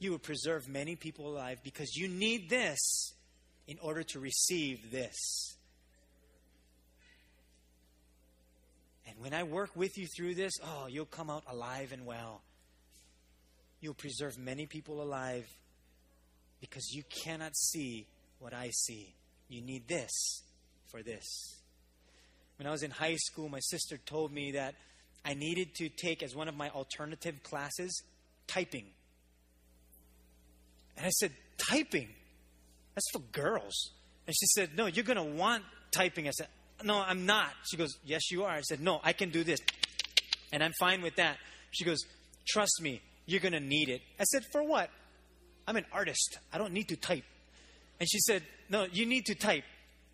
you 0.00 0.10
will 0.10 0.18
preserve 0.18 0.68
many 0.68 0.96
people 0.96 1.28
alive 1.28 1.60
because 1.62 1.94
you 1.94 2.08
need 2.08 2.50
this 2.50 3.12
in 3.68 3.78
order 3.80 4.02
to 4.02 4.18
receive 4.18 4.90
this. 4.90 5.56
And 9.06 9.16
when 9.20 9.34
I 9.34 9.44
work 9.44 9.70
with 9.76 9.96
you 9.98 10.06
through 10.16 10.34
this, 10.34 10.52
oh, 10.64 10.86
you'll 10.88 11.04
come 11.04 11.30
out 11.30 11.44
alive 11.48 11.92
and 11.92 12.06
well. 12.06 12.42
You'll 13.80 13.94
preserve 13.94 14.36
many 14.36 14.66
people 14.66 15.00
alive 15.00 15.46
because 16.60 16.92
you 16.92 17.04
cannot 17.24 17.56
see 17.56 18.06
what 18.40 18.52
I 18.52 18.70
see. 18.70 19.14
You 19.48 19.62
need 19.62 19.86
this 19.86 20.42
for 20.90 21.02
this. 21.02 21.56
When 22.56 22.66
I 22.66 22.70
was 22.70 22.82
in 22.82 22.90
high 22.90 23.16
school, 23.16 23.48
my 23.48 23.60
sister 23.60 23.96
told 23.96 24.32
me 24.32 24.52
that 24.52 24.74
I 25.24 25.34
needed 25.34 25.74
to 25.76 25.88
take 25.88 26.22
as 26.22 26.34
one 26.34 26.48
of 26.48 26.56
my 26.56 26.70
alternative 26.70 27.42
classes 27.42 28.02
typing. 28.46 28.86
And 30.96 31.06
I 31.06 31.10
said, 31.10 31.32
Typing? 31.68 32.08
That's 32.94 33.10
for 33.12 33.20
girls. 33.32 33.90
And 34.26 34.34
she 34.34 34.46
said, 34.46 34.70
No, 34.76 34.86
you're 34.86 35.04
going 35.04 35.16
to 35.16 35.36
want 35.36 35.64
typing. 35.90 36.26
I 36.26 36.30
said, 36.30 36.48
No, 36.84 36.98
I'm 36.98 37.26
not. 37.26 37.50
She 37.70 37.76
goes, 37.76 37.96
Yes, 38.04 38.30
you 38.30 38.44
are. 38.44 38.50
I 38.50 38.60
said, 38.62 38.80
No, 38.80 39.00
I 39.02 39.12
can 39.12 39.30
do 39.30 39.44
this. 39.44 39.60
And 40.52 40.62
I'm 40.62 40.72
fine 40.78 41.02
with 41.02 41.16
that. 41.16 41.36
She 41.70 41.84
goes, 41.84 41.98
Trust 42.48 42.80
me, 42.82 43.00
you're 43.26 43.40
going 43.40 43.52
to 43.52 43.60
need 43.60 43.88
it. 43.88 44.02
I 44.18 44.24
said, 44.24 44.44
For 44.52 44.62
what? 44.62 44.90
I'm 45.66 45.76
an 45.76 45.86
artist. 45.92 46.38
I 46.52 46.58
don't 46.58 46.72
need 46.72 46.88
to 46.88 46.96
type. 46.96 47.24
And 48.00 48.08
she 48.08 48.18
said, 48.20 48.42
No, 48.68 48.86
you 48.90 49.06
need 49.06 49.26
to 49.26 49.34
type. 49.34 49.64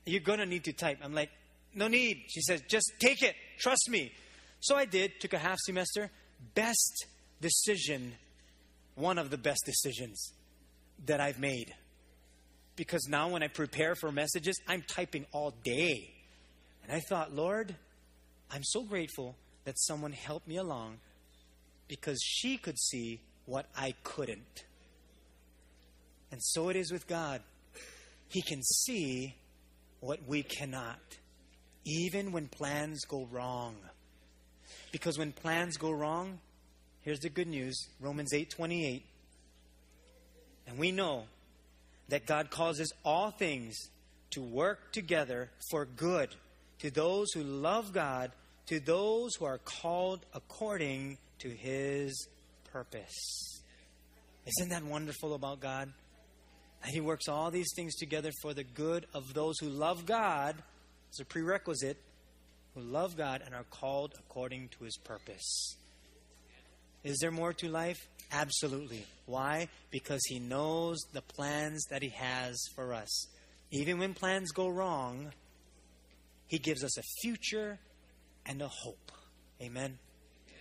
You're 0.05 0.21
going 0.21 0.41
to 0.41 0.47
need 0.47 0.65
to 0.65 0.73
type. 0.73 0.99
I'm 1.03 1.15
like, 1.15 1.31
No 1.75 1.89
need. 1.89 2.25
She 2.29 2.43
says, 2.43 2.61
Just 2.69 2.93
take 2.99 3.23
it. 3.23 3.35
Trust 3.59 3.89
me. 3.89 4.13
So 4.61 4.77
I 4.77 4.85
did, 4.85 5.21
took 5.21 5.33
a 5.33 5.39
half 5.39 5.59
semester. 5.61 6.11
Best 6.55 7.07
decision, 7.41 8.13
one 8.97 9.19
of 9.19 9.31
the 9.31 9.39
best 9.39 9.61
decisions 9.65 10.33
that 11.07 11.21
I've 11.21 11.39
made. 11.39 11.75
Because 12.75 13.07
now 13.09 13.29
when 13.29 13.43
I 13.43 13.49
prepare 13.49 13.95
for 13.95 14.13
messages, 14.13 14.61
I'm 14.69 14.83
typing 14.83 15.25
all 15.33 15.55
day. 15.63 16.13
And 16.83 16.93
I 16.93 17.01
thought, 17.01 17.35
Lord, 17.35 17.75
I'm 18.51 18.63
so 18.63 18.83
grateful 18.83 19.37
that 19.65 19.79
someone 19.79 20.13
helped 20.13 20.47
me 20.47 20.57
along 20.57 20.99
because 21.89 22.21
she 22.23 22.57
could 22.57 22.79
see 22.79 23.21
what 23.47 23.67
I 23.77 23.95
couldn't. 24.03 24.65
And 26.31 26.43
so 26.43 26.69
it 26.69 26.77
is 26.77 26.93
with 26.93 27.07
God. 27.07 27.41
He 28.29 28.43
can 28.43 28.63
see 28.63 29.37
what 30.01 30.21
we 30.27 30.43
cannot, 30.43 31.01
even 31.85 32.33
when 32.33 32.49
plans 32.49 33.05
go 33.05 33.27
wrong. 33.31 33.77
Because 34.93 35.19
when 35.19 35.33
plans 35.33 35.77
go 35.77 35.91
wrong, 35.91 36.39
here's 37.03 37.21
the 37.21 37.29
good 37.29 37.49
news 37.49 37.89
Romans 38.01 38.33
8 38.33 38.51
28. 38.51 39.05
And 40.67 40.79
we 40.79 40.91
know 40.91 41.25
that 42.09 42.27
God 42.27 42.51
causes 42.51 42.93
all 43.05 43.31
things 43.31 43.77
to 44.31 44.43
work 44.43 44.93
together 44.93 45.51
for 45.71 45.85
good 45.85 46.31
to 46.81 46.91
those 46.91 47.33
who 47.33 47.43
love 47.43 47.93
God, 47.93 48.33
to 48.67 48.81
those 48.81 49.35
who 49.37 49.45
are 49.45 49.59
called 49.59 50.21
according 50.35 51.19
to 51.39 51.49
his 51.49 52.29
purpose. 52.73 53.63
Isn't 54.47 54.71
that 54.71 54.85
wonderful 54.85 55.35
about 55.35 55.61
God? 55.61 55.93
And 56.83 56.93
he 56.93 57.01
works 57.01 57.29
all 57.29 57.51
these 57.51 57.73
things 57.75 57.97
together 57.97 58.31
for 58.43 58.55
the 58.55 58.65
good 58.65 59.07
of 59.15 59.35
those 59.35 59.59
who 59.59 59.69
love 59.69 60.07
God. 60.07 60.55
It's 61.09 61.21
a 61.21 61.25
prerequisite. 61.25 61.99
Who 62.75 62.83
love 62.83 63.17
God 63.17 63.43
and 63.45 63.55
are 63.55 63.65
called 63.71 64.15
according 64.19 64.69
to 64.79 64.85
his 64.85 64.97
purpose. 64.99 65.77
Is 67.03 67.19
there 67.21 67.31
more 67.31 67.53
to 67.55 67.69
life? 67.69 68.07
Absolutely. 68.33 69.07
Why? 69.25 69.69
Because 69.91 70.21
he 70.27 70.39
knows 70.39 70.99
the 71.13 71.23
plans 71.23 71.85
that 71.91 72.03
he 72.03 72.11
has 72.11 72.61
for 72.75 72.93
us. 72.93 73.29
Even 73.71 73.99
when 73.99 74.13
plans 74.13 74.51
go 74.53 74.69
wrong, 74.69 75.33
he 76.49 76.59
gives 76.59 76.85
us 76.85 76.99
a 76.99 77.03
future 77.23 77.79
and 78.45 78.61
a 78.61 78.69
hope. 78.69 79.13
Amen. 79.63 79.99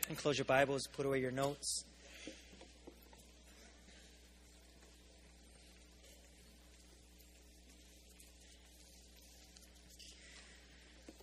And 0.07 0.17
close 0.17 0.37
your 0.37 0.45
Bibles, 0.45 0.87
put 0.95 1.05
away 1.05 1.19
your 1.19 1.31
notes. 1.31 1.83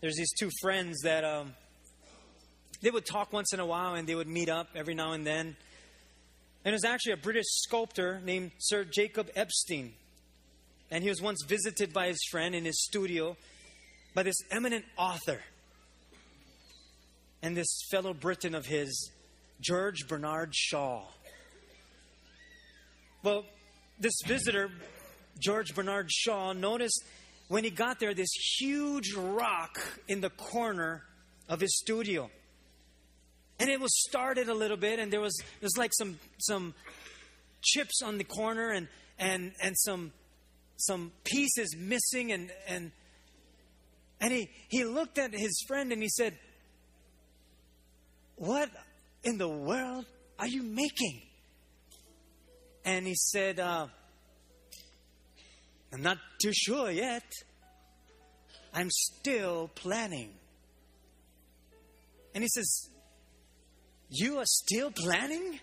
There's 0.02 0.16
these 0.16 0.32
two 0.32 0.50
friends 0.60 1.02
that 1.02 1.22
um, 1.22 1.52
they 2.80 2.90
would 2.90 3.06
talk 3.06 3.32
once 3.32 3.52
in 3.52 3.60
a 3.60 3.64
while 3.64 3.94
and 3.94 4.04
they 4.04 4.16
would 4.16 4.26
meet 4.26 4.48
up 4.48 4.66
every 4.74 4.94
now 4.94 5.12
and 5.12 5.24
then. 5.24 5.56
And 6.64 6.72
it 6.72 6.72
was 6.72 6.84
actually 6.84 7.12
a 7.12 7.18
British 7.18 7.46
sculptor 7.46 8.20
named 8.24 8.50
Sir 8.58 8.82
Jacob 8.82 9.30
Epstein. 9.36 9.92
And 10.90 11.04
he 11.04 11.08
was 11.08 11.22
once 11.22 11.44
visited 11.46 11.92
by 11.92 12.08
his 12.08 12.18
friend 12.32 12.52
in 12.52 12.64
his 12.64 12.82
studio 12.82 13.36
by 14.12 14.24
this 14.24 14.34
eminent 14.50 14.84
author 14.98 15.38
and 17.40 17.56
this 17.56 17.86
fellow 17.88 18.12
Briton 18.12 18.56
of 18.56 18.66
his, 18.66 19.12
George 19.60 20.08
Bernard 20.08 20.52
Shaw. 20.52 21.04
Well, 23.22 23.44
this 24.00 24.14
visitor, 24.26 24.68
George 25.38 25.76
Bernard 25.76 26.10
Shaw, 26.10 26.52
noticed 26.54 27.04
when 27.52 27.64
he 27.64 27.70
got 27.70 28.00
there 28.00 28.14
this 28.14 28.32
huge 28.58 29.12
rock 29.12 29.78
in 30.08 30.22
the 30.22 30.30
corner 30.30 31.02
of 31.50 31.60
his 31.60 31.78
studio. 31.78 32.30
And 33.60 33.68
it 33.68 33.78
was 33.78 33.90
started 34.08 34.48
a 34.48 34.54
little 34.54 34.78
bit, 34.78 34.98
and 34.98 35.12
there 35.12 35.20
was 35.20 35.38
there's 35.60 35.76
like 35.76 35.90
some 35.92 36.18
some 36.38 36.72
chips 37.62 38.00
on 38.02 38.16
the 38.16 38.24
corner 38.24 38.70
and 38.70 38.88
and 39.18 39.52
and 39.62 39.76
some 39.76 40.12
some 40.78 41.12
pieces 41.24 41.76
missing 41.76 42.32
and 42.32 42.50
and 42.66 42.90
and 44.18 44.32
he 44.32 44.48
he 44.70 44.84
looked 44.84 45.18
at 45.18 45.34
his 45.34 45.62
friend 45.68 45.92
and 45.92 46.00
he 46.00 46.08
said, 46.08 46.38
What 48.36 48.70
in 49.24 49.36
the 49.36 49.48
world 49.48 50.06
are 50.38 50.48
you 50.48 50.62
making? 50.62 51.20
And 52.86 53.06
he 53.06 53.14
said, 53.14 53.60
uh, 53.60 53.88
I'm 55.92 56.02
not 56.02 56.18
too 56.40 56.52
sure 56.52 56.90
yet. 56.90 57.30
I'm 58.72 58.88
still 58.90 59.70
planning. 59.74 60.30
And 62.34 62.42
he 62.42 62.48
says, 62.48 62.88
You 64.08 64.38
are 64.38 64.46
still 64.46 64.90
planning? 64.90 65.60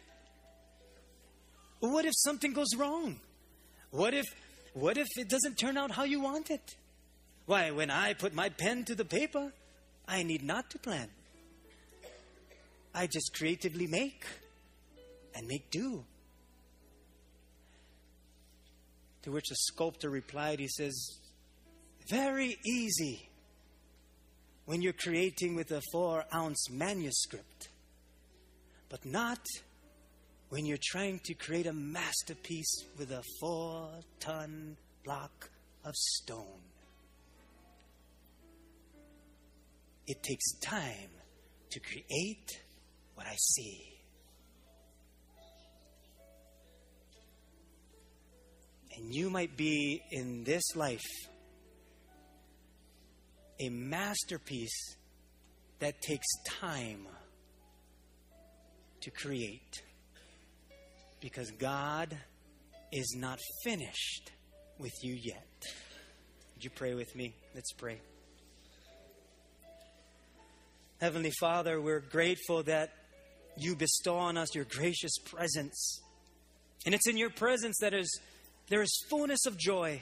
What 1.79 2.05
if 2.05 2.13
something 2.15 2.53
goes 2.53 2.75
wrong? 2.77 3.19
What 3.91 4.13
if 4.13 4.25
what 4.73 4.97
if 4.97 5.07
it 5.17 5.29
doesn't 5.29 5.57
turn 5.57 5.77
out 5.77 5.91
how 5.91 6.03
you 6.03 6.21
want 6.21 6.51
it? 6.51 6.75
Why, 7.47 7.71
when 7.71 7.89
I 7.89 8.13
put 8.13 8.33
my 8.33 8.49
pen 8.49 8.85
to 8.85 8.95
the 8.95 9.05
paper, 9.05 9.51
I 10.07 10.21
need 10.21 10.43
not 10.43 10.69
to 10.71 10.77
plan. 10.79 11.09
I 12.93 13.07
just 13.07 13.33
creatively 13.35 13.87
make 13.87 14.23
and 15.33 15.47
make 15.47 15.71
do. 15.71 16.03
To 19.23 19.31
which 19.31 19.49
the 19.49 19.55
sculptor 19.55 20.09
replied, 20.09 20.59
he 20.59 20.67
says, 20.67 21.19
Very 22.09 22.57
easy 22.65 23.29
when 24.65 24.81
you're 24.81 24.93
creating 24.93 25.55
with 25.55 25.71
a 25.71 25.81
four 25.91 26.23
ounce 26.33 26.69
manuscript, 26.69 27.69
but 28.87 29.05
not 29.05 29.45
when 30.49 30.65
you're 30.65 30.77
trying 30.81 31.19
to 31.25 31.33
create 31.33 31.67
a 31.67 31.73
masterpiece 31.73 32.85
with 32.97 33.11
a 33.11 33.23
four 33.39 33.89
ton 34.19 34.77
block 35.03 35.49
of 35.83 35.95
stone. 35.95 36.61
It 40.07 40.23
takes 40.23 40.53
time 40.59 41.09
to 41.69 41.79
create 41.79 42.61
what 43.13 43.27
I 43.27 43.35
see. 43.35 43.88
And 48.99 49.15
you 49.15 49.29
might 49.29 49.55
be 49.55 50.03
in 50.11 50.43
this 50.43 50.75
life 50.75 51.05
a 53.57 53.69
masterpiece 53.69 54.97
that 55.79 56.01
takes 56.01 56.27
time 56.45 57.07
to 59.01 59.09
create. 59.09 59.81
Because 61.21 61.49
God 61.51 62.15
is 62.91 63.15
not 63.17 63.39
finished 63.63 64.31
with 64.77 64.93
you 65.01 65.13
yet. 65.13 65.47
Would 66.55 66.63
you 66.65 66.69
pray 66.69 66.93
with 66.93 67.15
me? 67.15 67.33
Let's 67.55 67.71
pray. 67.71 68.01
Heavenly 70.99 71.31
Father, 71.39 71.79
we're 71.79 72.01
grateful 72.01 72.63
that 72.63 72.91
you 73.55 73.75
bestow 73.77 74.17
on 74.17 74.37
us 74.37 74.53
your 74.53 74.65
gracious 74.65 75.17
presence. 75.19 76.01
And 76.85 76.93
it's 76.93 77.07
in 77.07 77.17
your 77.17 77.29
presence 77.29 77.77
that 77.79 77.93
is 77.93 78.19
there 78.69 78.81
is 78.81 79.03
fullness 79.09 79.45
of 79.45 79.57
joy. 79.57 80.01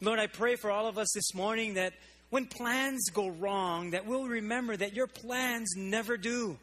Lord, 0.00 0.18
I 0.18 0.26
pray 0.26 0.56
for 0.56 0.70
all 0.70 0.86
of 0.86 0.98
us 0.98 1.12
this 1.14 1.34
morning 1.34 1.74
that 1.74 1.94
when 2.30 2.46
plans 2.46 3.10
go 3.10 3.28
wrong, 3.28 3.90
that 3.90 4.06
we'll 4.06 4.26
remember 4.26 4.76
that 4.76 4.94
your 4.94 5.06
plans 5.06 5.74
never 5.76 6.16
do. 6.16 6.58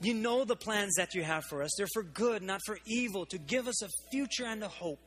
You 0.00 0.14
know 0.14 0.44
the 0.44 0.56
plans 0.56 0.94
that 0.96 1.14
you 1.14 1.22
have 1.22 1.44
for 1.44 1.62
us. 1.62 1.70
They're 1.76 1.86
for 1.92 2.02
good, 2.02 2.42
not 2.42 2.60
for 2.64 2.78
evil, 2.86 3.26
to 3.26 3.38
give 3.38 3.68
us 3.68 3.82
a 3.82 3.88
future 4.10 4.46
and 4.46 4.62
a 4.62 4.68
hope. 4.68 4.98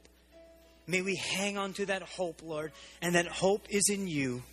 May 0.86 1.02
we 1.02 1.16
hang 1.16 1.58
on 1.58 1.74
to 1.74 1.88
that 1.88 2.04
hope, 2.04 2.42
Lord, 2.44 2.72
and 3.02 3.16
that 3.16 3.28
hope 3.28 3.66
is 3.70 3.90
in 3.90 4.08
you. 4.08 4.44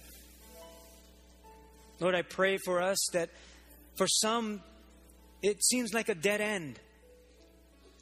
Lord, 1.98 2.14
I 2.14 2.22
pray 2.22 2.56
for 2.64 2.80
us 2.80 2.98
that 3.12 3.28
for 3.96 4.06
some, 4.06 4.62
it 5.42 5.62
seems 5.62 5.92
like 5.92 6.08
a 6.08 6.14
dead 6.14 6.40
end. 6.40 6.78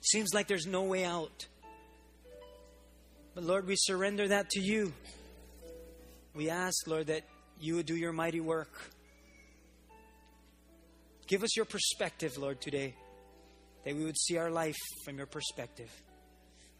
Seems 0.01 0.33
like 0.33 0.47
there's 0.47 0.67
no 0.67 0.85
way 0.85 1.05
out. 1.05 1.47
But 3.39 3.47
Lord, 3.47 3.69
we 3.69 3.77
surrender 3.77 4.27
that 4.27 4.51
to 4.51 4.61
you. 4.61 4.93
We 6.35 6.51
ask, 6.51 6.89
Lord, 6.89 7.07
that 7.07 7.23
you 7.61 7.77
would 7.77 7.87
do 7.87 7.95
your 7.95 8.13
mighty 8.13 8.41
work. 8.41 8.91
Give 11.29 11.45
us 11.45 11.55
your 11.57 11.65
perspective, 11.65 12.37
Lord, 12.37 12.61
today, 12.61 12.97
that 13.85 13.95
we 13.95 14.03
would 14.03 14.19
see 14.19 14.39
our 14.39 14.51
life 14.51 14.75
from 15.05 15.19
your 15.19 15.27
perspective. 15.27 15.89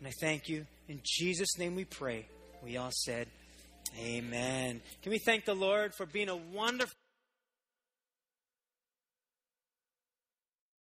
And 0.01 0.09
I 0.09 0.11
thank 0.21 0.49
you. 0.49 0.67
In 0.89 1.01
Jesus' 1.05 1.57
name 1.59 1.77
we 1.77 1.85
pray. 1.85 2.27
We 2.65 2.77
all 2.77 2.91
said, 2.91 3.29
Amen. 3.97 4.81
Can 5.05 5.13
we 5.13 5.21
thank 5.21 5.45
the 5.45 5.55
Lord 5.55 5.95
for 5.95 6.07
being 6.07 6.29
a 6.29 6.35
wonderful. 6.35 6.93